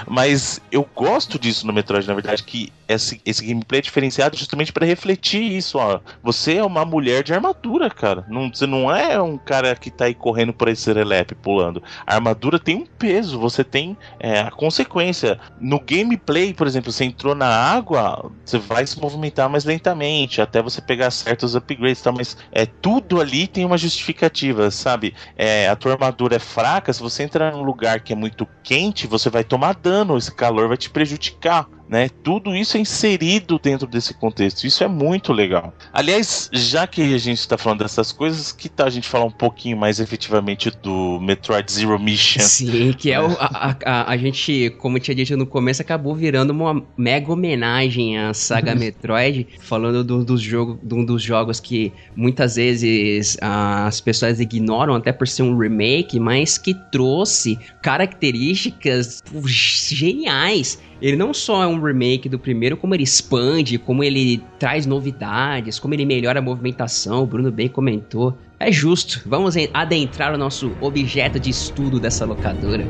Mas 0.08 0.62
eu 0.72 0.88
gosto 0.96 1.38
disso 1.40 1.66
no 1.66 1.74
Metroid, 1.74 2.08
na 2.08 2.14
verdade, 2.14 2.44
que 2.44 2.72
esse, 2.88 3.22
esse 3.26 3.46
gameplay 3.46 3.80
é 3.80 3.82
diferenciado 3.82 4.38
justamente 4.38 4.72
para 4.72 4.86
refletir 4.86 5.42
isso, 5.42 5.78
ó. 5.78 6.00
Você 6.24 6.56
é 6.58 6.64
uma 6.64 6.86
mulher 6.86 7.24
de 7.24 7.34
armadura, 7.34 7.90
cara. 7.90 8.26
Não, 8.30 8.50
você 8.50 8.66
não 8.66 8.94
é 8.94 9.22
um 9.22 9.38
cara 9.38 9.76
que 9.76 9.92
tá 9.92 10.06
aí 10.06 10.14
correndo 10.14 10.54
por 10.54 10.68
esse 10.68 10.84
serelepe 10.84 11.36
pulando. 11.36 11.84
A 12.06 12.16
armadura 12.16 12.60
tem 12.60 12.78
um 12.78 12.86
peso, 12.86 13.40
você 13.40 13.64
tem 13.64 13.98
é, 14.20 14.40
a 14.40 14.52
consequência. 14.52 15.40
No 15.60 15.80
gameplay, 15.80 16.54
por 16.54 16.66
exemplo, 16.66 16.92
você 16.92 17.04
entrou 17.04 17.36
na 17.36 17.48
água, 17.48 18.32
você 18.46 18.58
vai 18.58 18.88
se 18.88 19.00
movimentar 19.00 19.50
mais 19.50 19.66
lentamente, 19.66 20.42
até 20.42 20.62
você 20.62 20.82
pegar 20.82 21.12
certos 21.12 21.56
upgrades, 21.56 22.02
tá? 22.02 22.12
Mas 22.12 22.38
é, 22.52 22.66
tudo 22.66 23.20
ali 23.20 23.48
tem 23.48 23.66
uma 23.66 23.78
justificativa, 23.78 24.72
sabe? 24.72 25.14
É, 25.36 25.68
a 25.68 25.76
tua 25.76 25.94
armadura 25.94 26.38
é 26.38 26.40
fraca, 26.40 26.94
se 26.94 27.02
você 27.02 27.24
entrar 27.24 27.52
num 27.52 27.64
lugar 27.64 28.00
que 28.00 28.14
é 28.14 28.16
muito 28.16 28.48
quente, 28.64 29.08
você 29.08 29.30
vai 29.30 29.44
tomar 29.44 29.57
dano, 29.74 30.18
esse 30.18 30.32
calor 30.32 30.68
vai 30.68 30.78
te 30.78 30.90
prejudicar 30.90 31.68
né? 31.90 32.10
Tudo 32.24 32.56
isso 32.56 32.78
é 32.78 32.80
inserido 32.80 33.60
dentro 33.62 33.88
desse 33.88 34.14
contexto. 34.14 34.66
Isso 34.66 34.84
é 34.84 34.88
muito 34.88 35.32
legal. 35.32 35.74
Aliás, 35.94 36.50
já 36.52 36.86
que 36.86 37.14
a 37.14 37.18
gente 37.18 37.40
está 37.40 37.58
falando 37.58 37.80
dessas 37.80 38.12
coisas, 38.12 38.52
que 38.52 38.70
tal 38.70 38.88
a 38.88 38.90
gente 38.90 39.08
falar 39.08 39.26
um 39.26 39.32
pouquinho 39.32 39.78
mais 39.78 40.00
efetivamente 40.00 40.72
do 40.72 41.20
Metroid 41.22 41.72
Zero 41.72 42.00
Mission? 42.00 42.42
Sim, 42.42 42.94
que 42.94 43.12
é 43.12 43.22
o, 43.22 43.32
a, 43.40 43.76
a, 43.86 44.12
a, 44.12 44.18
gente, 44.18 44.70
como 44.80 44.98
eu 44.98 45.02
tinha 45.02 45.16
dito 45.16 45.36
no 45.38 45.46
começo, 45.46 45.82
acabou 45.82 46.16
virando 46.16 46.52
uma 46.52 46.84
mega 46.98 47.32
homenagem 47.32 48.18
à 48.18 48.34
saga 48.34 48.74
Metroid, 48.76 49.48
falando 49.60 50.04
do, 50.04 50.24
dos 50.24 50.42
jogo, 50.42 50.80
de 50.82 50.94
um 50.94 51.06
dos 51.06 51.22
jogos 51.22 51.60
que 51.60 51.94
muitas 52.16 52.56
vezes 52.56 53.38
as 53.42 54.02
pessoas 54.02 54.40
ignoram 54.40 54.96
até 54.96 55.12
por 55.12 55.28
ser 55.28 55.44
um 55.44 55.58
remake, 55.58 56.20
mas 56.20 56.58
que 56.58 56.74
trouxe 56.92 57.58
características 57.82 59.24
geniais 59.44 60.80
ele 61.02 61.16
não 61.16 61.34
só 61.34 61.64
é 61.64 61.68
um 61.68 61.80
remake 61.80 62.28
do 62.28 62.40
primeiro, 62.40 62.76
como 62.76 62.96
ele 62.96 63.04
expande, 63.04 63.78
como 63.78 64.04
ele 64.04 64.42
traz 64.58 64.86
novidades, 64.86 65.80
como 65.80 65.94
ele 65.94 66.06
melhora 66.06 66.40
a 66.40 66.42
movimentação, 66.42 67.24
o 67.24 67.26
Bruno 67.26 67.52
bem 67.52 67.68
comentou. 67.68 68.38
É 68.60 68.72
justo, 68.72 69.22
vamos 69.26 69.56
adentrar 69.74 70.34
o 70.34 70.38
nosso 70.38 70.72
objeto 70.82 71.40
de 71.40 71.52
estudo 71.52 72.00
dessa 72.00 72.26
locadora. 72.26 72.86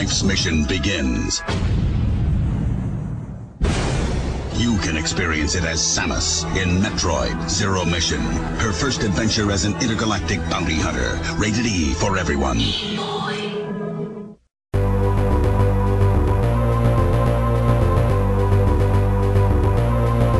Life's 0.00 0.22
mission 0.22 0.64
begins. 0.64 1.42
You 4.54 4.78
can 4.78 4.96
experience 4.96 5.54
it 5.56 5.64
as 5.64 5.78
Samus 5.78 6.42
in 6.56 6.80
Metroid 6.80 7.36
Zero 7.50 7.84
Mission. 7.84 8.22
Her 8.64 8.72
first 8.72 9.02
adventure 9.02 9.50
as 9.50 9.66
an 9.66 9.74
intergalactic 9.82 10.40
bounty 10.48 10.76
hunter. 10.76 11.20
Rated 11.36 11.66
E 11.66 11.92
for 11.92 12.16
everyone. 12.16 12.56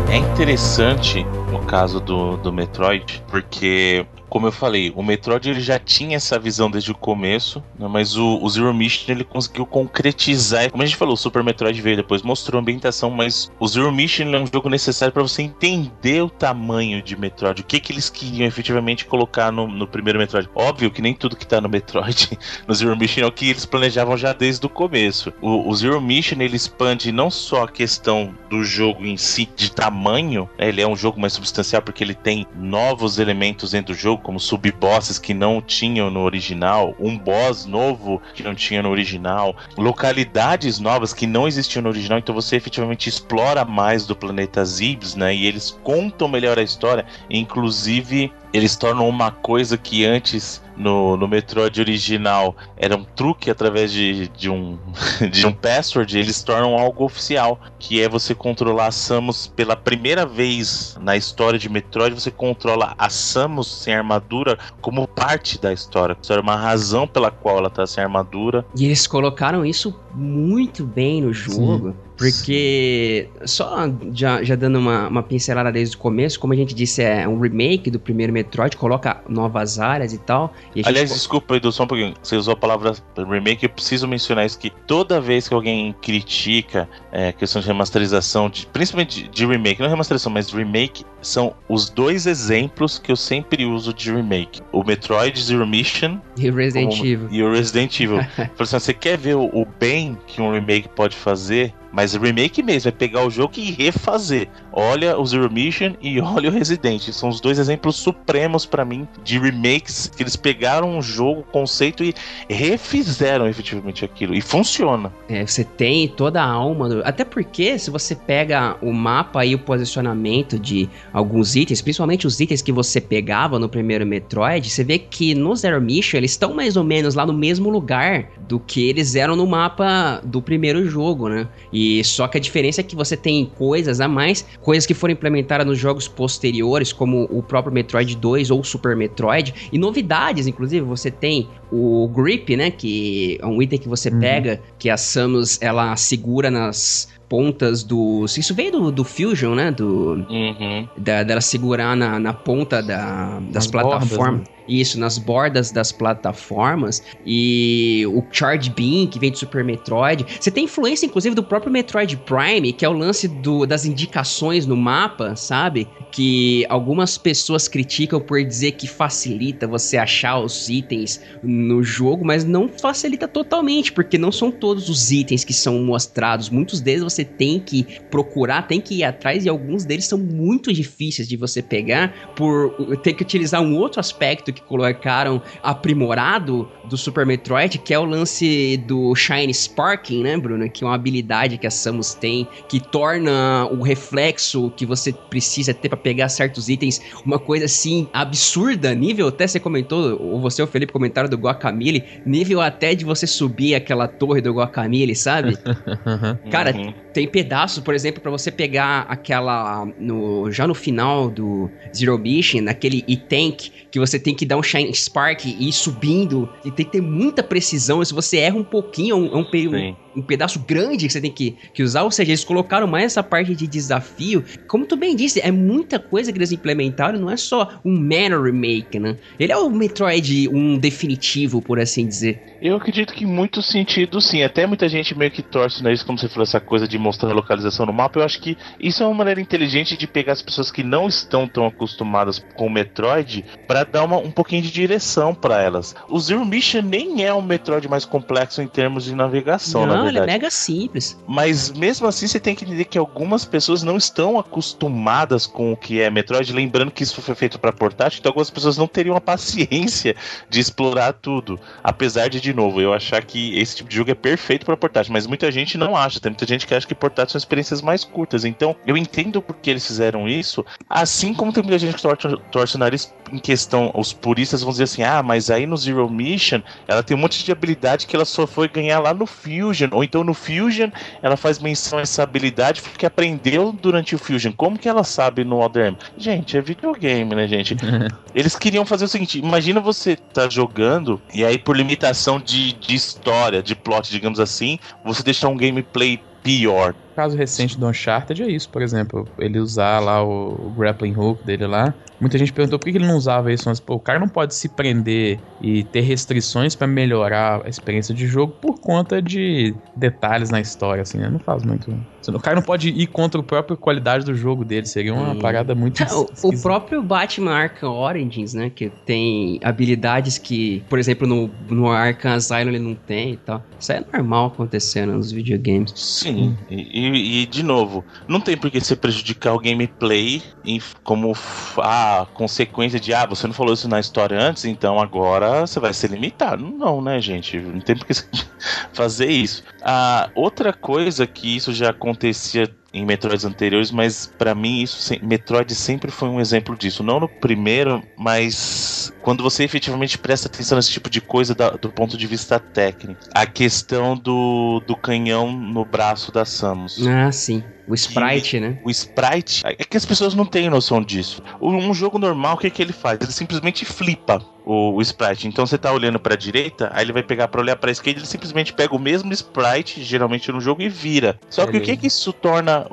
É 0.09 0.17
interessante 0.17 1.27
no 1.51 1.65
caso 1.67 2.01
do, 2.01 2.37
do 2.37 2.53
Metroid, 2.53 3.23
porque 3.29 4.07
como 4.31 4.47
eu 4.47 4.53
falei, 4.53 4.93
o 4.95 5.03
Metroid 5.03 5.51
ele 5.51 5.61
já 5.61 5.77
tinha 5.77 6.17
essa 6.17 6.39
visão 6.39 6.71
desde 6.71 6.93
o 6.93 6.95
começo, 6.95 7.63
né, 7.77 7.89
mas 7.89 8.17
o, 8.17 8.39
o, 8.41 8.49
Zero 8.49 8.73
Mission 8.73 9.13
ele 9.13 9.25
conseguiu 9.25 9.67
concretizar. 9.67 10.71
Como 10.71 10.83
a 10.85 10.87
gente 10.87 10.97
falou, 10.97 11.15
o 11.15 11.17
Super 11.17 11.43
Metroid 11.43 11.83
veio 11.83 11.97
depois, 11.97 12.23
mostrou 12.23 12.59
a 12.59 12.63
ambientação, 12.63 13.11
mas 13.11 13.51
o 13.59 13.67
Zero 13.67 13.91
Mission 13.91 14.33
é 14.33 14.39
um 14.39 14.47
jogo 14.47 14.69
necessário 14.69 15.13
para 15.13 15.23
você 15.23 15.43
entender 15.43 16.23
o 16.23 16.31
tamanho 16.31 17.03
de 17.03 17.17
Metroid, 17.17 17.61
o 17.61 17.65
que, 17.65 17.81
que 17.81 17.93
eles 17.93 18.09
queriam 18.09 18.47
efetivamente 18.47 19.05
colocar 19.05 19.51
no, 19.51 19.67
no 19.67 19.87
primeiro 19.87 20.21
Metroid. 20.21 20.49
Óbvio 20.55 20.93
que 20.93 21.03
nem 21.03 21.13
tudo 21.13 21.35
que 21.35 21.47
tá 21.47 21.61
no 21.61 21.69
Metroid, 21.69 22.39
no 22.69 22.73
Zero 22.73 22.97
Mission, 22.97 23.23
é 23.23 23.27
o 23.27 23.33
que 23.33 23.51
eles 23.51 23.67
planejavam 23.67 24.17
já 24.17 24.33
desde 24.33 24.65
o 24.65 24.69
começo. 24.69 25.33
O, 25.43 25.69
o 25.69 25.75
Zero 25.75 26.01
Mission 26.01 26.41
ele 26.41 26.55
expande 26.55 27.11
não 27.11 27.31
só 27.31 27.65
a 27.65 27.69
questão 27.69 28.33
do 28.49 28.63
jogo 28.63 29.05
em 29.05 29.17
si, 29.17 29.49
de 29.57 29.73
tamanho, 29.73 30.49
né, 30.57 30.69
ele 30.69 30.81
é 30.81 30.87
um 30.87 30.95
jogo 30.95 31.21
mais 31.21 31.37
substancial 31.41 31.83
porque 31.83 32.05
ele 32.05 32.15
tem 32.15 32.47
novos 32.55 33.19
elementos 33.19 33.73
dentro 33.73 33.95
do 33.95 33.99
jogo 33.99 34.23
como 34.23 34.39
sub-bosses 34.39 35.19
que 35.19 35.35
não 35.35 35.61
tinham 35.61 36.11
no 36.11 36.21
original, 36.21 36.95
um 36.99 37.19
boss 37.19 37.67
novo 37.67 38.21
que 38.35 38.43
não 38.43 38.55
tinha 38.55 38.83
no 38.83 38.91
original, 38.91 39.57
localidades 39.77 40.79
novas 40.79 41.13
que 41.13 41.27
não 41.27 41.49
existiam 41.49 41.83
no 41.83 41.89
original, 41.89 42.19
então 42.19 42.35
você 42.35 42.57
efetivamente 42.57 43.09
explora 43.09 43.65
mais 43.65 44.07
do 44.07 44.15
planeta 44.15 44.65
Zibs, 44.65 45.15
né? 45.15 45.35
E 45.35 45.47
eles 45.47 45.79
contam 45.83 46.29
melhor 46.29 46.59
a 46.59 46.63
história, 46.63 47.07
inclusive 47.29 48.33
eles 48.53 48.77
tornam 48.77 49.09
uma 49.09 49.31
coisa 49.31 49.77
que 49.77 50.05
antes 50.05 50.63
no, 50.77 51.17
no 51.17 51.29
Metroid 51.29 51.79
original 51.81 52.57
era 52.77 52.97
um 52.97 53.05
truque 53.05 53.51
através 53.51 53.93
de, 53.93 54.29
de, 54.29 54.49
um, 54.49 54.79
de 55.31 55.47
um 55.47 55.53
password, 55.53 56.19
eles 56.19 56.43
tornam 56.43 56.77
algo 56.77 57.05
oficial, 57.05 57.61
que 57.79 58.01
é 58.01 58.09
você 58.09 58.35
controlar 58.35 58.87
a 58.87 58.91
Samus 58.91 59.47
pela 59.47 59.77
primeira 59.77 60.25
vez 60.25 60.97
na 61.01 61.17
história 61.17 61.59
de 61.59 61.69
Metroid, 61.69 62.19
você 62.19 62.31
controla 62.31 62.95
a 62.99 63.11
Samus 63.11 63.69
sem 63.69 63.95
armadura 63.95 64.59
como 64.81 65.07
parte 65.07 65.61
da 65.61 65.73
história. 65.73 66.17
Isso 66.21 66.33
era 66.33 66.41
uma 66.41 66.57
razão 66.57 67.07
pela 67.07 67.31
qual 67.31 67.59
ela 67.59 67.71
tá 67.71 67.87
sem 67.87 68.03
armadura. 68.03 68.65
E 68.75 68.87
eles 68.87 69.07
colocaram 69.07 69.65
isso 69.65 69.95
muito 70.15 70.85
bem 70.85 71.23
no 71.23 71.33
jogo. 71.33 71.91
Sim. 71.91 72.10
Porque, 72.21 73.31
só 73.47 73.89
já, 74.13 74.45
já 74.45 74.55
dando 74.55 74.79
uma, 74.79 75.09
uma 75.09 75.23
pincelada 75.23 75.73
desde 75.73 75.97
o 75.97 75.99
começo, 75.99 76.39
como 76.39 76.53
a 76.53 76.57
gente 76.57 76.75
disse, 76.75 77.03
é 77.03 77.27
um 77.27 77.41
remake 77.41 77.91
do 77.91 77.99
primeiro 77.99 78.31
Metroid, 78.31 78.77
coloca 78.77 79.23
novas 79.27 79.79
áreas 79.79 80.13
e 80.13 80.19
tal. 80.19 80.53
E 80.77 80.83
Aliás, 80.85 81.09
gente... 81.09 81.17
desculpa, 81.17 81.57
Edu, 81.57 81.73
só 81.73 81.85
um 81.85 81.87
pouquinho. 81.87 82.13
Você 82.23 82.37
usou 82.37 82.53
a 82.53 82.57
palavra 82.59 82.93
remake, 83.17 83.65
eu 83.65 83.71
preciso 83.71 84.07
mencionar 84.07 84.45
isso 84.45 84.59
que 84.59 84.69
toda 84.87 85.19
vez 85.19 85.49
que 85.49 85.55
alguém 85.55 85.95
critica 86.03 86.87
é, 87.11 87.33
questão 87.33 87.63
de 87.63 87.67
remasterização, 87.67 88.51
de, 88.51 88.67
principalmente 88.67 89.23
de, 89.23 89.29
de 89.31 89.47
remake, 89.47 89.81
não 89.81 89.89
remasterização, 89.89 90.31
mas 90.31 90.53
remake, 90.53 91.07
são 91.23 91.55
os 91.71 91.89
dois 91.89 92.27
exemplos 92.27 92.99
que 92.99 93.11
eu 93.11 93.17
sempre 93.17 93.65
uso 93.65 93.95
de 93.95 94.13
remake. 94.13 94.61
O 94.73 94.85
Metroid 94.85 95.43
Zero 95.43 95.67
Mission 95.67 96.19
e 96.37 96.51
o 96.51 96.55
Resident 96.55 96.91
como, 96.91 97.07
Evil. 97.07 97.29
E 97.31 97.43
o 97.43 97.51
Resident 97.51 97.99
Evil. 97.99 98.19
assim, 98.59 98.79
você 98.79 98.93
quer 98.93 99.17
ver 99.17 99.37
o, 99.37 99.45
o 99.55 99.65
bem 99.65 100.19
que 100.27 100.43
um 100.43 100.53
remake 100.53 100.87
pode 100.91 101.17
fazer? 101.17 101.73
Mas 101.93 102.15
remake 102.15 102.63
mesmo, 102.63 102.89
é 102.89 102.93
pegar 102.93 103.25
o 103.25 103.31
jogo 103.31 103.55
e 103.57 103.71
refazer. 103.71 104.49
Olha 104.73 105.19
o 105.19 105.27
Zero 105.27 105.51
Mission 105.51 105.95
e 106.01 106.21
olha 106.23 106.49
o 106.49 106.53
Resident. 106.53 107.11
São 107.11 107.29
os 107.29 107.41
dois 107.41 107.59
exemplos 107.59 107.97
supremos 107.97 108.65
para 108.65 108.85
mim 108.85 109.07
de 109.25 109.39
remakes 109.39 110.11
que 110.15 110.23
eles 110.23 110.37
pegaram 110.37 110.97
um 110.97 111.03
jogo, 111.03 111.45
conceito 111.51 112.05
e 112.05 112.15
refizeram 112.49 113.49
efetivamente 113.49 114.05
aquilo. 114.05 114.35
E 114.35 114.41
funciona. 114.41 115.13
É, 115.29 115.47
você 115.47 115.65
tem 115.65 116.09
toda 116.09 116.43
a 116.43 116.47
alma. 116.47 116.89
Do... 116.89 117.03
Até 117.05 117.25
porque, 117.25 117.79
se 117.79 117.91
você 117.91 118.15
pega 118.15 118.77
o 118.83 118.93
mapa 118.93 119.45
e 119.45 119.55
o 119.55 119.59
posicionamento 119.59 120.59
de 120.59 120.89
alguns 121.13 121.57
itens, 121.57 121.81
principalmente 121.81 122.27
os 122.27 122.41
itens 122.41 122.63
que 122.63 122.73
você 122.73 123.01
pegava 123.01 123.59
no 123.59 123.69
primeiro 123.69 124.07
Metroid, 124.07 124.69
você 124.69 124.85
vê 124.85 124.99
que 124.99 125.35
no 125.35 125.55
Zero 125.57 125.81
Mission 125.81 126.19
eles 126.19 126.33
estão 126.33 126.55
mais 126.55 126.77
ou 126.77 126.85
menos 126.85 127.15
lá 127.15 127.27
no 127.27 127.33
mesmo 127.33 127.69
lugar 127.71 128.29
do 128.49 128.59
que 128.59 128.89
eles 128.89 129.15
eram 129.15 129.37
no 129.37 129.47
mapa 129.47 130.21
do 130.25 130.43
primeiro 130.43 130.89
jogo, 130.89 131.29
né? 131.29 131.47
E 131.73 132.03
só 132.05 132.27
que 132.29 132.37
a 132.37 132.41
diferença 132.41 132.81
é 132.81 132.85
que 132.85 132.97
você 132.97 133.17
tem 133.17 133.51
coisas 133.57 134.01
a 134.01 134.09
mais, 134.09 134.45
coisas 134.63 134.87
que 134.87 134.95
foram 134.95 135.13
implementadas 135.13 135.67
nos 135.67 135.79
jogos 135.79 136.07
posteriores, 136.07 136.93
como 136.93 137.25
o 137.31 137.43
próprio 137.43 137.73
Metroid 137.73 138.17
2 138.17 138.51
ou 138.51 138.63
Super 138.63 138.97
Metroid, 138.97 139.55
e 139.73 139.79
novidades, 139.79 140.47
inclusive, 140.47 140.85
você 140.85 141.11
tem 141.11 141.49
o 141.73 142.09
grip, 142.09 142.57
né, 142.57 142.71
que 142.71 143.39
é 143.41 143.47
um 143.47 143.61
item 143.63 143.79
que 143.79 143.89
você 143.89 144.11
uhum. 144.11 144.21
pega, 144.21 144.61
que 144.79 144.91
a 144.91 144.97
Samus 144.97 145.61
ela 145.63 145.95
segura 145.97 146.51
nas 146.51 147.09
pontas 147.29 147.85
dos. 147.85 148.37
Isso 148.37 148.53
veio 148.53 148.73
do, 148.73 148.91
do 148.91 149.05
Fusion, 149.05 149.55
né? 149.55 149.71
Do, 149.71 150.15
uhum. 150.29 150.89
da, 150.97 151.23
dela 151.23 151.41
segurar 151.41 151.97
na, 151.97 152.19
na 152.19 152.33
ponta 152.33 152.83
da, 152.83 153.39
das 153.51 153.69
plataformas. 153.69 154.41
Bordas, 154.41 154.49
né? 154.49 154.60
Isso, 154.71 155.01
nas 155.01 155.19
bordas 155.19 155.73
das 155.73 155.91
plataformas. 155.91 157.03
E 157.27 158.05
o 158.07 158.23
Charge 158.31 158.71
Beam, 158.71 159.09
que 159.09 159.19
vem 159.19 159.33
do 159.33 159.39
Super 159.39 159.65
Metroid. 159.65 160.25
Você 160.39 160.51
tem 160.51 160.65
influência, 160.65 161.07
inclusive, 161.07 161.35
do 161.35 161.43
próprio 161.43 161.73
Metroid 161.73 162.17
Prime, 162.19 162.73
que 162.73 162.85
é 162.85 162.89
o 162.89 162.93
lance 162.93 163.27
do, 163.27 163.67
das 163.67 163.85
indicações 163.85 164.67
no 164.67 164.77
mapa, 164.77 165.35
sabe? 165.35 165.89
Que 166.13 166.65
algumas 166.69 167.19
pessoas 167.19 167.67
criticam 167.67 168.21
por 168.21 168.43
dizer 168.45 168.73
que 168.73 168.87
facilita 168.87 169.67
você 169.67 169.97
achar 169.97 170.39
os 170.39 170.69
itens 170.69 171.21
no 171.43 171.83
jogo, 171.83 172.25
mas 172.25 172.45
não 172.45 172.69
facilita 172.69 173.27
totalmente, 173.27 173.93
porque 173.93 174.17
não 174.17 174.31
são 174.31 174.53
todos 174.53 174.89
os 174.89 175.11
itens 175.11 175.43
que 175.43 175.53
são 175.53 175.83
mostrados. 175.83 176.49
Muitos 176.49 176.81
deles 176.81 177.03
você 177.03 177.25
tem 177.25 177.59
que 177.59 177.85
procurar, 178.11 178.69
tem 178.69 178.81
que 178.81 178.97
ir 178.97 179.05
atrás, 179.05 179.45
e 179.45 179.49
alguns 179.49 179.85
deles 179.85 180.07
são 180.07 180.19
muito 180.19 180.73
difíceis 180.73 181.27
de 181.27 181.37
você 181.37 181.61
pegar 181.61 182.33
por 182.37 182.97
ter 183.03 183.15
que 183.15 183.23
utilizar 183.23 183.61
um 183.61 183.77
outro 183.77 183.99
aspecto 183.99 184.53
que 184.53 184.60
colocaram 184.69 185.41
aprimorado 185.63 186.69
do 186.85 186.97
Super 186.97 187.25
Metroid, 187.25 187.79
que 187.79 187.95
é 187.95 187.99
o 187.99 188.05
lance 188.05 188.77
do 188.87 189.15
Shine 189.15 189.53
Sparking, 189.53 190.23
né, 190.23 190.37
Bruno? 190.37 190.69
Que 190.69 190.85
é 190.85 190.87
uma 190.87 190.95
habilidade 190.95 191.59
que 191.59 191.67
a 191.67 191.71
Samus 191.71 192.15
tem, 192.15 192.47
que 192.69 192.81
torna 192.81 193.67
o 193.67 193.83
reflexo 193.83 194.71
que 194.77 194.85
você 194.85 195.13
precisa 195.13 195.73
ter 195.73 195.89
para 195.89 195.99
pegar 195.99 196.29
certos 196.29 196.69
itens, 196.69 197.01
uma 197.25 197.39
coisa 197.39 197.67
assim 197.67 198.09
absurda, 198.13 198.95
nível 198.95 199.29
até 199.29 199.47
você 199.47 199.61
comentou, 199.61 200.21
ou 200.21 200.41
você 200.41 200.63
ou 200.63 200.69
o 200.69 200.71
Felipe 200.71 200.93
comentaram 200.93 201.29
do 201.29 201.37
Guacamole, 201.37 202.05
nível 202.25 202.61
até 202.61 202.95
de 202.95 203.05
você 203.05 203.27
subir 203.27 203.75
aquela 203.75 204.09
torre 204.09 204.41
do 204.41 204.53
Guacamole, 204.53 205.15
sabe? 205.15 205.57
Cara, 206.51 206.75
Uhum. 206.81 206.95
Tem 207.13 207.27
pedaços, 207.27 207.83
por 207.83 207.95
exemplo, 207.95 208.21
pra 208.21 208.31
você 208.31 208.51
pegar 208.51 209.07
aquela 209.09 209.87
no 209.99 210.51
já 210.51 210.67
no 210.67 210.75
final 210.75 211.31
do 211.31 211.71
Zero 211.95 212.19
Mission, 212.19 212.63
naquele 212.63 213.05
E-Tank, 213.07 213.71
que 213.91 213.99
você 213.99 214.19
tem 214.19 214.35
que 214.35 214.47
dar 214.47 214.57
um 214.57 214.63
Shine 214.63 214.95
Spark 214.95 215.45
e 215.45 215.69
ir 215.69 215.73
subindo, 215.73 216.49
e 216.65 216.71
tem 216.71 216.87
que 216.87 216.93
ter 216.93 217.01
muita 217.01 217.43
precisão, 217.43 218.05
se 218.05 218.15
você 218.15 218.39
erra 218.39 218.57
um 218.57 218.65
pouquinho, 218.65 219.15
é 219.15 219.19
um, 219.19 219.27
é 219.27 219.37
um. 219.37 219.97
Um 220.15 220.23
pedaço 220.23 220.61
grande 220.61 221.07
que 221.07 221.13
você 221.13 221.21
tem 221.21 221.31
que, 221.31 221.57
que 221.73 221.83
usar, 221.83 222.03
ou 222.03 222.11
seja, 222.11 222.31
eles 222.31 222.45
colocaram 222.45 222.87
mais 222.87 223.05
essa 223.05 223.23
parte 223.23 223.55
de 223.55 223.67
desafio. 223.67 224.45
Como 224.67 224.87
tu 224.87 224.97
bem 224.97 225.15
disse, 225.15 225.41
é 225.41 225.51
muita 225.51 225.99
coisa 225.99 226.33
que 226.33 226.39
eles 226.39 226.53
implementaram, 226.53 227.19
não 227.19 227.31
é 227.31 227.37
só 227.37 227.81
um 227.85 227.99
Manor 227.99 228.45
Remake, 228.45 228.99
né? 228.99 229.17
Ele 229.39 229.53
é 229.53 229.57
o 229.57 229.71
Metroid 229.71 230.49
um 230.49 230.79
definitivo, 230.79 231.63
por 231.63 231.79
assim 231.79 232.07
dizer. 232.07 232.43
Eu 232.61 232.77
acredito 232.77 233.15
que 233.15 233.25
em 233.25 233.27
muito 233.27 233.63
sentido, 233.63 234.21
sim. 234.21 234.43
Até 234.43 234.67
muita 234.67 234.89
gente 234.89 235.17
meio 235.17 235.31
que 235.31 235.43
torce 235.43 235.83
nariz, 235.83 236.03
como 236.03 236.19
você 236.19 236.29
falou, 236.29 236.43
essa 236.43 236.61
coisa 236.61 236.87
de 236.87 236.99
mostrar 236.99 237.31
a 237.31 237.35
localização 237.35 237.87
no 237.87 237.93
mapa. 237.93 238.19
Eu 238.19 238.25
acho 238.25 238.41
que 238.41 238.57
isso 238.79 239.03
é 239.03 239.07
uma 239.07 239.15
maneira 239.15 239.41
inteligente 239.41 239.97
de 239.97 240.07
pegar 240.07 240.33
as 240.33 240.43
pessoas 240.43 240.71
que 240.71 240.83
não 240.83 241.09
estão 241.09 241.47
tão 241.47 241.67
acostumadas 241.67 242.45
com 242.55 242.67
o 242.67 242.71
Metroid 242.71 243.45
pra 243.67 243.85
dar 243.85 244.05
uma, 244.05 244.17
um 244.19 244.31
pouquinho 244.31 244.63
de 244.63 244.71
direção 244.71 245.35
pra 245.35 245.63
elas. 245.63 245.95
O 246.09 246.19
Zero 246.19 246.45
Mission 246.45 246.83
nem 246.83 247.25
é 247.25 247.33
um 247.33 247.43
Metroid 247.43 247.89
mais 247.89 248.05
complexo 248.05 248.61
em 248.61 248.69
termos 248.69 249.05
de 249.05 249.15
navegação, 249.15 249.87
na 249.87 250.00
não, 250.03 250.09
ele 250.09 250.19
é 250.19 250.27
mega 250.27 250.51
simples. 250.51 251.19
Mas 251.27 251.71
mesmo 251.71 252.07
assim 252.07 252.27
você 252.27 252.41
tem 252.41 252.55
que 252.55 252.65
entender 252.65 252.85
que 252.85 252.99
algumas 252.99 253.45
pessoas 253.45 253.83
não 253.83 253.97
estão 253.97 254.39
acostumadas 254.39 255.47
com 255.47 255.73
o 255.73 255.77
que 255.77 256.01
é 256.01 256.11
Metroid, 256.11 256.53
lembrando 256.53 256.91
que 256.91 257.03
isso 257.03 257.21
foi 257.21 257.35
feito 257.35 257.59
para 257.59 257.73
portátil, 257.73 258.19
então 258.19 258.31
algumas 258.31 258.51
pessoas 258.51 258.77
não 258.77 258.87
teriam 258.87 259.17
a 259.17 259.21
paciência 259.21 260.15
de 260.49 260.61
explorar 260.61 261.13
tudo. 261.13 261.59
Apesar 261.83 262.29
de, 262.29 262.41
de 262.41 262.53
novo, 262.53 262.81
eu 262.81 262.93
achar 262.93 263.25
que 263.25 263.59
esse 263.59 263.77
tipo 263.77 263.89
de 263.89 263.97
jogo 263.97 264.11
é 264.11 264.15
perfeito 264.15 264.67
para 264.67 264.77
portátil, 264.77 265.13
mas 265.13 265.27
muita 265.27 265.51
gente 265.51 265.79
não 265.79 265.97
acha, 265.97 266.21
tem 266.21 266.31
muita 266.31 266.47
gente 266.47 266.67
que 266.67 266.75
acha 266.75 266.87
que 266.87 266.95
portátil 266.95 267.33
são 267.33 267.39
experiências 267.39 267.83
mais 267.83 268.05
curtas. 268.05 268.45
Então 268.45 268.77
eu 268.87 268.97
entendo 268.97 269.41
por 269.43 269.57
que 269.57 269.71
eles 269.71 269.87
fizeram 269.87 270.29
isso, 270.29 270.65
assim 270.89 271.35
como 271.35 271.53
tem 271.53 271.63
muita 271.63 271.79
gente 271.79 271.95
que 271.95 272.03
torce, 272.03 272.37
torce 272.51 272.77
o 272.77 272.79
nariz 272.79 273.13
em 273.33 273.39
questão, 273.39 273.91
os 273.95 274.13
puristas 274.13 274.63
vão 274.63 274.73
dizer 274.73 274.85
assim: 274.85 275.03
ah, 275.03 275.23
mas 275.23 275.51
aí 275.51 275.67
no 275.67 275.77
Zero 275.77 276.09
Mission 276.11 276.61
ela 276.87 277.03
tem 277.03 277.17
um 277.17 277.21
monte 277.21 277.45
de 277.45 277.53
habilidade 277.53 278.07
que 278.07 278.17
ela 278.17 278.25
só 278.25 278.47
foi 278.47 278.69
ganhar 278.69 279.01
lá 279.01 279.15
no 279.15 279.27
Fusion, 279.27 279.90
ou 279.93 280.05
então 280.05 280.25
no 280.25 280.35
Fusion 280.35 280.91
ela 281.23 281.37
faz 281.37 281.59
menção 281.59 281.99
a 281.99 282.03
essa 282.03 282.23
habilidade 282.23 282.83
porque 282.83 283.07
aprendeu 283.07 283.73
durante 283.73 284.15
o 284.15 284.19
Fusion. 284.19 284.53
Como 284.53 284.79
que 284.79 284.89
ela 284.89 285.05
sabe 285.05 285.45
no 285.45 285.61
Other? 285.61 285.95
Gente, 286.17 286.57
é 286.57 286.61
videogame, 286.61 287.35
né, 287.35 287.47
gente? 287.47 287.77
Eles 288.35 288.57
queriam 288.57 288.85
fazer 288.85 289.05
o 289.05 289.09
seguinte: 289.09 289.39
imagina 289.39 289.81
você 289.81 290.17
tá 290.17 290.49
jogando 290.49 291.21
e 291.33 291.45
aí, 291.45 291.59
por 291.59 291.77
limitação 291.77 292.39
de, 292.39 292.73
de 292.73 292.95
história, 292.95 293.63
de 293.63 293.75
plot, 293.75 294.11
digamos 294.11 294.41
assim, 294.41 294.79
você 295.05 295.23
deixar 295.23 295.49
um 295.49 295.57
gameplay 295.57 296.21
pior. 296.43 296.95
Caso 297.21 297.37
recente 297.37 297.79
do 297.79 297.87
Uncharted 297.87 298.43
é 298.43 298.49
isso, 298.49 298.71
por 298.71 298.81
exemplo. 298.81 299.29
Ele 299.39 299.59
usar 299.59 300.01
lá 300.01 300.25
o, 300.25 300.71
grappling 300.71 301.15
hook 301.15 301.45
dele 301.45 301.67
lá. 301.67 301.93
Muita 302.19 302.39
gente 302.39 302.51
perguntou 302.51 302.79
por 302.79 302.91
que 302.91 302.97
ele 302.97 303.07
não 303.07 303.17
usava 303.17 303.53
isso 303.53 303.69
antes. 303.69 303.79
Pô, 303.79 303.97
o 303.97 304.01
cara 304.01 304.19
não 304.19 304.27
pode 304.29 304.55
se 304.55 304.71
prender 304.71 305.39
e 305.61 305.85
ter 305.85 306.01
restrições 306.01 306.75
pra 306.75 306.87
melhorar 306.87 307.61
a 307.65 307.69
experiência 307.69 308.15
de 308.15 308.27
jogo 308.27 308.55
por 308.59 308.81
conta 308.81 309.21
de 309.21 309.75
detalhes 309.95 310.49
na 310.49 310.61
história, 310.61 311.03
assim, 311.03 311.19
né? 311.19 311.29
Não 311.29 311.39
faz 311.41 311.63
muito. 311.63 311.95
O 312.29 312.39
cara 312.39 312.57
não 312.57 312.63
pode 312.63 312.91
ir 312.91 313.07
contra 313.09 313.41
a 313.41 313.45
própria 313.45 313.77
qualidade 313.77 314.25
do 314.25 314.35
jogo 314.35 314.65
dele. 314.65 314.87
Seria 314.87 315.13
uma 315.13 315.33
Hum. 315.33 315.39
parada 315.41 315.75
muito. 315.75 316.03
É, 316.03 316.07
o, 316.15 316.27
o 316.45 316.63
próprio 316.63 317.03
Batman 317.03 317.53
Arkham 317.53 317.93
Origins, 317.93 318.55
né? 318.55 318.71
Que 318.71 318.91
tem 319.07 319.59
habilidades 319.63 320.39
que, 320.39 320.85
por 320.89 320.99
exemplo, 320.99 321.27
no, 321.27 321.51
no 321.69 321.91
Arkham 321.91 322.33
Asylum 322.33 322.69
ele 322.71 322.79
não 322.79 322.95
tem 322.95 323.33
e 323.33 323.37
tal. 323.39 323.63
Isso 323.79 323.93
é 323.93 324.05
normal 324.13 324.47
acontecendo 324.49 325.13
nos 325.15 325.33
videogames. 325.33 325.93
Sim, 325.97 326.55
e, 326.71 326.77
e- 326.77 327.10
e, 327.17 327.47
de 327.47 327.63
novo, 327.63 328.05
não 328.29 328.41
tem 328.41 328.57
por 328.57 328.71
que 328.71 328.81
você 328.81 328.97
prejudicar 328.97 329.55
o 329.55 329.59
gameplay 329.61 330.43
em- 330.65 330.81
como 331.05 331.33
a 331.79 332.27
consequência 332.35 333.01
de, 333.01 333.13
ah, 333.15 333.27
você 333.27 333.47
não 333.47 333.55
falou 333.55 333.75
isso 333.75 333.89
na 333.89 334.01
história 334.01 334.39
antes, 334.41 334.65
então 334.65 334.99
agora 335.01 335.67
você 335.67 335.81
vai 335.81 335.93
ser 335.95 336.11
limitado. 336.11 336.65
Não, 336.71 337.01
né, 337.03 337.21
gente? 337.21 337.59
Não 337.59 337.81
tem 337.81 337.97
por 337.97 338.07
que 338.07 338.13
fazer 338.93 339.31
isso. 339.31 339.63
Ah, 339.83 340.31
outra 340.35 340.73
coisa 340.73 341.27
que 341.27 341.57
isso 341.57 341.73
já 341.73 341.91
acontecia 341.91 342.69
em 342.93 343.05
Metroids 343.05 343.45
anteriores, 343.45 343.91
mas 343.91 344.27
pra 344.39 344.55
mim 344.55 344.83
isso 344.83 345.13
Metroid 345.23 345.75
sempre 345.75 346.11
foi 346.11 346.29
um 346.29 346.41
exemplo 346.41 346.77
disso. 346.77 347.03
Não 347.03 347.21
no 347.21 347.29
primeiro, 347.29 348.03
mas 348.17 349.13
quando 349.21 349.43
você 349.43 349.65
efetivamente 349.65 350.19
presta 350.19 350.49
atenção 350.49 350.77
nesse 350.77 350.91
tipo 350.91 351.09
de 351.11 351.21
coisa 351.21 351.55
da- 351.55 351.71
do 351.71 351.93
ponto 351.93 352.17
de 352.17 352.27
vista 352.27 352.59
técnico. 352.59 353.21
A 353.35 353.47
questão 353.47 354.17
do, 354.17 354.81
do 354.87 354.97
canhão 354.97 355.53
no 355.53 355.85
braço 355.85 356.33
da 356.33 356.45
Samus. 356.45 357.07
Ah, 357.07 357.31
sim. 357.33 357.65
O 357.91 357.95
sprite, 357.95 358.61
né? 358.61 358.79
O 358.85 358.91
sprite, 358.91 359.63
é 359.67 359.75
que 359.85 359.97
as 359.97 360.07
pessoas 360.07 360.33
não 360.33 360.47
têm 360.47 360.71
noção 360.71 361.03
disso. 361.03 361.43
Um 361.61 361.93
jogo 361.93 362.19
normal, 362.19 362.55
o 362.55 362.59
que, 362.59 362.71
que 362.71 362.81
ele 362.81 362.93
faz? 362.93 363.19
Ele 363.21 363.33
simplesmente 363.33 363.85
flipa 363.85 364.41
o, 364.65 364.95
o 364.95 365.03
sprite. 365.03 365.49
Então 365.49 365.67
você 365.67 365.77
tá 365.77 365.93
olhando 365.93 366.21
pra 366.21 366.37
direita, 366.37 366.89
aí 366.95 367.05
ele 367.05 367.13
vai 367.13 367.25
pegar 367.25 367.49
pra 367.49 367.61
olhar 367.61 367.75
pra 367.75 367.91
esquerda, 367.91 368.21
ele 368.21 368.27
simplesmente 368.27 368.73
pega 368.73 368.95
o 368.95 368.99
mesmo 368.99 369.33
sprite, 369.33 370.05
geralmente 370.05 370.53
no 370.53 370.61
jogo, 370.61 370.83
e 370.83 370.89
vira. 370.89 371.41
Só 371.51 371.67
que 371.67 371.79
o 371.79 371.81
que, 371.81 371.97
que 371.97 372.07
isso 372.07 372.33
torna. 372.33 372.87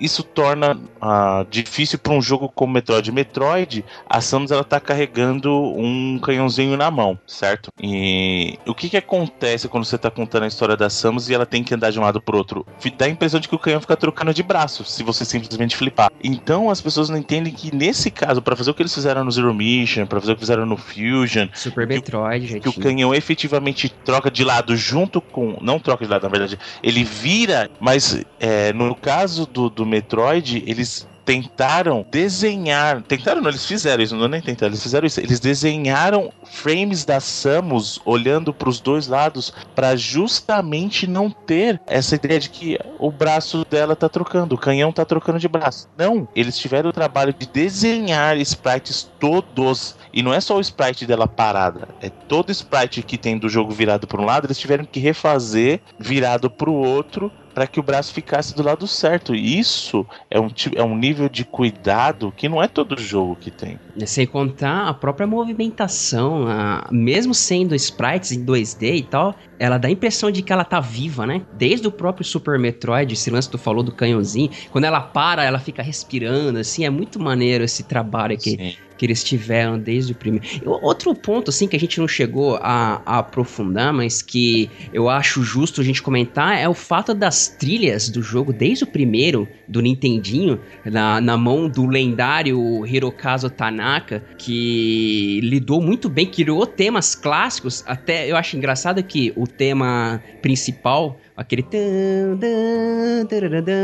Isso 0.00 0.22
torna 0.22 0.78
ah, 1.00 1.44
difícil 1.50 1.98
pra 1.98 2.12
um 2.12 2.22
jogo 2.22 2.48
como 2.48 2.72
Metroid. 2.72 3.10
Metroid, 3.12 3.84
a 4.08 4.20
Samus 4.20 4.50
ela 4.50 4.64
tá 4.64 4.78
carregando 4.80 5.52
um 5.52 6.18
canhãozinho 6.18 6.76
na 6.76 6.90
mão, 6.90 7.18
certo? 7.26 7.70
E 7.82 8.58
o 8.66 8.74
que 8.74 8.88
que 8.88 8.96
acontece 8.96 9.68
quando 9.68 9.84
você 9.84 9.98
tá 9.98 10.10
contando 10.10 10.44
a 10.44 10.46
história 10.46 10.76
da 10.76 10.88
Samus 10.90 11.28
e 11.28 11.34
ela 11.34 11.46
tem 11.46 11.62
que 11.64 11.74
andar 11.74 11.90
de 11.90 11.98
um 11.98 12.02
lado 12.02 12.20
pro 12.20 12.36
outro? 12.36 12.66
Dá 12.96 13.06
a 13.06 13.08
impressão 13.08 13.38
de 13.40 13.48
que 13.48 13.54
o 13.54 13.58
canhão 13.58 13.80
fica 13.80 13.96
trocando 13.96 14.32
de 14.34 14.42
braço 14.42 14.84
se 14.84 15.02
você 15.02 15.24
simplesmente 15.24 15.76
flipar. 15.76 16.10
Então 16.22 16.70
as 16.70 16.80
pessoas 16.80 17.08
não 17.08 17.16
entendem 17.16 17.52
que 17.52 17.74
nesse 17.74 18.10
caso, 18.10 18.40
pra 18.42 18.56
fazer 18.56 18.70
o 18.70 18.74
que 18.74 18.82
eles 18.82 18.94
fizeram 18.94 19.24
no 19.24 19.30
Zero 19.30 19.52
Mission, 19.54 20.06
pra 20.06 20.20
fazer 20.20 20.32
o 20.32 20.34
que 20.36 20.40
fizeram 20.40 20.66
no 20.66 20.76
Fusion, 20.76 21.48
Super 21.54 21.86
que 21.86 21.94
o- 21.94 21.96
Metroid, 21.96 22.46
já 22.46 22.58
que 22.60 22.68
o 22.68 22.72
canhão 22.72 23.14
efetivamente 23.14 23.88
troca 24.04 24.30
de 24.30 24.44
lado 24.44 24.76
junto 24.76 25.20
com. 25.20 25.56
Não 25.60 25.78
troca 25.78 26.04
de 26.04 26.10
lado, 26.10 26.22
na 26.22 26.28
verdade. 26.28 26.58
Ele 26.82 27.04
vira, 27.04 27.70
mas 27.80 28.24
é, 28.40 28.72
no 28.72 28.94
caso 28.94 29.46
do, 29.46 29.68
do 29.68 29.86
Metroid, 29.88 30.62
eles 30.66 31.06
tentaram 31.28 32.06
desenhar. 32.10 33.02
Tentaram, 33.02 33.42
não, 33.42 33.50
eles 33.50 33.66
fizeram 33.66 34.02
isso, 34.02 34.16
não 34.16 34.24
é 34.24 34.28
nem 34.28 34.40
tentaram, 34.40 34.70
eles 34.70 34.82
fizeram 34.82 35.06
isso. 35.06 35.20
Eles 35.20 35.38
desenharam 35.38 36.32
frames 36.42 37.04
da 37.04 37.20
Samus 37.20 38.00
olhando 38.06 38.54
para 38.54 38.70
os 38.70 38.80
dois 38.80 39.08
lados 39.08 39.52
para 39.74 39.94
justamente 39.94 41.06
não 41.06 41.30
ter 41.30 41.78
essa 41.86 42.14
ideia 42.14 42.40
de 42.40 42.48
que 42.48 42.78
o 42.98 43.10
braço 43.10 43.66
dela 43.68 43.94
tá 43.94 44.08
trocando, 44.08 44.54
o 44.54 44.58
canhão 44.58 44.90
tá 44.90 45.04
trocando 45.04 45.38
de 45.38 45.46
braço. 45.48 45.86
Não, 45.98 46.26
eles 46.34 46.56
tiveram 46.56 46.88
o 46.88 46.94
trabalho 46.94 47.34
de 47.38 47.46
desenhar 47.46 48.38
sprites 48.38 49.10
todos. 49.20 49.98
E 50.14 50.22
não 50.22 50.32
é 50.32 50.40
só 50.40 50.56
o 50.56 50.60
sprite 50.60 51.04
dela 51.04 51.28
parada, 51.28 51.88
é 52.00 52.08
todo 52.08 52.50
sprite 52.50 53.02
que 53.02 53.18
tem 53.18 53.36
do 53.36 53.50
jogo 53.50 53.70
virado 53.70 54.06
para 54.06 54.22
um 54.22 54.24
lado, 54.24 54.46
eles 54.46 54.58
tiveram 54.58 54.86
que 54.86 54.98
refazer 54.98 55.82
virado 55.98 56.48
para 56.48 56.70
o 56.70 56.74
outro 56.74 57.30
para 57.58 57.66
que 57.66 57.80
o 57.80 57.82
braço 57.82 58.12
ficasse 58.12 58.54
do 58.54 58.62
lado 58.62 58.86
certo. 58.86 59.34
E 59.34 59.58
isso 59.58 60.06
é 60.30 60.38
um, 60.38 60.46
é 60.76 60.82
um 60.84 60.96
nível 60.96 61.28
de 61.28 61.44
cuidado 61.44 62.32
que 62.36 62.48
não 62.48 62.62
é 62.62 62.68
todo 62.68 62.96
jogo 62.96 63.34
que 63.34 63.50
tem. 63.50 63.76
Sem 64.06 64.28
contar 64.28 64.86
a 64.86 64.94
própria 64.94 65.26
movimentação, 65.26 66.46
a- 66.46 66.86
mesmo 66.92 67.34
sendo 67.34 67.74
sprites 67.74 68.30
em 68.30 68.44
2D 68.44 68.94
e 68.94 69.02
tal, 69.02 69.34
ela 69.58 69.76
dá 69.76 69.88
a 69.88 69.90
impressão 69.90 70.30
de 70.30 70.40
que 70.40 70.52
ela 70.52 70.62
tá 70.64 70.78
viva, 70.78 71.26
né? 71.26 71.42
Desde 71.52 71.88
o 71.88 71.90
próprio 71.90 72.24
Super 72.24 72.60
Metroid, 72.60 73.12
esse 73.12 73.28
lance 73.28 73.48
que 73.48 73.56
tu 73.56 73.58
falou 73.58 73.82
do 73.82 73.90
canhãozinho, 73.90 74.50
quando 74.70 74.84
ela 74.84 75.00
para, 75.00 75.42
ela 75.42 75.58
fica 75.58 75.82
respirando, 75.82 76.60
assim, 76.60 76.84
é 76.84 76.90
muito 76.90 77.18
maneiro 77.18 77.64
esse 77.64 77.82
trabalho 77.82 78.38
que, 78.38 78.50
Sim. 78.50 78.76
Que 78.98 79.06
eles 79.06 79.22
tiveram 79.22 79.78
desde 79.78 80.12
o 80.12 80.14
primeiro. 80.14 80.46
Outro 80.66 81.14
ponto, 81.14 81.50
assim, 81.50 81.68
que 81.68 81.76
a 81.76 81.80
gente 81.80 81.98
não 82.00 82.08
chegou 82.08 82.56
a, 82.56 83.00
a 83.06 83.18
aprofundar, 83.18 83.92
mas 83.92 84.20
que 84.20 84.68
eu 84.92 85.08
acho 85.08 85.42
justo 85.42 85.80
a 85.80 85.84
gente 85.84 86.02
comentar, 86.02 86.58
é 86.58 86.68
o 86.68 86.74
fato 86.74 87.14
das 87.14 87.48
trilhas 87.48 88.08
do 88.08 88.20
jogo, 88.20 88.52
desde 88.52 88.84
o 88.84 88.86
primeiro, 88.86 89.48
do 89.66 89.80
Nintendinho, 89.80 90.60
na, 90.84 91.20
na 91.20 91.36
mão 91.36 91.68
do 91.68 91.86
lendário 91.86 92.84
Hirokazu 92.84 93.48
Tanaka, 93.48 94.24
que 94.36 95.40
lidou 95.42 95.80
muito 95.80 96.08
bem, 96.08 96.26
criou 96.26 96.66
temas 96.66 97.14
clássicos. 97.14 97.84
Até 97.86 98.30
eu 98.30 98.36
acho 98.36 98.56
engraçado 98.56 99.02
que 99.02 99.32
o 99.36 99.46
tema 99.46 100.20
principal, 100.42 101.20
Aquele. 101.38 101.64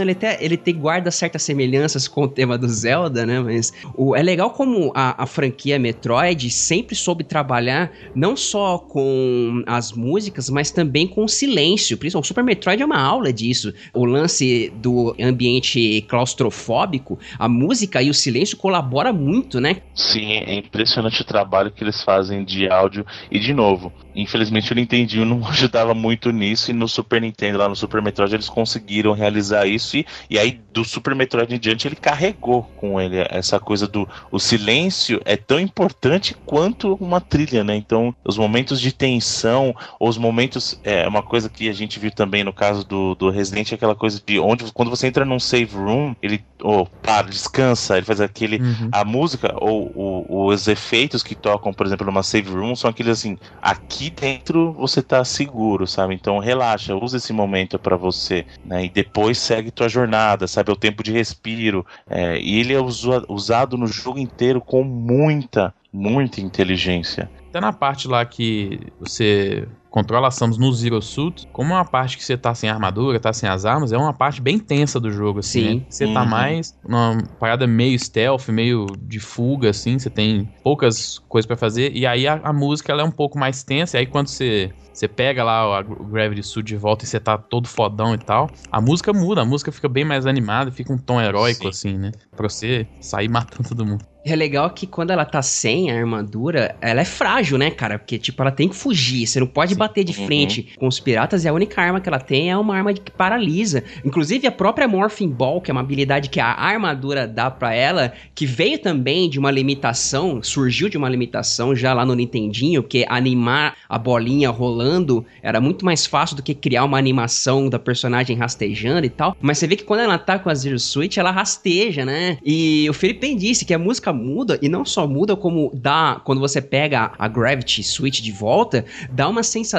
Ele 0.01 0.11
até 0.11 0.45
ele 0.45 0.57
tem, 0.57 0.75
guarda 0.75 1.09
certas 1.13 1.45
semelhanças 1.45 2.09
com 2.09 2.25
o 2.25 2.29
tema 2.29 2.59
do 2.59 2.67
Zelda, 2.67 3.25
né? 3.25 3.39
Mas 3.39 3.73
o, 3.97 4.17
é 4.17 4.23
legal 4.25 4.51
como 4.51 4.91
a, 4.93 5.23
a 5.23 5.25
franquia 5.25 5.79
Metroid 5.79 6.51
sempre 6.51 6.97
soube 6.97 7.23
trabalhar 7.23 7.93
não 8.13 8.37
só 8.37 8.77
com 8.79 9.63
as 9.69 9.93
músicas, 9.93 10.51
mas 10.51 10.73
também 10.73 11.07
com 11.07 11.23
o 11.23 11.29
silêncio. 11.29 11.97
Principalmente, 11.97 12.25
o 12.25 12.29
Super 12.29 12.43
Metroid 12.43 12.83
é 12.83 12.85
uma 12.85 13.01
aula 13.01 13.33
disso. 13.33 13.73
O 13.93 14.05
lance 14.05 14.73
do 14.75 15.15
ambiente 15.21 16.05
claustrofóbico, 16.09 17.21
a 17.39 17.49
música 17.49 18.03
e 18.03 18.11
o 18.11 18.15
silêncio 18.15 18.57
colabora 18.57 19.13
muito, 19.13 19.61
né? 19.61 19.77
Sim, 19.95 20.33
é 20.33 20.55
impressionante 20.57 21.23
o 21.23 21.25
trabalho 21.25 21.71
que 21.71 21.85
eles 21.85 22.03
fazem 22.03 22.45
de 22.45 22.69
áudio. 22.69 23.07
E 23.31 23.39
de 23.39 23.55
novo, 23.55 23.93
infelizmente 24.15 24.73
o 24.73 24.75
Nintendinho 24.75 25.25
não 25.25 25.47
ajudava 25.49 25.95
muito 25.95 26.31
nisso. 26.31 26.71
E 26.71 26.75
no 26.75 26.89
Super 26.89 27.21
Nintendo, 27.21 27.59
lá 27.59 27.69
no 27.69 27.77
Super 27.77 28.03
Metroid, 28.03 28.35
eles 28.35 28.49
conseguiram 28.49 29.13
realizar 29.13 29.67
isso. 29.67 29.97
E, 29.97 30.07
e 30.31 30.39
aí, 30.39 30.61
do 30.73 30.85
Super 30.85 31.15
Metroid 31.15 31.55
em 31.55 31.59
diante, 31.59 31.89
ele 31.89 31.97
carregou 31.97 32.65
com 32.77 33.01
ele 33.01 33.17
essa 33.31 33.59
coisa 33.59 33.87
do 33.87 34.09
o 34.31 34.39
silêncio 34.39 35.21
é 35.25 35.37
tão 35.37 35.59
importante 35.61 36.37
quanto 36.45 36.95
uma 36.95 37.21
trilha, 37.21 37.65
né? 37.65 37.77
Então, 37.77 38.15
os 38.25 38.37
momentos 38.37 38.81
de 38.81 38.93
tensão, 38.93 39.75
os 40.01 40.17
momentos. 40.19 40.79
É 40.85 41.07
uma 41.07 41.23
coisa 41.23 41.49
que 41.49 41.69
a 41.69 41.73
gente 41.73 41.99
viu 41.99 42.11
também 42.11 42.45
no 42.45 42.53
caso 42.53 42.87
do, 42.87 43.15
do 43.15 43.31
Resident, 43.31 43.73
é 43.73 43.75
aquela 43.75 43.95
coisa 43.95 44.21
de 44.25 44.39
onde 44.39 44.65
quando 44.73 44.91
você 44.91 45.07
entra 45.07 45.25
num 45.25 45.39
save 45.39 45.77
room, 45.77 46.15
ele 46.23 46.45
oh, 46.63 46.87
para, 46.87 47.29
descansa, 47.29 47.97
ele 47.97 48.07
faz 48.07 48.21
aquele. 48.21 48.61
Uhum. 48.61 48.89
A 48.93 49.05
música 49.05 49.55
ou, 49.61 49.93
ou 49.95 50.49
os 50.49 50.69
efeitos 50.69 51.23
que 51.23 51.35
tocam, 51.35 51.73
por 51.73 51.87
exemplo, 51.87 52.07
numa 52.07 52.23
save 52.23 52.51
room, 52.51 52.75
são 52.75 52.91
aqueles 52.91 53.13
assim, 53.13 53.39
aqui 53.61 54.04
dentro 54.11 54.73
você 54.73 55.03
tá 55.03 55.25
seguro, 55.25 55.87
sabe? 55.87 56.15
Então 56.15 56.39
relaxa, 56.39 56.95
usa 56.95 57.17
esse 57.17 57.33
momento 57.33 57.79
para 57.79 57.97
você, 57.97 58.45
né? 58.65 58.85
E 58.85 58.89
depois 58.89 59.39
segue 59.39 59.71
tua 59.71 59.89
jornada, 59.89 60.47
sabe? 60.47 60.71
É 60.71 60.73
o 60.73 60.77
tempo 60.77 61.03
de 61.03 61.13
respiro. 61.13 61.87
É, 62.09 62.39
e 62.41 62.59
ele 62.59 62.73
é 62.73 62.81
usa- 62.81 63.25
usado 63.29 63.77
no 63.77 63.87
jogo 63.87 64.19
inteiro 64.19 64.61
com 64.61 64.83
muita, 64.83 65.75
muita 65.93 66.41
inteligência. 66.41 67.31
Até 67.51 67.61
na 67.61 67.73
parte 67.73 68.09
lá 68.09 68.25
que 68.25 68.81
você 68.99 69.67
controla 69.95 70.27
a 70.27 70.31
Samus 70.33 70.59
no 70.59 70.73
Zero 70.73 71.01
Suit, 71.01 71.47
como 71.53 71.73
é 71.73 71.77
uma 71.77 71.85
parte 71.85 72.17
que 72.17 72.25
você 72.25 72.37
tá 72.37 72.53
sem 72.53 72.69
armadura, 72.69 73.21
tá 73.21 73.33
sem 73.33 73.49
as 73.49 73.65
armas, 73.65 73.93
é 73.93 73.97
uma 73.97 74.13
parte 74.13 74.43
bem 74.43 74.59
tensa 74.59 74.99
do 74.99 75.09
jogo, 75.09 75.39
assim, 75.39 75.61
Sim. 75.61 75.75
né? 75.77 75.87
Você 75.89 76.09
tá 76.09 76.23
Uhum. 76.25 76.29
mais 76.31 76.75
numa 76.85 77.19
parada 77.39 77.65
meio 77.65 77.97
stealth, 77.97 78.49
meio 78.49 78.97
de 79.01 79.21
fuga, 79.21 79.71
assim, 79.71 79.97
você 79.97 80.11
tem 80.11 80.51
poucas 80.65 81.21
coisas 81.29 81.47
pra 81.47 81.57
fazer, 81.57 81.93
e 81.95 82.05
aí 82.05 82.27
a, 82.27 82.41
a 82.43 82.53
música 82.53 82.91
ela 82.91 83.03
é 83.03 83.05
um 83.05 83.11
pouco 83.11 83.39
mais 83.39 83.63
tensa, 83.63 83.97
e 83.97 84.01
aí 84.01 84.07
quando 84.07 84.27
você, 84.27 84.69
você 84.93 85.07
pega 85.07 85.45
lá 85.45 85.79
o 85.79 86.05
Gravity 86.07 86.43
Suit 86.43 86.67
de 86.67 86.77
volta 86.77 87.05
e 87.05 87.07
você 87.07 87.21
tá 87.21 87.39
todo 87.39 87.69
fodão 87.69 88.15
e 88.15 88.19
tal, 88.19 88.51
a 88.73 88.81
música 88.81 89.13
muda, 89.13 89.43
a 89.43 89.45
música 89.45 89.71
fica 89.71 89.89
bem 89.89 90.05
mais 90.05 90.27
animada, 90.27 90.73
fica 90.73 90.93
um 90.93 90.99
tom 90.99 91.21
heróico, 91.21 91.63
Sim. 91.63 91.69
assim, 91.69 91.99
né? 91.99 92.11
Pra 92.35 92.49
você 92.49 92.89
sair 92.99 93.29
matando 93.29 93.69
todo 93.69 93.87
mundo. 93.87 94.05
E 94.25 94.33
é 94.33 94.37
legal 94.37 94.71
que 94.71 94.87
quando 94.87 95.11
ela 95.11 95.27
tá 95.27 95.43
sem 95.43 95.91
a 95.91 95.99
armadura, 95.99 96.79
ela 96.81 97.03
é 97.03 97.05
frágil, 97.05 97.59
né, 97.59 97.71
cara? 97.71 97.99
Porque, 97.99 98.19
tipo, 98.19 98.41
ela 98.41 98.51
tem 98.51 98.71
que 98.71 98.75
fugir. 98.75 99.27
Você 99.27 99.39
não 99.39 99.47
pode 99.47 99.75
bater 99.85 100.05
de 100.05 100.19
Uhum. 100.19 100.27
frente 100.27 100.69
com 100.79 100.87
os 100.87 100.99
piratas 101.01 101.45
e 101.45 101.49
a 101.49 101.53
única 101.53 101.81
arma 101.81 102.01
que 102.01 102.09
ela 102.09 102.21
tem 102.21 102.51
é 102.51 102.57
uma 102.57 102.77
arma 102.77 102.93
que 102.95 103.11
paralisa. 103.11 103.83
Inclusive, 104.05 104.47
a 104.47 104.53
própria 104.53 104.89
Morphing 104.89 105.29
Ball, 105.29 105.61
que 105.61 105.71
é 105.71 105.73
uma 105.73 105.81
habilidade 105.81 106.29
que 106.31 106.41
a 106.41 106.47
armadura 106.53 107.27
dá 107.27 107.51
pra 107.51 107.75
ela, 107.75 108.13
que 108.35 108.47
veio 108.47 108.79
também 108.79 109.29
de 109.29 109.39
uma 109.39 109.51
limitação, 109.51 110.43
surgiu 110.43 110.89
de 110.89 110.97
uma 110.97 111.09
limitação 111.09 111.75
já 111.75 111.93
lá 111.93 112.05
no 112.07 112.15
Nintendinho, 112.15 112.83
porque 112.83 113.05
animar 113.09 113.77
a 113.89 113.99
bolinha 113.99 114.51
rolando 114.51 115.25
era 115.43 115.61
muito 115.61 115.85
mais 115.85 116.07
fácil 116.07 116.37
do 116.37 116.43
que 116.43 116.55
criar 116.55 116.85
uma 116.85 116.99
animação 116.99 117.69
da 117.69 117.79
personagem 117.79 118.37
rastejando 118.37 119.07
e 119.07 119.11
tal. 119.11 119.37
Mas 119.41 119.59
você 119.59 119.67
vê 119.67 119.77
que 119.77 119.85
quando 119.85 120.01
ela 120.01 120.19
tá 120.19 120.39
com 120.39 120.49
a 120.49 120.55
Zero 120.55 120.79
Switch, 120.79 121.17
ela 121.17 121.31
rasteja, 121.31 122.05
né? 122.05 122.39
E 122.45 122.87
o 122.89 122.95
Felipe 122.95 123.21
bem 123.21 123.37
disse 123.37 123.65
que 123.65 123.75
a 123.75 123.79
música 123.79 124.13
muda, 124.13 124.59
e 124.63 124.69
não 124.69 124.85
só 124.85 125.07
muda, 125.07 125.37
como 125.37 125.71
dá, 125.75 126.21
quando 126.25 126.41
você 126.41 126.61
pega 126.61 127.13
a 127.19 127.29
Gravity 127.29 127.83
Switch 127.83 128.21
de 128.21 128.33
volta, 128.33 128.85
dá 129.11 129.29
uma 129.29 129.43
sensação 129.43 129.74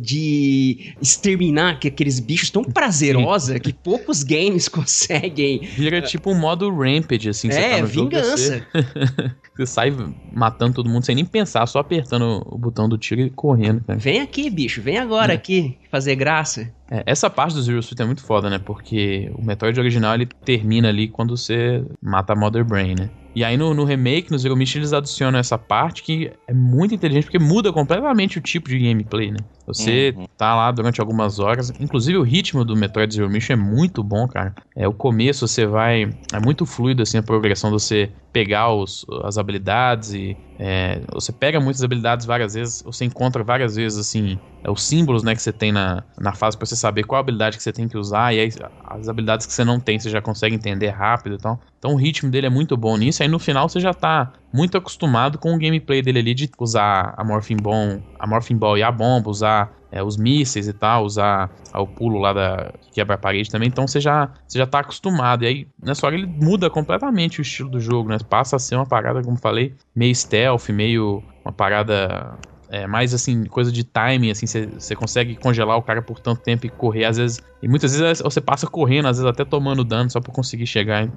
de 0.00 0.94
exterminar 1.00 1.78
que 1.78 1.88
aqueles 1.88 2.20
bichos 2.20 2.50
tão 2.50 2.62
prazerosa 2.64 3.58
que 3.58 3.72
poucos 3.72 4.22
games 4.22 4.68
conseguem. 4.68 5.60
Vira 5.60 6.00
tipo 6.02 6.30
um 6.30 6.34
modo 6.38 6.70
rampage, 6.74 7.28
assim, 7.28 7.50
você 7.50 7.58
é, 7.58 7.76
tá 7.76 7.82
no 7.82 7.86
jogo, 7.88 8.10
você- 8.10 8.62
vingança. 8.72 9.34
Você 9.54 9.66
sai 9.66 9.94
matando 10.32 10.74
todo 10.74 10.90
mundo 10.90 11.06
sem 11.06 11.14
nem 11.14 11.24
pensar, 11.24 11.64
só 11.66 11.78
apertando 11.78 12.42
o 12.44 12.58
botão 12.58 12.88
do 12.88 12.98
tiro 12.98 13.20
e 13.20 13.30
correndo, 13.30 13.84
cara. 13.84 13.96
Vem 13.96 14.20
aqui, 14.20 14.50
bicho, 14.50 14.82
vem 14.82 14.98
agora 14.98 15.32
É. 15.32 15.36
aqui 15.36 15.78
fazer 15.92 16.16
graça. 16.16 16.72
É, 16.90 17.04
essa 17.06 17.30
parte 17.30 17.54
do 17.54 17.62
Zero 17.62 17.80
Suit 17.80 18.02
é 18.02 18.04
muito 18.04 18.20
foda, 18.24 18.50
né? 18.50 18.58
Porque 18.58 19.30
o 19.32 19.44
Metroid 19.44 19.78
original 19.78 20.12
ele 20.16 20.26
termina 20.44 20.88
ali 20.88 21.06
quando 21.06 21.36
você 21.36 21.84
mata 22.02 22.32
a 22.32 22.36
Mother 22.36 22.64
Brain, 22.64 22.96
né? 22.98 23.10
E 23.34 23.42
aí 23.42 23.56
no, 23.56 23.74
no 23.74 23.84
remake, 23.84 24.30
no 24.30 24.38
Zero 24.38 24.56
Mission, 24.56 24.78
eles 24.78 24.92
adicionam 24.92 25.38
essa 25.38 25.58
parte 25.58 26.02
que 26.02 26.30
é 26.46 26.54
muito 26.54 26.94
inteligente, 26.94 27.24
porque 27.24 27.38
muda 27.38 27.72
completamente 27.72 28.38
o 28.38 28.40
tipo 28.40 28.68
de 28.68 28.78
gameplay, 28.78 29.30
né? 29.30 29.38
Você 29.66 30.14
Uhum. 30.16 30.26
tá 30.36 30.54
lá 30.54 30.70
durante 30.70 31.00
algumas 31.00 31.38
horas. 31.38 31.72
Inclusive 31.80 32.18
o 32.18 32.22
ritmo 32.22 32.64
do 32.64 32.76
Metroid 32.76 33.14
Zero 33.14 33.30
Mission 33.30 33.54
é 33.54 33.56
muito 33.56 34.02
bom, 34.02 34.28
cara. 34.28 34.54
É 34.76 34.86
o 34.86 34.92
começo, 34.92 35.46
você 35.48 35.66
vai. 35.66 36.04
É 36.32 36.40
muito 36.40 36.66
fluido 36.66 37.02
assim 37.02 37.18
a 37.18 37.22
progressão 37.22 37.70
de 37.70 37.80
você 37.82 38.12
pegar 38.32 38.72
os, 38.72 39.04
as 39.24 39.38
habilidades 39.38 40.12
e. 40.12 40.38
é, 40.58 41.00
você 41.12 41.32
pega 41.32 41.60
muitas 41.60 41.82
habilidades 41.82 42.26
várias 42.26 42.54
vezes, 42.54 42.82
você 42.84 43.04
encontra 43.04 43.42
várias 43.44 43.76
vezes 43.76 43.98
assim. 43.98 44.38
É, 44.62 44.70
os 44.70 44.82
símbolos 44.82 45.22
né, 45.22 45.34
que 45.34 45.42
você 45.42 45.52
tem 45.52 45.72
na, 45.72 46.04
na 46.18 46.32
fase 46.34 46.56
pra 46.56 46.66
você 46.66 46.76
saber 46.76 47.04
qual 47.04 47.20
habilidade 47.20 47.56
que 47.56 47.62
você 47.62 47.72
tem 47.72 47.86
que 47.88 47.96
usar, 47.98 48.34
e 48.34 48.40
aí 48.40 48.48
as 48.84 49.08
habilidades 49.08 49.46
que 49.46 49.52
você 49.52 49.64
não 49.64 49.78
tem, 49.80 49.98
você 49.98 50.10
já 50.10 50.20
consegue 50.22 50.54
entender 50.56 50.88
rápido 50.88 51.34
e 51.36 51.38
tal. 51.38 51.60
Então 51.78 51.92
o 51.92 51.96
ritmo 51.96 52.30
dele 52.30 52.46
é 52.46 52.50
muito 52.50 52.76
bom 52.76 52.96
nisso, 52.96 53.22
aí 53.22 53.28
no 53.28 53.38
final 53.38 53.68
você 53.68 53.78
já 53.80 53.92
tá 53.94 54.32
muito 54.54 54.78
acostumado 54.78 55.36
com 55.36 55.52
o 55.52 55.58
gameplay 55.58 56.00
dele 56.00 56.20
ali 56.20 56.32
de 56.32 56.48
usar 56.60 57.12
a 57.16 57.24
Morphing 57.24 57.56
Ball, 57.56 58.00
a 58.20 58.24
Morphing 58.24 58.56
Ball 58.56 58.78
e 58.78 58.84
a 58.84 58.92
bomba, 58.92 59.28
usar 59.28 59.76
é, 59.90 60.00
os 60.00 60.16
mísseis 60.16 60.68
e 60.68 60.72
tal, 60.72 61.04
usar 61.04 61.50
ah, 61.72 61.82
o 61.82 61.88
pulo 61.88 62.20
lá 62.20 62.32
da 62.32 62.72
que 62.80 62.92
quebra 62.92 63.18
parede 63.18 63.50
também, 63.50 63.66
então 63.66 63.84
você 63.88 64.00
já, 64.00 64.30
você 64.46 64.58
já 64.58 64.66
tá 64.66 64.78
acostumado. 64.78 65.42
E 65.42 65.46
aí, 65.48 65.68
nessa 65.82 66.06
hora, 66.06 66.14
ele 66.14 66.26
muda 66.26 66.70
completamente 66.70 67.40
o 67.40 67.42
estilo 67.42 67.68
do 67.68 67.80
jogo, 67.80 68.08
né? 68.08 68.16
Passa 68.30 68.54
a 68.54 68.58
ser 68.60 68.76
uma 68.76 68.86
parada, 68.86 69.22
como 69.22 69.36
falei, 69.36 69.74
meio 69.94 70.14
stealth, 70.14 70.68
meio 70.68 71.20
uma 71.44 71.52
parada 71.52 72.38
é, 72.74 72.86
mais 72.86 73.14
assim, 73.14 73.44
coisa 73.44 73.70
de 73.70 73.84
timing, 73.84 74.30
assim, 74.30 74.46
você- 74.46 74.94
consegue 74.96 75.36
congelar 75.36 75.76
o 75.76 75.82
cara 75.82 76.02
por 76.02 76.18
tanto 76.20 76.42
tempo 76.42 76.66
e 76.66 76.70
correr, 76.70 77.04
às 77.04 77.16
vezes. 77.16 77.40
E 77.62 77.68
muitas 77.68 77.96
vezes 77.96 78.22
você 78.22 78.40
passa 78.40 78.66
correndo, 78.66 79.06
às 79.08 79.16
vezes 79.18 79.30
até 79.30 79.44
tomando 79.44 79.84
dano 79.84 80.10
só 80.10 80.20
pra 80.20 80.32
conseguir 80.32 80.66
chegar 80.66 81.04
é, 81.06 81.10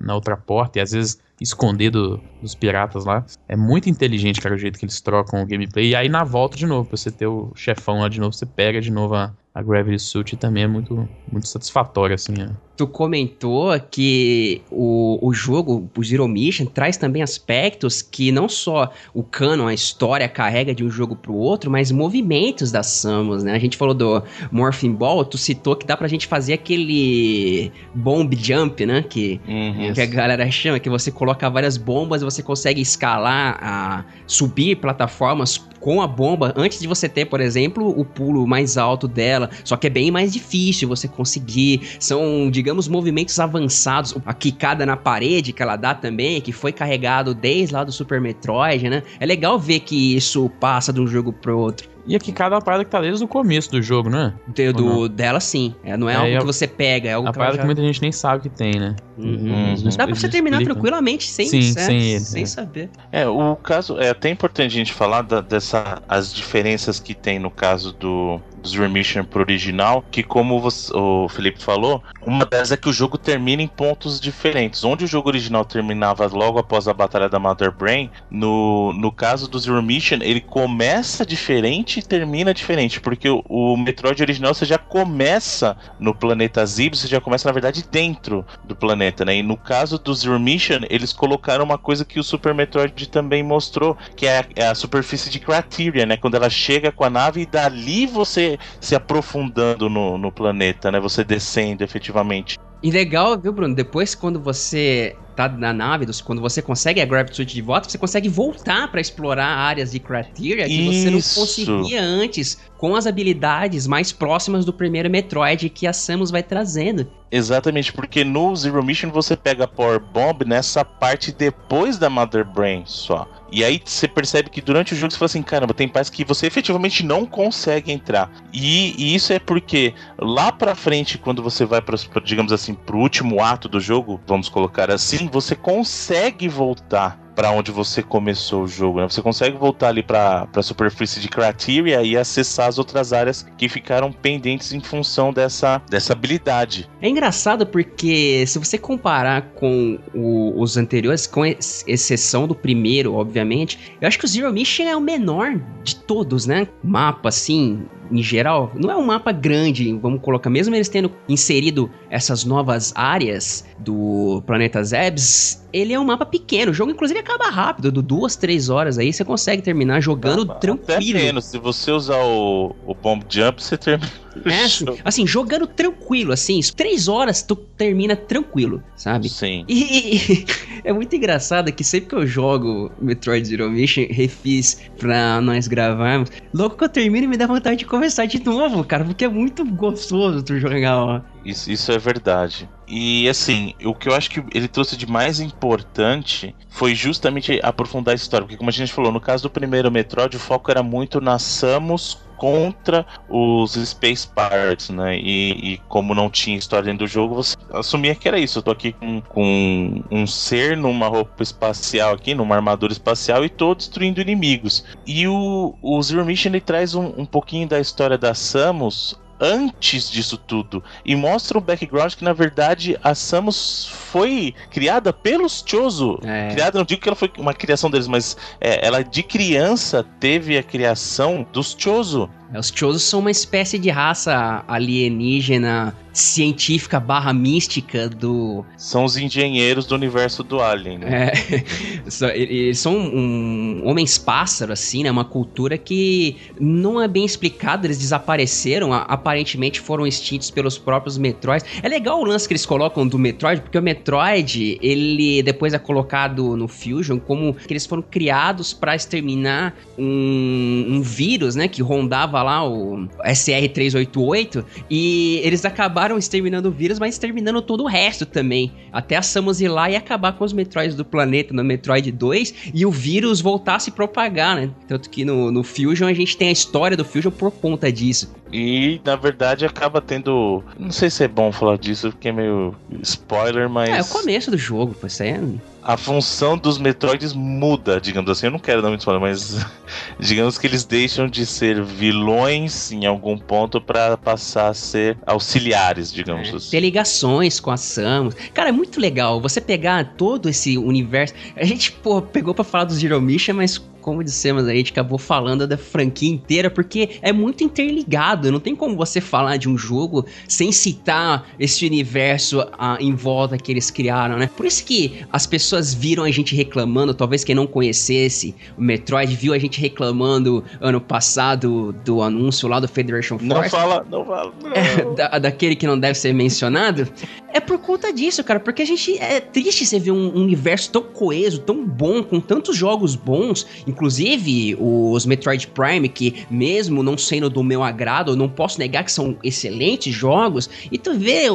na 0.00 0.14
outra 0.14 0.36
porta 0.36 0.78
e 0.78 0.82
às 0.82 0.92
vezes 0.92 1.18
esconder 1.40 1.90
do- 1.90 2.22
dos 2.40 2.54
piratas 2.54 3.04
lá. 3.04 3.24
É 3.48 3.56
muito 3.56 3.88
inteligente, 3.88 4.40
cara, 4.40 4.54
o 4.54 4.58
jeito 4.58 4.78
que 4.78 4.84
eles 4.84 5.00
trocam 5.00 5.42
o 5.42 5.46
gameplay. 5.46 5.90
E 5.90 5.96
aí 5.96 6.08
na 6.08 6.24
volta 6.24 6.56
de 6.56 6.66
novo, 6.66 6.88
pra 6.88 6.96
você 6.96 7.10
ter 7.10 7.26
o 7.26 7.52
chefão 7.54 8.00
lá 8.00 8.08
de 8.08 8.18
novo, 8.20 8.32
você 8.32 8.46
pega 8.46 8.80
de 8.80 8.90
novo 8.90 9.14
a, 9.14 9.34
a 9.54 9.62
Gravity 9.62 9.98
Suit 9.98 10.36
também 10.36 10.62
é 10.62 10.66
muito, 10.66 11.08
muito 11.30 11.46
satisfatório, 11.46 12.14
assim. 12.14 12.32
é. 12.40 12.48
Tu 12.74 12.86
comentou 12.86 13.78
que 13.90 14.62
o, 14.70 15.18
o 15.20 15.32
jogo, 15.34 15.88
o 15.96 16.02
Zero 16.02 16.26
Mission, 16.26 16.64
traz 16.64 16.96
também 16.96 17.22
aspectos 17.22 18.00
que 18.00 18.32
não 18.32 18.48
só 18.48 18.90
o 19.12 19.22
canon, 19.22 19.66
a 19.66 19.74
história 19.74 20.26
carrega 20.26 20.74
de 20.74 20.82
um 20.82 20.90
jogo 20.90 21.14
pro 21.14 21.34
outro, 21.34 21.70
mas 21.70 21.92
movimentos 21.92 22.72
das 22.72 22.86
Samus, 22.86 23.44
né? 23.44 23.52
A 23.52 23.58
gente 23.58 23.76
falou 23.76 23.94
do 23.94 24.22
Morphing 24.50 24.92
Ball, 24.94 25.22
tu 25.22 25.36
citou 25.36 25.76
que 25.76 25.86
dá 25.86 25.98
pra 25.98 26.08
gente 26.08 26.26
fazer 26.26 26.54
aquele 26.54 27.70
bomb 27.94 28.34
jump, 28.36 28.86
né? 28.86 29.02
Que 29.02 29.38
Uhum. 29.46 29.92
que 29.92 30.00
a 30.00 30.06
galera 30.06 30.50
chama, 30.50 30.78
que 30.80 30.88
você 30.88 31.10
coloca 31.10 31.48
várias 31.50 31.76
bombas 31.76 32.22
e 32.22 32.24
você 32.24 32.42
consegue 32.42 32.80
escalar, 32.80 33.58
a, 33.62 34.04
subir 34.26 34.76
plataformas 34.76 35.58
com 35.78 36.00
a 36.00 36.06
bomba 36.06 36.54
antes 36.56 36.80
de 36.80 36.86
você 36.86 37.08
ter, 37.08 37.24
por 37.26 37.40
exemplo, 37.40 37.88
o 37.88 38.04
pulo 38.04 38.46
mais 38.46 38.78
alto 38.78 39.08
dela. 39.08 39.41
Só 39.64 39.76
que 39.76 39.86
é 39.86 39.90
bem 39.90 40.10
mais 40.10 40.32
difícil 40.32 40.88
você 40.88 41.06
conseguir. 41.08 41.96
São, 42.00 42.50
digamos, 42.50 42.88
movimentos 42.88 43.38
avançados. 43.38 44.14
A 44.24 44.34
quicada 44.34 44.84
na 44.86 44.96
parede 44.96 45.52
que 45.52 45.62
ela 45.62 45.76
dá 45.76 45.94
também, 45.94 46.40
que 46.40 46.52
foi 46.52 46.72
carregado 46.72 47.34
desde 47.34 47.74
lá 47.74 47.84
do 47.84 47.92
Super 47.92 48.20
Metroid, 48.20 48.88
né? 48.88 49.02
É 49.20 49.26
legal 49.26 49.58
ver 49.58 49.80
que 49.80 50.16
isso 50.16 50.48
passa 50.60 50.92
de 50.92 51.00
um 51.00 51.06
jogo 51.06 51.32
pro 51.32 51.58
outro. 51.58 51.90
E 52.04 52.16
aqui 52.16 52.32
cada 52.32 52.60
parada 52.60 52.84
que 52.84 52.90
tá 52.90 53.00
desde 53.00 53.22
o 53.22 53.28
começo 53.28 53.70
do 53.70 53.80
jogo, 53.80 54.10
né? 54.10 54.34
Do, 54.48 54.72
do- 54.72 55.08
dela, 55.08 55.38
sim. 55.38 55.72
É, 55.84 55.96
não 55.96 56.08
é, 56.10 56.14
É, 56.14 56.16
algo 56.16 56.34
a- 56.34 56.38
que 56.40 56.44
você 56.46 56.66
pega, 56.66 57.08
é 57.08 57.12
algo 57.12 57.28
A 57.28 57.32
que 57.32 57.38
parada 57.38 57.56
já... 57.56 57.62
que 57.62 57.66
muita 57.66 57.80
gente 57.80 58.02
nem 58.02 58.10
sabe 58.10 58.42
que 58.42 58.48
tem, 58.48 58.72
né? 58.74 58.96
Uhum. 59.16 59.34
Uhum. 59.34 59.74
Dá 59.96 60.06
pra 60.08 60.16
você 60.16 60.28
terminar 60.28 60.56
explicam. 60.56 60.74
tranquilamente 60.82 61.28
sem, 61.28 61.46
Sim, 61.46 61.58
é, 61.76 61.84
sem 61.84 62.00
ele, 62.10 62.20
sem 62.24 62.42
é. 62.42 62.46
saber. 62.46 62.90
É, 63.12 63.28
o 63.28 63.54
caso 63.54 64.00
é 64.00 64.08
até 64.10 64.28
importante 64.30 64.66
a 64.74 64.78
gente 64.78 64.92
falar 64.92 65.22
da- 65.22 65.40
dessa 65.40 66.02
as 66.08 66.34
diferenças 66.34 66.98
que 66.98 67.14
tem 67.14 67.38
no 67.38 67.52
caso 67.52 67.92
do 67.92 68.40
do 68.62 68.68
Zero 68.68 68.88
Mission 68.88 69.24
pro 69.24 69.40
original, 69.40 70.04
que 70.10 70.22
como 70.22 70.60
você, 70.60 70.92
o 70.94 71.28
Felipe 71.28 71.62
falou, 71.62 72.02
uma 72.24 72.46
delas 72.46 72.70
é 72.70 72.76
que 72.76 72.88
o 72.88 72.92
jogo 72.92 73.18
termina 73.18 73.62
em 73.62 73.66
pontos 73.66 74.20
diferentes. 74.20 74.84
Onde 74.84 75.04
o 75.04 75.08
jogo 75.08 75.28
original 75.28 75.64
terminava 75.64 76.26
logo 76.26 76.58
após 76.58 76.86
a 76.86 76.94
batalha 76.94 77.28
da 77.28 77.38
Mother 77.38 77.72
Brain, 77.72 78.10
no, 78.30 78.92
no 78.92 79.10
caso 79.10 79.48
do 79.48 79.58
Zero 79.58 79.82
Mission, 79.82 80.18
ele 80.22 80.40
começa 80.40 81.26
diferente 81.26 81.98
e 81.98 82.02
termina 82.02 82.54
diferente, 82.54 83.00
porque 83.00 83.28
o, 83.28 83.42
o 83.48 83.76
Metroid 83.76 84.22
original 84.22 84.54
você 84.54 84.64
já 84.64 84.78
começa 84.78 85.76
no 85.98 86.14
planeta 86.14 86.64
Zib, 86.64 86.96
você 86.96 87.08
já 87.08 87.20
começa 87.20 87.48
na 87.48 87.52
verdade 87.52 87.84
dentro 87.90 88.44
do 88.64 88.76
planeta, 88.76 89.24
né? 89.24 89.36
E 89.36 89.42
no 89.42 89.56
caso 89.56 89.98
do 89.98 90.14
Zero 90.14 90.38
Mission, 90.38 90.80
eles 90.88 91.12
colocaram 91.12 91.64
uma 91.64 91.78
coisa 91.78 92.04
que 92.04 92.20
o 92.20 92.24
Super 92.24 92.54
Metroid 92.54 93.08
também 93.08 93.42
mostrou, 93.42 93.96
que 94.16 94.26
é 94.26 94.38
a, 94.38 94.44
é 94.56 94.66
a 94.68 94.74
superfície 94.74 95.30
de 95.30 95.40
Crateria, 95.40 96.06
né? 96.06 96.16
Quando 96.16 96.36
ela 96.36 96.48
chega 96.48 96.92
com 96.92 97.04
a 97.04 97.10
nave 97.10 97.42
e 97.42 97.46
dali 97.46 98.06
você 98.06 98.51
se 98.80 98.94
aprofundando 98.94 99.88
no, 99.88 100.18
no 100.18 100.32
planeta, 100.32 100.90
né? 100.90 101.00
Você 101.00 101.24
descendo 101.24 101.82
efetivamente. 101.82 102.58
E 102.82 102.90
legal, 102.90 103.38
viu, 103.38 103.52
Bruno? 103.52 103.74
Depois, 103.74 104.14
quando 104.14 104.40
você 104.40 105.16
tá 105.34 105.48
na 105.48 105.72
nave, 105.72 106.06
quando 106.24 106.40
você 106.40 106.60
consegue 106.62 107.00
a 107.00 107.04
Gravity 107.04 107.36
Suit 107.36 107.54
de 107.54 107.62
volta, 107.62 107.88
você 107.88 107.98
consegue 107.98 108.28
voltar 108.28 108.90
para 108.90 109.00
explorar 109.00 109.46
áreas 109.46 109.92
de 109.92 109.98
Crateria 109.98 110.66
que 110.66 110.86
você 110.86 111.10
não 111.10 111.20
conseguia 111.20 112.02
antes 112.02 112.58
com 112.76 112.96
as 112.96 113.06
habilidades 113.06 113.86
mais 113.86 114.10
próximas 114.10 114.64
do 114.64 114.72
primeiro 114.72 115.08
Metroid 115.08 115.68
que 115.68 115.86
a 115.86 115.92
Samus 115.92 116.30
vai 116.30 116.42
trazendo. 116.42 117.06
Exatamente, 117.30 117.92
porque 117.92 118.24
no 118.24 118.54
Zero 118.54 118.84
Mission 118.84 119.08
você 119.08 119.34
pega 119.34 119.64
a 119.64 119.68
Power 119.68 119.98
Bomb 119.98 120.44
nessa 120.44 120.84
parte 120.84 121.32
depois 121.32 121.96
da 121.96 122.10
Mother 122.10 122.44
Brain 122.44 122.82
só. 122.84 123.26
E 123.50 123.64
aí 123.64 123.80
você 123.82 124.06
percebe 124.06 124.50
que 124.50 124.60
durante 124.60 124.92
o 124.92 124.96
jogo 124.96 125.12
você 125.12 125.18
fala 125.18 125.26
assim, 125.26 125.42
caramba, 125.42 125.72
tem 125.72 125.88
partes 125.88 126.10
que 126.10 126.24
você 126.24 126.46
efetivamente 126.46 127.04
não 127.04 127.24
consegue 127.24 127.90
entrar. 127.90 128.30
E, 128.52 128.94
e 128.98 129.14
isso 129.14 129.32
é 129.32 129.38
porque 129.38 129.94
lá 130.18 130.52
pra 130.52 130.74
frente, 130.74 131.16
quando 131.16 131.42
você 131.42 131.64
vai 131.64 131.80
para 131.80 131.96
digamos 132.22 132.52
assim, 132.52 132.74
pro 132.74 132.98
último 132.98 133.42
ato 133.42 133.68
do 133.68 133.80
jogo, 133.80 134.20
vamos 134.26 134.48
colocar 134.48 134.90
assim, 134.90 135.21
você 135.28 135.54
consegue 135.54 136.48
voltar 136.48 137.22
para 137.34 137.50
onde 137.50 137.70
você 137.70 138.02
começou 138.02 138.64
o 138.64 138.68
jogo, 138.68 139.00
né? 139.00 139.08
Você 139.08 139.22
consegue 139.22 139.56
voltar 139.56 139.88
ali 139.88 140.02
para 140.02 140.46
a 140.54 140.62
superfície 140.62 141.20
de 141.20 141.28
Crateria 141.28 142.02
e 142.02 142.16
acessar 142.16 142.68
as 142.68 142.78
outras 142.78 143.12
áreas 143.12 143.46
que 143.56 143.68
ficaram 143.68 144.12
pendentes 144.12 144.72
em 144.72 144.80
função 144.80 145.32
dessa, 145.32 145.80
dessa 145.88 146.12
habilidade. 146.12 146.88
É 147.00 147.08
engraçado 147.08 147.66
porque 147.66 148.44
se 148.46 148.58
você 148.58 148.76
comparar 148.78 149.42
com 149.54 149.98
o, 150.14 150.60
os 150.60 150.76
anteriores, 150.76 151.26
com 151.26 151.44
exceção 151.44 152.46
do 152.46 152.54
primeiro, 152.54 153.14
obviamente, 153.14 153.96
eu 154.00 154.08
acho 154.08 154.18
que 154.18 154.24
o 154.24 154.28
Zero 154.28 154.52
Mission 154.52 154.84
é 154.84 154.96
o 154.96 155.00
menor 155.00 155.58
de 155.82 155.96
todos, 155.96 156.46
né? 156.46 156.68
Mapa, 156.82 157.28
assim, 157.28 157.86
em 158.12 158.22
geral, 158.22 158.70
não 158.74 158.90
é 158.90 158.96
um 158.96 159.04
mapa 159.04 159.32
grande, 159.32 159.92
vamos 159.94 160.20
colocar, 160.20 160.50
mesmo 160.50 160.74
eles 160.74 160.88
tendo 160.88 161.10
inserido 161.28 161.90
essas 162.10 162.44
novas 162.44 162.92
áreas 162.94 163.64
do 163.78 164.42
planeta 164.46 164.84
Zebs, 164.84 165.66
ele 165.72 165.94
é 165.94 165.98
um 165.98 166.04
mapa 166.04 166.26
pequeno. 166.26 166.70
O 166.70 166.74
jogo, 166.74 166.90
inclusive, 166.90 167.18
acaba 167.18 167.46
rápido, 167.46 167.90
de 167.90 168.02
duas, 168.02 168.36
três 168.36 168.68
horas 168.68 168.98
aí, 168.98 169.12
você 169.12 169.24
consegue 169.24 169.62
terminar 169.62 170.00
jogando 170.00 170.52
ah, 170.52 170.54
tranquilo. 170.56 171.18
Até 171.18 171.24
menos, 171.24 171.46
se 171.46 171.58
você 171.58 171.90
usar 171.90 172.22
o, 172.22 172.76
o 172.86 172.94
Bomb 172.94 173.24
Jump, 173.28 173.62
você 173.62 173.78
termina. 173.78 174.12
É, 174.44 174.64
assim, 174.64 174.84
assim, 175.04 175.26
jogando 175.26 175.66
tranquilo, 175.66 176.32
assim, 176.32 176.60
três 176.74 177.08
horas 177.08 177.42
tu 177.42 177.54
termina 177.56 178.16
tranquilo, 178.16 178.82
sabe? 178.96 179.28
Sim. 179.28 179.64
E, 179.68 180.16
e 180.16 180.46
é 180.84 180.92
muito 180.92 181.14
engraçado 181.14 181.72
que 181.72 181.84
sempre 181.84 182.08
que 182.08 182.14
eu 182.14 182.26
jogo 182.26 182.90
Metroid 183.00 183.46
Zero 183.46 183.70
Mission, 183.70 184.06
refiz 184.08 184.80
pra 184.98 185.40
nós 185.40 185.68
gravarmos, 185.68 186.30
logo 186.52 186.76
que 186.76 186.84
eu 186.84 186.88
termino 186.88 187.28
me 187.28 187.36
dá 187.36 187.46
vontade 187.46 187.76
de 187.76 187.86
começar 187.86 188.26
de 188.26 188.42
novo, 188.44 188.84
cara, 188.84 189.04
porque 189.04 189.24
é 189.24 189.28
muito 189.28 189.64
gostoso 189.64 190.42
tu 190.42 190.58
jogar, 190.58 190.98
ó. 190.98 191.20
Isso, 191.44 191.70
isso 191.70 191.92
é 191.92 191.98
verdade. 191.98 192.68
E 192.86 193.28
assim, 193.28 193.74
o 193.84 193.94
que 193.94 194.08
eu 194.08 194.14
acho 194.14 194.30
que 194.30 194.44
ele 194.54 194.68
trouxe 194.68 194.96
de 194.96 195.06
mais 195.06 195.40
importante 195.40 196.54
foi 196.68 196.94
justamente 196.94 197.58
aprofundar 197.62 198.12
a 198.12 198.16
história. 198.16 198.44
Porque, 198.44 198.56
como 198.56 198.70
a 198.70 198.72
gente 198.72 198.92
falou, 198.92 199.10
no 199.10 199.20
caso 199.20 199.44
do 199.44 199.50
primeiro 199.50 199.90
Metroid, 199.90 200.36
o 200.36 200.40
foco 200.40 200.70
era 200.70 200.82
muito 200.82 201.20
na 201.20 201.38
Samus 201.38 202.18
contra 202.42 203.06
os 203.28 203.74
Space 203.74 204.26
Pirates, 204.26 204.90
né? 204.90 205.16
E, 205.16 205.74
e, 205.74 205.78
como 205.88 206.12
não 206.12 206.28
tinha 206.28 206.58
história 206.58 206.86
dentro 206.86 207.06
do 207.06 207.10
jogo, 207.10 207.36
você 207.36 207.56
assumia 207.72 208.16
que 208.16 208.26
era 208.26 208.36
isso. 208.36 208.58
Eu 208.58 208.62
tô 208.64 208.72
aqui 208.72 208.92
com, 208.92 209.20
com 209.20 210.02
um 210.10 210.26
ser 210.26 210.76
numa 210.76 211.06
roupa 211.06 211.40
espacial 211.42 212.14
aqui, 212.14 212.34
numa 212.34 212.56
armadura 212.56 212.92
espacial, 212.92 213.44
e 213.44 213.48
tô 213.48 213.76
destruindo 213.76 214.20
inimigos. 214.20 214.84
E 215.06 215.28
o, 215.28 215.76
o 215.80 216.02
Zero 216.02 216.24
Mission 216.24 216.48
ele 216.48 216.60
traz 216.60 216.96
um, 216.96 217.12
um 217.16 217.24
pouquinho 217.24 217.68
da 217.68 217.78
história 217.78 218.18
da 218.18 218.34
Samus 218.34 219.16
antes 219.40 220.10
disso 220.10 220.36
tudo 220.36 220.82
e 221.04 221.16
mostra 221.16 221.58
um 221.58 221.60
background 221.60 222.14
que 222.14 222.24
na 222.24 222.32
verdade 222.32 222.98
a 223.02 223.14
Samus 223.14 223.86
foi 223.86 224.54
criada 224.70 225.12
pelos 225.12 225.62
Chozo. 225.66 226.18
É. 226.24 226.50
Criada, 226.52 226.78
não 226.78 226.84
digo 226.84 227.00
que 227.00 227.08
ela 227.08 227.16
foi 227.16 227.30
uma 227.38 227.54
criação 227.54 227.90
deles, 227.90 228.06
mas 228.06 228.36
é, 228.60 228.86
ela 228.86 229.02
de 229.02 229.22
criança 229.22 230.04
teve 230.20 230.56
a 230.56 230.62
criação 230.62 231.46
dos 231.52 231.74
Chozo. 231.78 232.30
É, 232.52 232.58
os 232.58 232.72
Chozo 232.74 232.98
são 232.98 233.20
uma 233.20 233.30
espécie 233.30 233.78
de 233.78 233.88
raça 233.88 234.64
alienígena 234.68 235.94
científica 236.12 237.00
barra 237.00 237.32
mística 237.32 238.08
do. 238.08 238.64
São 238.76 239.04
os 239.04 239.16
engenheiros 239.16 239.86
do 239.86 239.94
universo 239.94 240.42
do 240.42 240.60
Alien, 240.60 240.98
né? 240.98 241.32
É, 241.32 242.36
eles 242.36 242.78
são 242.78 242.94
um, 242.96 243.82
homens 243.84 244.18
pássaro, 244.18 244.72
assim, 244.72 245.02
né? 245.02 245.10
Uma 245.10 245.24
cultura 245.24 245.78
que 245.78 246.36
não 246.60 247.00
é 247.00 247.08
bem 247.08 247.24
explicada, 247.24 247.86
eles 247.86 247.98
desapareceram, 247.98 248.92
aparentemente 248.92 249.80
foram 249.80 250.06
extintos 250.06 250.50
pelos 250.50 250.76
próprios 250.76 251.16
Metroids. 251.16 251.64
É 251.82 251.88
legal 251.88 252.20
o 252.20 252.24
lance 252.24 252.46
que 252.46 252.52
eles 252.52 252.66
colocam 252.66 253.06
do 253.06 253.18
Metroid, 253.18 253.62
porque 253.62 253.78
o 253.78 253.82
Metroid, 253.82 254.78
ele 254.82 255.42
depois 255.42 255.72
é 255.72 255.78
colocado 255.78 256.56
no 256.56 256.68
Fusion 256.68 257.18
como 257.18 257.54
que 257.54 257.72
eles 257.72 257.86
foram 257.86 258.02
criados 258.02 258.72
para 258.72 258.94
exterminar 258.94 259.74
um, 259.98 260.86
um 260.88 261.02
vírus, 261.02 261.56
né? 261.56 261.68
Que 261.68 261.82
rondava 261.82 262.41
lá 262.42 262.66
o 262.66 263.08
SR-388 263.24 264.64
e 264.90 265.40
eles 265.42 265.64
acabaram 265.64 266.18
exterminando 266.18 266.68
o 266.68 266.72
vírus, 266.72 266.98
mas 266.98 267.14
exterminando 267.14 267.62
todo 267.62 267.84
o 267.84 267.86
resto 267.86 268.26
também. 268.26 268.72
Até 268.92 269.16
a 269.16 269.22
Samus 269.22 269.60
ir 269.60 269.68
lá 269.68 269.90
e 269.90 269.96
acabar 269.96 270.32
com 270.32 270.44
os 270.44 270.52
Metroids 270.52 270.96
do 270.96 271.04
planeta 271.04 271.54
no 271.54 271.64
Metroid 271.64 272.10
2 272.10 272.54
e 272.74 272.84
o 272.86 272.90
vírus 272.90 273.40
voltar 273.40 273.76
a 273.76 273.78
se 273.78 273.90
propagar, 273.90 274.56
né? 274.56 274.70
Tanto 274.86 275.08
que 275.08 275.24
no, 275.24 275.50
no 275.50 275.62
Fusion 275.62 276.08
a 276.08 276.14
gente 276.14 276.36
tem 276.36 276.48
a 276.48 276.52
história 276.52 276.96
do 276.96 277.04
Fusion 277.04 277.30
por 277.30 277.50
conta 277.50 277.90
disso. 277.90 278.34
E 278.52 279.00
na 279.04 279.16
verdade 279.16 279.64
acaba 279.64 280.00
tendo. 280.00 280.62
Não 280.78 280.90
sei 280.90 281.08
se 281.08 281.24
é 281.24 281.28
bom 281.28 281.50
falar 281.50 281.78
disso, 281.78 282.10
porque 282.10 282.28
é 282.28 282.32
meio 282.32 282.74
spoiler, 283.00 283.68
mas. 283.68 283.88
É, 283.88 283.98
é 283.98 284.02
o 284.02 284.06
começo 284.06 284.50
do 284.50 284.58
jogo, 284.58 284.94
pô, 284.94 285.06
isso 285.06 285.22
aí 285.22 285.30
é 285.30 285.40
a 285.82 285.96
função 285.96 286.56
dos 286.56 286.78
Metroids 286.78 287.32
muda, 287.32 288.00
digamos 288.00 288.30
assim. 288.30 288.46
Eu 288.46 288.52
não 288.52 288.58
quero 288.58 288.80
dar 288.80 288.88
muito 288.88 289.00
spoiler, 289.00 289.20
mas 289.20 289.66
digamos 290.18 290.56
que 290.58 290.66
eles 290.66 290.84
deixam 290.84 291.26
de 291.26 291.44
ser 291.44 291.82
vilões 291.82 292.92
em 292.92 293.04
algum 293.04 293.36
ponto 293.36 293.80
para 293.80 294.16
passar 294.16 294.68
a 294.68 294.74
ser 294.74 295.18
auxiliares, 295.26 296.12
digamos 296.12 296.48
é, 296.48 296.56
assim. 296.56 296.70
Ter 296.70 296.80
ligações 296.80 297.58
com 297.58 297.70
a 297.70 297.76
Samus. 297.76 298.34
Cara, 298.54 298.68
é 298.68 298.72
muito 298.72 299.00
legal 299.00 299.40
você 299.40 299.60
pegar 299.60 300.14
todo 300.16 300.48
esse 300.48 300.78
universo. 300.78 301.34
A 301.56 301.64
gente, 301.64 301.90
pô, 301.90 302.22
pegou 302.22 302.54
para 302.54 302.64
falar 302.64 302.84
do 302.84 302.94
Zero 302.94 303.20
Mission, 303.20 303.54
mas 303.54 303.78
como 304.02 304.22
dissemos, 304.22 304.66
a 304.66 304.74
gente 304.74 304.92
acabou 304.92 305.18
falando 305.18 305.66
da 305.66 305.78
franquia 305.78 306.28
inteira, 306.28 306.68
porque 306.68 307.18
é 307.22 307.32
muito 307.32 307.64
interligado. 307.64 308.52
Não 308.52 308.60
tem 308.60 308.76
como 308.76 308.96
você 308.96 309.20
falar 309.20 309.56
de 309.56 309.68
um 309.68 309.78
jogo 309.78 310.26
sem 310.48 310.72
citar 310.72 311.46
esse 311.58 311.86
universo 311.86 312.66
ah, 312.78 312.98
em 313.00 313.14
volta 313.14 313.56
que 313.56 313.72
eles 313.72 313.90
criaram, 313.90 314.36
né? 314.36 314.50
Por 314.54 314.66
isso 314.66 314.84
que 314.84 315.24
as 315.32 315.46
pessoas 315.46 315.94
viram 315.94 316.24
a 316.24 316.30
gente 316.30 316.54
reclamando, 316.54 317.14
talvez 317.14 317.44
quem 317.44 317.54
não 317.54 317.66
conhecesse 317.66 318.54
o 318.76 318.82
Metroid 318.82 319.34
viu 319.36 319.52
a 319.52 319.58
gente 319.58 319.80
reclamando 319.80 320.64
ano 320.80 321.00
passado 321.00 321.94
do 322.04 322.22
anúncio 322.22 322.68
lá 322.68 322.80
do 322.80 322.88
Federation 322.88 323.38
Force. 323.38 323.48
Não 323.48 323.64
fala, 323.64 324.06
não 324.10 324.24
fala. 324.24 324.52
Não. 324.62 324.72
É, 324.72 325.14
da, 325.14 325.38
daquele 325.38 325.76
que 325.76 325.86
não 325.86 325.98
deve 325.98 326.18
ser 326.18 326.32
mencionado. 326.32 327.08
É 327.52 327.60
por 327.60 327.78
conta 327.78 328.12
disso, 328.12 328.42
cara, 328.42 328.58
porque 328.58 328.82
a 328.82 328.86
gente 328.86 329.18
é 329.18 329.40
triste 329.40 329.84
você 329.84 329.98
ver 329.98 330.10
um 330.10 330.34
universo 330.34 330.90
tão 330.90 331.02
coeso, 331.02 331.60
tão 331.60 331.84
bom, 331.84 332.22
com 332.22 332.40
tantos 332.40 332.76
jogos 332.76 333.14
bons, 333.14 333.66
Inclusive, 333.86 334.76
os 334.78 335.26
Metroid 335.26 335.66
Prime, 335.68 336.08
que 336.08 336.46
mesmo 336.50 337.02
não 337.02 337.16
sendo 337.16 337.50
do 337.50 337.62
meu 337.62 337.82
agrado, 337.82 338.32
eu 338.32 338.36
não 338.36 338.48
posso 338.48 338.78
negar 338.78 339.04
que 339.04 339.12
são 339.12 339.36
excelentes 339.42 340.14
jogos, 340.14 340.68
e 340.90 340.98
tu 340.98 341.14
vê 341.14 341.46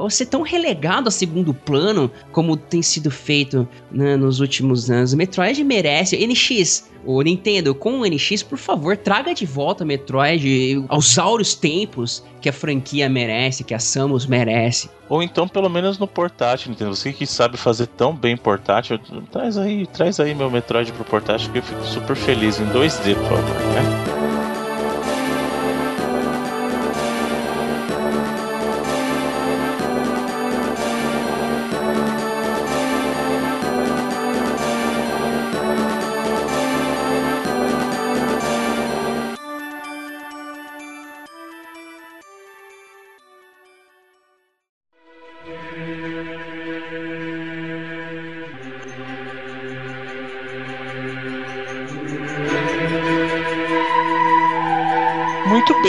você 0.00 0.26
tão 0.26 0.42
relegado 0.42 1.08
a 1.08 1.10
segundo 1.10 1.54
plano, 1.54 2.10
como 2.32 2.56
tem 2.56 2.82
sido 2.82 3.10
feito 3.10 3.66
né, 3.90 4.16
nos 4.16 4.40
últimos 4.40 4.90
anos. 4.90 5.12
O 5.12 5.16
Metroid 5.16 5.62
merece. 5.64 6.16
NX, 6.26 6.90
o 7.06 7.22
Nintendo, 7.22 7.74
com 7.74 8.00
o 8.00 8.06
NX, 8.06 8.42
por 8.42 8.58
favor, 8.58 8.96
traga 8.96 9.32
de 9.32 9.46
volta 9.46 9.84
Metroid 9.84 10.84
aos 10.88 11.18
áureos 11.18 11.54
tempos 11.54 12.22
que 12.40 12.48
a 12.48 12.52
franquia 12.52 13.08
merece, 13.08 13.64
que 13.64 13.72
a 13.72 13.78
Samus 13.78 14.26
merece. 14.26 14.90
Ou 15.08 15.22
então, 15.22 15.46
pelo 15.46 15.68
menos 15.68 15.98
no 15.98 16.06
portátil, 16.06 16.70
Nintendo. 16.70 16.94
Você 16.94 17.12
que 17.12 17.26
sabe 17.26 17.56
fazer 17.56 17.86
tão 17.86 18.14
bem 18.14 18.36
portátil, 18.36 18.98
traz 19.30 19.56
aí, 19.56 19.86
traz 19.86 20.18
aí 20.18 20.34
meu 20.34 20.50
Metroid 20.50 20.92
pro 20.92 21.04
portátil 21.04 21.50
que 21.52 21.58
eu 21.58 21.62
fico 21.62 21.84
super 21.84 22.16
feliz 22.16 22.60
em 22.60 22.66
2D, 22.66 23.14
por 23.14 23.24
favor, 23.24 23.42
né? 23.72 24.15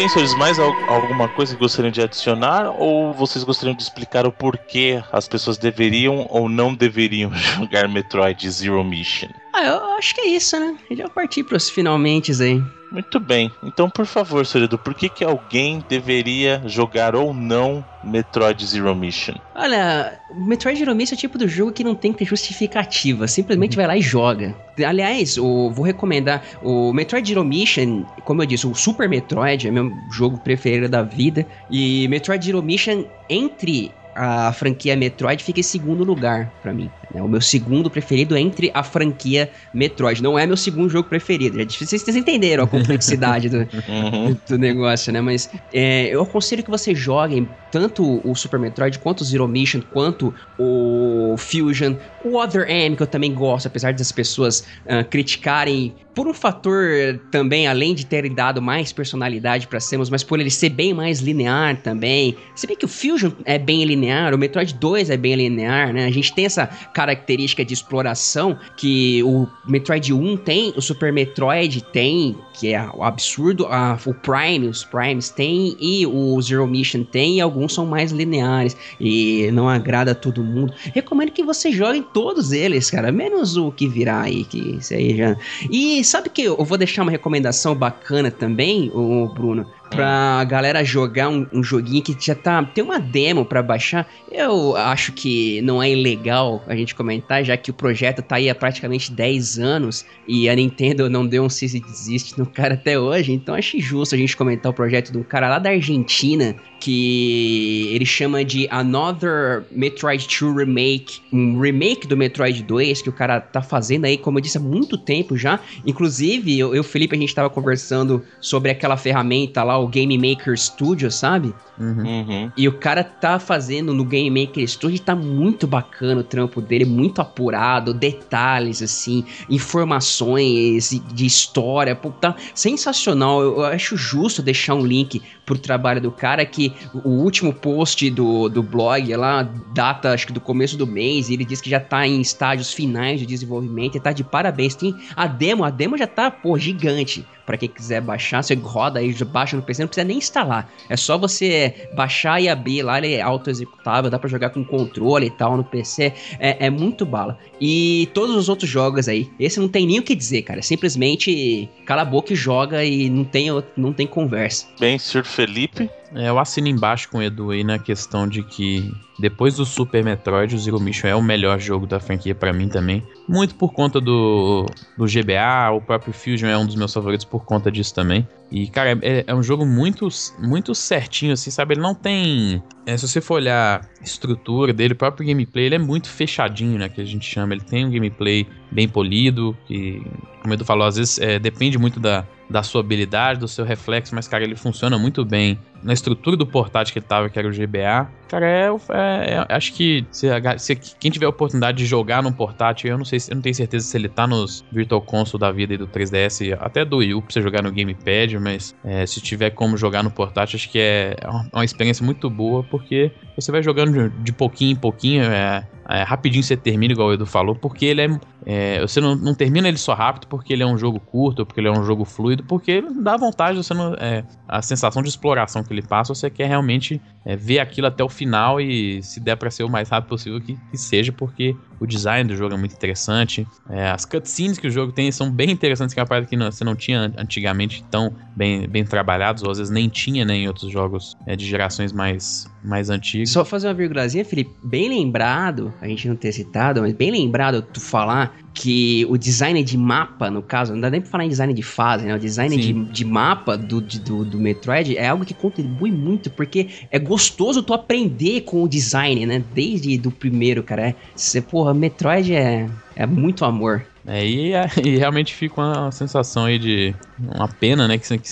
Senhores. 0.10 0.34
Mais 0.36 0.60
al- 0.60 0.76
alguma 0.88 1.28
coisa 1.30 1.54
que 1.54 1.60
gostariam 1.60 1.92
de 1.92 2.02
adicionar? 2.02 2.70
Ou 2.78 3.14
vocês 3.14 3.44
gostariam 3.44 3.76
de 3.76 3.84
explicar 3.84 4.26
o 4.26 4.32
porquê 4.32 5.02
as 5.12 5.28
pessoas 5.28 5.58
deveriam 5.58 6.26
ou 6.30 6.48
não 6.50 6.74
deveriam 6.74 7.32
jogar 7.58 7.88
Metroid 7.88 8.50
Zero 8.50 8.84
Mission? 8.84 9.30
Ah, 9.54 9.64
eu 9.66 9.86
acho 9.98 10.14
que 10.16 10.22
é 10.22 10.28
isso, 10.28 10.60
né? 10.60 10.78
A 10.86 10.94
gente 10.94 11.02
vai 11.04 11.10
partir 11.12 11.44
pros 11.44 11.70
finalmente 11.70 12.32
aí. 12.42 12.62
Muito 12.92 13.20
bem. 13.20 13.52
Então, 13.62 13.90
por 13.90 14.06
favor, 14.06 14.46
Sorido, 14.46 14.78
por 14.78 14.94
que, 14.94 15.10
que 15.10 15.24
alguém 15.24 15.84
deveria 15.90 16.62
jogar 16.66 17.16
ou 17.16 17.34
não 17.34 17.84
Metroid 18.04 18.66
Zero 18.66 18.96
Mission? 18.96 19.36
Olha, 19.56 20.20
o 20.30 20.46
Metroid 20.46 20.80
Zero 20.80 20.96
Mission 20.96 21.16
é 21.16 21.18
o 21.18 21.20
tipo 21.20 21.38
do 21.38 21.48
jogo 21.48 21.72
que 21.72 21.84
não 21.84 21.96
tem 21.96 22.12
que 22.14 22.20
ter 22.20 22.26
justificativa, 22.26 23.28
simplesmente 23.28 23.76
vai 23.76 23.88
lá 23.88 23.98
e 23.98 24.02
joga. 24.02 24.56
Aliás, 24.86 25.38
eu 25.38 25.72
vou 25.74 25.84
recomendar 25.84 26.44
o 26.62 26.94
Metroid 26.94 27.28
Zero 27.28 27.44
Mission, 27.44 28.04
como 28.24 28.42
eu 28.42 28.46
disse, 28.46 28.66
o 28.68 28.76
Super 28.76 29.10
Metroid 29.10 29.68
é 29.68 29.72
meu 29.72 29.92
jogo 30.12 30.38
preferido 30.38 30.88
da 30.88 31.02
vida, 31.02 31.46
e 31.70 32.08
Metroid 32.08 32.46
Zero 32.46 32.62
Mission 32.62 33.04
entre 33.30 33.92
a 34.18 34.52
franquia 34.54 34.96
Metroid 34.96 35.44
fica 35.44 35.60
em 35.60 35.64
segundo 35.64 36.04
lugar 36.04 36.52
pra 36.62 36.74
mim. 36.74 36.90
né? 37.14 37.22
O 37.22 37.28
meu 37.28 37.40
segundo 37.42 37.90
preferido 37.90 38.36
entre 38.36 38.72
a 38.74 38.84
franquia 38.84 39.50
Metroid. 39.74 40.22
Não 40.24 40.38
é 40.38 40.46
meu 40.48 40.58
segundo 40.58 40.90
jogo 40.90 41.08
preferido. 41.08 41.62
É 41.62 41.66
difícil 41.66 41.98
vocês 42.00 42.16
entenderam 42.16 42.64
a 42.64 42.68
complexidade 42.68 43.50
do, 43.50 43.58
Uhum. 43.88 44.36
do 44.48 44.58
negócio, 44.58 45.14
né? 45.14 45.22
Mas 45.22 45.50
é, 45.72 46.08
eu 46.08 46.22
aconselho 46.22 46.64
que 46.64 46.70
vocês 46.70 46.98
joguem 46.98 47.48
tanto 47.72 48.22
o 48.24 48.34
Super 48.34 48.60
Metroid, 48.60 48.98
quanto 48.98 49.22
o 49.22 49.24
Zero 49.26 49.48
Mission, 49.48 49.82
quanto 49.92 50.34
o 50.58 51.36
Fusion, 51.38 51.96
o 52.28 52.38
Other 52.42 52.70
M, 52.70 52.96
que 52.96 53.04
eu 53.04 53.08
também 53.08 53.34
gosto, 53.34 53.68
apesar 53.68 53.94
das 53.94 54.12
pessoas 54.12 54.64
ah, 54.88 55.04
criticarem 55.04 55.94
por 56.14 56.28
um 56.28 56.34
fator 56.34 57.20
também, 57.30 57.68
além 57.68 57.94
de 57.94 58.04
terem 58.04 58.34
dado 58.34 58.60
mais 58.60 58.92
personalidade 58.92 59.68
pra 59.68 59.80
Samus, 59.80 60.10
mas 60.10 60.24
por 60.24 60.40
ele 60.40 60.50
ser 60.50 60.70
bem 60.70 60.92
mais 60.92 61.20
linear 61.20 61.78
também. 61.84 62.36
Se 62.56 62.66
bem 62.66 62.76
que 62.76 62.86
o 62.86 62.88
Fusion 62.88 63.30
é 63.46 63.60
bem 63.60 63.86
linear, 63.86 64.34
o 64.34 64.38
Metroid 64.38 64.74
2 64.74 65.12
é 65.12 65.18
bem 65.18 65.36
linear, 65.36 65.94
né? 65.94 66.06
A 66.06 66.12
gente 66.12 66.34
tem 66.34 66.46
essa 66.46 66.66
característica 66.92 67.64
de 67.64 67.72
exploração 67.76 68.58
que 68.76 69.22
o 69.24 69.48
Metroid 69.68 70.12
1 70.12 70.38
tem, 70.38 70.74
o 70.76 70.82
Super 70.82 71.14
Metroid 71.14 71.84
tem, 71.94 72.36
que 72.60 72.74
é 72.74 72.84
o 72.96 73.04
absurdo, 73.04 73.68
a- 73.68 74.00
o 74.04 74.14
Prime, 74.16 74.68
os 74.68 74.84
Primes 74.84 75.30
tem, 75.30 75.78
e 75.80 76.04
o 76.08 76.42
Zero 76.42 76.66
Mission 76.66 77.04
tem, 77.04 77.38
e 77.38 77.42
alguns 77.42 77.76
são 77.76 77.86
mais 77.86 78.12
lineares, 78.12 78.76
e 79.00 79.52
não 79.54 79.70
agrada 79.70 80.14
a 80.14 80.16
todo 80.16 80.44
mundo. 80.44 80.74
Recomendo 80.96 81.32
que 81.32 81.44
você 81.44 81.72
jogue 81.72 82.02
todos 82.18 82.52
eles, 82.52 82.90
cara, 82.90 83.12
menos 83.12 83.58
o 83.58 83.72
que 83.72 83.88
virá 83.88 84.22
aí, 84.22 84.44
que 84.44 84.78
isso 84.80 84.92
aí 84.92 85.16
já... 85.16 85.38
E 85.70 86.04
sabe 86.04 86.32
que 86.32 86.42
eu 86.42 86.66
vou 86.66 86.76
deixar 86.76 87.04
uma 87.04 87.12
recomendação 87.12 87.76
bacana 87.76 88.32
também, 88.32 88.90
o 88.92 89.28
Bruno? 89.28 89.68
Pra 89.90 90.44
galera 90.44 90.84
jogar 90.84 91.30
um, 91.30 91.46
um 91.52 91.64
joguinho 91.64 92.04
que 92.04 92.16
já 92.20 92.36
tá. 92.36 92.64
Tem 92.64 92.84
uma 92.84 93.00
demo 93.00 93.46
pra 93.46 93.64
baixar. 93.64 94.08
Eu 94.32 94.76
acho 94.76 95.12
que 95.12 95.62
não 95.62 95.82
é 95.82 95.90
ilegal 95.90 96.64
a 96.68 96.76
gente 96.76 96.94
comentar, 96.94 97.44
já 97.44 97.56
que 97.58 97.72
o 97.72 97.74
projeto 97.74 98.22
tá 98.22 98.36
aí 98.36 98.50
há 98.50 98.56
praticamente 98.56 99.12
10 99.12 99.60
anos 99.60 100.06
e 100.28 100.50
a 100.50 100.56
Nintendo 100.56 101.10
não 101.10 101.26
deu 101.26 101.44
um 101.44 101.50
cease 101.50 101.80
desiste 101.80 102.38
no 102.38 102.46
cara 102.46 102.74
até 102.74 103.00
hoje. 103.00 103.32
Então 103.32 103.56
acho 103.56 103.80
justo 103.80 104.16
a 104.16 104.18
gente 104.18 104.36
comentar 104.36 104.72
o 104.72 104.76
projeto 104.76 105.12
de 105.12 105.18
um 105.18 105.24
cara 105.24 105.50
lá 105.50 105.60
da 105.60 105.70
Argentina 105.70 106.56
que 106.80 107.90
ele 107.92 108.06
chama 108.06 108.44
de 108.44 108.68
Another 108.70 109.64
Metroid 109.72 110.28
2 110.28 110.56
Remake. 110.56 111.22
Um 111.32 111.60
remake 111.60 112.08
do 112.08 112.16
Metroid 112.16 112.62
2 112.64 113.02
que 113.02 113.10
o 113.10 113.14
cara 113.14 113.40
tá 113.40 113.62
fazendo 113.62 114.06
aí, 114.06 114.18
como 114.18 114.38
eu 114.38 114.42
disse, 114.42 114.58
há 114.58 114.62
muito 114.62 114.98
tempo 114.98 115.38
já. 115.38 115.60
Inclusive, 115.86 116.58
eu 116.58 116.76
e 116.76 116.80
o 116.80 116.84
Felipe 116.84 117.16
a 117.16 117.20
gente 117.20 117.34
tava 117.34 117.50
conversando 117.50 118.24
sobre 118.40 118.72
aquela 118.72 118.98
ferramenta 118.98 119.64
lá, 119.64 119.77
o 119.78 119.88
Game 119.88 120.18
Maker 120.18 120.58
Studio, 120.58 121.12
sabe? 121.12 121.54
Uhum. 121.80 122.52
E 122.58 122.68
o 122.68 122.74
cara 122.74 123.04
tá 123.04 123.40
fazendo 123.40 123.94
no 123.94 124.04
Game 124.04 124.30
Maker 124.30 124.68
Studio 124.68 124.96
e 124.96 125.00
tá 125.00 125.16
muito 125.16 125.68
bacana 125.68 126.22
o 126.22 126.24
trampo 126.24 126.60
dele, 126.60 126.86
muito 126.86 127.22
apurado, 127.22 127.94
detalhes 127.94 128.82
assim, 128.82 129.24
informações 129.50 131.02
de 131.14 131.26
história, 131.26 131.96
pô, 131.96 132.10
tá 132.10 132.36
sensacional. 132.56 133.42
Eu, 133.42 133.58
eu 133.58 133.66
acho 133.66 133.96
justo 133.96 134.42
deixar 134.42 134.74
um 134.74 134.86
link 134.86 135.22
pro 135.46 135.58
trabalho 135.58 136.02
do 136.02 136.12
cara 136.12 136.46
que 136.46 136.74
o 136.94 137.10
último 137.10 137.54
post 137.54 138.10
do, 138.10 138.50
do 138.50 138.62
blog 138.62 139.16
lá 139.16 139.44
data 139.74 140.12
acho 140.12 140.28
que 140.28 140.34
do 140.34 140.42
começo 140.42 140.76
do 140.78 140.86
mês 140.86 141.30
e 141.30 141.34
ele 141.36 141.46
diz 141.46 141.62
que 141.62 141.70
já 141.70 141.80
tá 141.80 142.06
em 142.06 142.20
estágios 142.20 142.74
finais 142.74 143.20
de 143.20 143.26
desenvolvimento 143.26 143.96
e 143.96 144.00
tá 144.00 144.12
de 144.12 144.24
parabéns. 144.24 144.76
Tem 144.76 144.96
a 145.16 145.28
demo, 145.28 145.64
a 145.64 145.70
demo 145.70 145.98
já 145.98 146.08
tá, 146.08 146.30
pô, 146.30 146.58
gigante. 146.58 147.26
Pra 147.46 147.58
quem 147.58 147.70
quiser 147.70 148.02
baixar, 148.02 148.44
você 148.44 148.56
roda 148.56 149.00
aí, 149.00 149.14
já 149.14 149.24
baixa 149.24 149.56
no 149.56 149.64
PC, 149.68 149.82
não 149.84 149.88
precisa 149.88 150.08
nem 150.08 150.18
instalar. 150.18 150.72
É 150.90 150.98
só 150.98 151.18
você 151.18 151.90
baixar 151.94 152.42
e 152.42 152.50
abrir 152.50 152.82
lá, 152.82 152.98
ele 152.98 153.14
é 153.14 153.22
auto-executável, 153.22 154.10
dá 154.10 154.18
pra 154.18 154.30
jogar 154.30 154.50
com 154.50 154.64
controle 154.64 155.28
e 155.28 155.30
tal 155.30 155.58
no 155.58 155.64
PC. 155.64 156.14
É, 156.40 156.66
é 156.66 156.70
muito 156.70 157.06
bala. 157.06 157.38
E 157.60 158.10
todos 158.14 158.36
os 158.36 158.50
outros 158.50 158.70
jogos 158.70 159.08
aí, 159.08 159.30
esse 159.40 159.60
não 159.60 159.68
tem 159.68 159.86
nem 159.86 160.00
o 160.00 160.04
que 160.04 160.16
dizer, 160.16 160.44
cara. 160.44 160.60
É 160.60 160.64
simplesmente 160.64 161.70
cala 161.86 162.02
a 162.02 162.06
boca 162.06 162.34
e 162.34 162.36
joga 162.36 162.84
e 162.84 163.10
não 163.10 163.24
tem, 163.24 163.48
não 163.76 163.94
tem 163.94 164.08
conversa. 164.08 164.68
Bem, 164.80 164.98
senhor 164.98 165.24
Felipe. 165.24 165.90
É, 166.16 166.30
eu 166.30 166.40
assino 166.40 166.68
embaixo 166.68 167.10
com 167.10 167.18
o 167.18 167.24
Edu 167.24 167.52
aí 167.52 167.64
na 167.64 167.78
questão 167.78 168.28
de 168.28 168.44
que 168.44 168.94
depois 169.20 169.56
do 169.56 169.66
Super 169.66 170.04
Metroid, 170.04 170.56
o 170.56 170.60
Zero 170.60 170.80
Mission 170.80 171.08
é 171.08 171.16
o 171.16 171.22
melhor 171.22 171.60
jogo 171.60 171.88
da 171.88 172.00
franquia 172.00 172.36
pra 172.36 172.54
mim 172.54 172.70
também. 172.70 173.04
Muito 173.28 173.56
por 173.56 173.74
conta 173.74 174.00
do, 174.00 174.66
do 174.98 175.06
GBA, 175.06 175.72
o 175.74 175.82
próprio 175.82 176.14
Fusion 176.14 176.48
é 176.48 176.58
um 176.58 176.66
dos 176.66 176.76
meus 176.76 176.94
favoritos 176.94 177.26
por 177.26 177.44
conta 177.44 177.72
disso 177.72 177.94
também. 177.94 178.28
E, 178.52 178.68
cara, 178.68 178.98
é, 179.02 179.26
é 179.28 179.36
um 179.36 179.44
jogo 179.44 179.66
muito, 179.66 180.08
muito 180.40 180.74
certinho, 180.74 181.34
assim, 181.34 181.52
sabe? 181.52 181.74
Ele 181.74 181.82
não 181.82 181.94
tem. 181.94 182.64
é, 182.86 182.96
se 182.96 183.08
você 183.08 183.20
for 183.20 183.36
olhar 183.36 183.82
a 184.00 184.04
estrutura 184.04 184.72
dele, 184.72 184.94
o 184.94 184.98
próprio 184.98 185.28
gameplay, 185.28 185.66
ele 185.66 185.76
é 185.76 185.80
muito 185.80 186.08
fechadinho, 186.10 186.78
né? 186.78 186.88
Que 186.88 187.02
a 187.02 187.06
gente 187.06 187.26
chama. 187.26 187.54
Ele 187.54 187.64
tem 187.64 187.86
um 187.86 187.92
gameplay 187.92 188.48
bem 188.72 188.88
polido, 188.88 189.58
que, 189.68 190.02
como 190.42 190.52
o 190.52 190.54
Edu 190.54 190.64
falou, 190.64 190.88
às 190.88 190.96
vezes 190.96 191.20
é, 191.20 191.40
depende 191.40 191.78
muito 191.78 192.00
da, 192.00 192.26
da 192.50 192.64
sua 192.64 192.82
habilidade, 192.82 193.40
do 193.40 193.48
seu 193.48 193.66
reflexo, 193.66 194.16
mas, 194.16 194.28
cara, 194.28 194.44
ele 194.44 194.56
funciona 194.56 194.98
muito 194.98 195.26
bem 195.26 195.60
na 195.84 195.94
estrutura 195.94 196.36
do 196.36 196.46
portátil 196.46 196.92
que 196.94 197.00
ele 197.00 197.06
tava, 197.06 197.30
que 197.30 197.38
era 197.38 197.48
o 197.48 197.52
GBA. 197.52 198.10
Cara, 198.30 198.46
é, 198.46 198.68
é- 198.68 199.34
é- 199.34 199.46
acho 199.56 199.74
que 199.74 200.06
se, 200.12 200.28
se 200.58 200.76
quem 200.76 201.12
tiver 201.12 201.26
a 201.26 201.30
oportunidade 201.30 201.78
de 201.78 201.86
jogar 201.86 202.24
num 202.24 202.32
portátil, 202.32 202.90
eu 202.90 202.98
não 202.98 203.06
sei, 203.06 203.20
se- 203.20 203.32
eu 203.32 203.36
não 203.36 203.42
tenho 203.42 203.54
certeza 203.56 203.86
se 203.86 203.96
ele 203.98 204.10
tá 204.10 204.26
nos 204.26 204.66
Virtual 204.72 205.02
Console 205.02 205.40
da 205.40 205.52
vida 205.52 205.74
e 205.74 205.78
do 205.78 205.88
3DS, 205.88 206.54
até 206.60 206.84
do 206.84 206.98
Wii 206.98 207.14
U 207.14 207.22
pra 207.22 207.32
você 207.32 207.42
jogar 207.42 207.62
no 207.62 207.72
Gamepad, 207.72 208.34
mas 208.40 208.76
é, 208.84 209.06
se 209.06 209.22
tiver 209.22 209.52
como 209.52 209.78
jogar 209.78 210.04
no 210.04 210.10
portátil, 210.12 210.58
acho 210.58 210.70
que 210.70 210.80
é 210.80 211.16
uma, 211.26 211.48
uma 211.54 211.66
experiência 211.66 212.04
muito 212.06 212.30
boa, 212.30 212.64
porque 212.64 213.12
você 213.36 213.52
vai 213.52 213.62
jogando 213.62 214.10
de, 214.10 214.24
de 214.24 214.32
pouquinho 214.34 214.72
em 214.72 214.76
pouquinho, 214.76 215.24
é, 215.24 215.64
é, 215.90 216.04
rapidinho 216.04 216.44
você 216.44 216.58
termina, 216.58 216.94
igual 216.94 217.10
o 217.10 217.14
Edu 217.14 217.26
falou, 217.26 217.56
porque 217.56 217.86
ele 217.86 218.02
é. 218.02 218.20
é, 218.46 218.82
você 218.82 219.00
não, 219.00 219.16
não 219.16 219.34
termina 219.34 219.68
ele 219.68 219.78
só 219.78 219.94
rápido 219.94 220.28
porque 220.28 220.52
ele 220.52 220.64
é 220.64 220.66
um 220.66 220.78
jogo 220.78 221.00
curto, 221.00 221.46
porque 221.46 221.62
ele 221.62 221.70
é 221.70 221.72
um 221.72 221.84
jogo 221.84 222.04
fluido, 222.04 222.44
porque 222.44 222.84
dá 223.02 223.16
vontade, 223.16 223.58
você 223.58 223.74
não, 223.74 223.94
é, 223.94 224.24
a 224.48 224.62
sensação 224.62 225.02
de 225.02 225.08
exploração 225.08 225.64
que 225.64 225.72
ele 225.72 225.82
passa, 225.82 226.14
você 226.14 226.30
quer 226.30 226.48
realmente 226.48 227.02
é, 227.26 227.36
ver 227.36 227.60
aquilo 227.60 227.88
até 227.88 228.04
o 228.04 228.10
final 228.10 228.60
e 228.60 229.02
se 229.02 229.20
der 229.20 229.38
pra 229.38 229.50
ser 229.50 229.64
o 229.64 229.70
mais 229.70 229.90
rápido 229.90 230.10
possível 230.10 230.42
que, 230.42 230.58
que 230.70 230.78
seja, 230.78 231.12
porque 231.12 231.56
o 231.80 231.86
design 231.86 232.28
do 232.28 232.36
jogo 232.36 232.56
é 232.56 232.58
muito 232.58 232.74
interessante. 232.74 233.46
É, 233.70 233.90
as 233.90 234.06
cutscenes 234.06 234.58
que 234.58 234.68
o 234.68 234.72
jogo 234.72 234.92
tem 234.92 235.12
são 235.12 235.32
bem 235.32 235.52
interessantes, 235.52 235.94
que 235.94 236.00
é 236.00 236.04
uma 236.04 236.08
parada 236.08 236.26
que 236.28 236.36
não- 236.36 236.52
você 236.52 236.64
não 236.64 236.76
tinha 236.76 237.02
an- 237.02 237.14
antigamente 237.18 237.84
tão 237.92 238.16
bem, 238.36 238.68
bem 238.68 238.84
trabalhados, 238.84 239.44
ou 239.44 239.52
às 239.52 239.58
vezes 239.58 239.72
nem 239.72 239.88
tinha 239.90 240.26
né, 240.26 240.36
em 240.36 240.48
outros 240.48 240.72
jogos 240.72 241.16
é, 241.26 241.36
de 241.36 241.46
gerações 241.46 241.92
mais, 241.92 242.46
mais 242.64 242.90
antigas. 242.90 243.30
Só 243.32 243.44
fazer 243.46 243.68
uma 243.68 243.74
vírgulazinha, 243.74 244.26
Felipe, 244.26 244.52
bem 244.64 244.90
lembrado, 244.90 245.74
a 245.82 245.88
gente 245.88 246.08
não 246.08 246.16
ter 246.16 246.32
citado, 246.32 246.82
mas 246.82 246.94
bem 246.94 247.12
lembrado 247.12 247.62
tu 247.62 247.80
falar 247.80 248.36
que 248.60 249.06
o 249.08 249.18
design 249.18 249.62
de 249.64 249.78
mapa, 249.78 250.32
no 250.32 250.42
caso, 250.42 250.74
não 250.74 250.82
dá 250.82 250.90
nem 250.90 251.00
pra 251.00 251.10
falar 251.12 251.26
em 251.26 251.30
design 251.30 251.54
de 251.54 251.62
fase, 251.62 252.06
né? 252.06 252.16
O 252.16 252.20
design 252.20 252.56
de, 252.58 252.74
de 252.92 253.06
mapa 253.06 253.56
do, 253.56 253.80
de- 253.80 254.00
do, 254.00 254.26
do 254.26 254.40
Metroid 254.40 254.98
é 254.98 255.08
algo 255.08 255.24
que 255.24 255.34
contribui 255.36 255.92
muito, 255.92 256.32
porque 256.32 256.68
é 256.92 256.98
gostoso 256.98 257.62
tu 257.62 257.72
aprender 257.74 258.42
com 258.42 258.64
o 258.64 258.68
design, 258.68 259.26
né? 259.28 259.44
Desde 259.54 259.96
do 260.00 260.12
primeiro, 260.12 260.64
cara. 260.64 260.88
É, 260.90 260.96
você, 261.16 261.40
porra, 261.40 261.72
Metroid 261.74 262.34
é, 262.34 262.68
é 262.98 263.06
muito 263.06 263.46
amor. 263.46 263.86
É, 264.06 264.26
e, 264.26 264.52
e 264.84 264.98
realmente 264.98 265.36
fica 265.36 265.62
uma 265.62 265.92
sensação 265.92 266.46
aí 266.46 266.58
de 266.58 266.96
uma 267.18 267.48
pena, 267.48 267.88
né? 267.88 267.98
Que, 267.98 268.18
que 268.18 268.30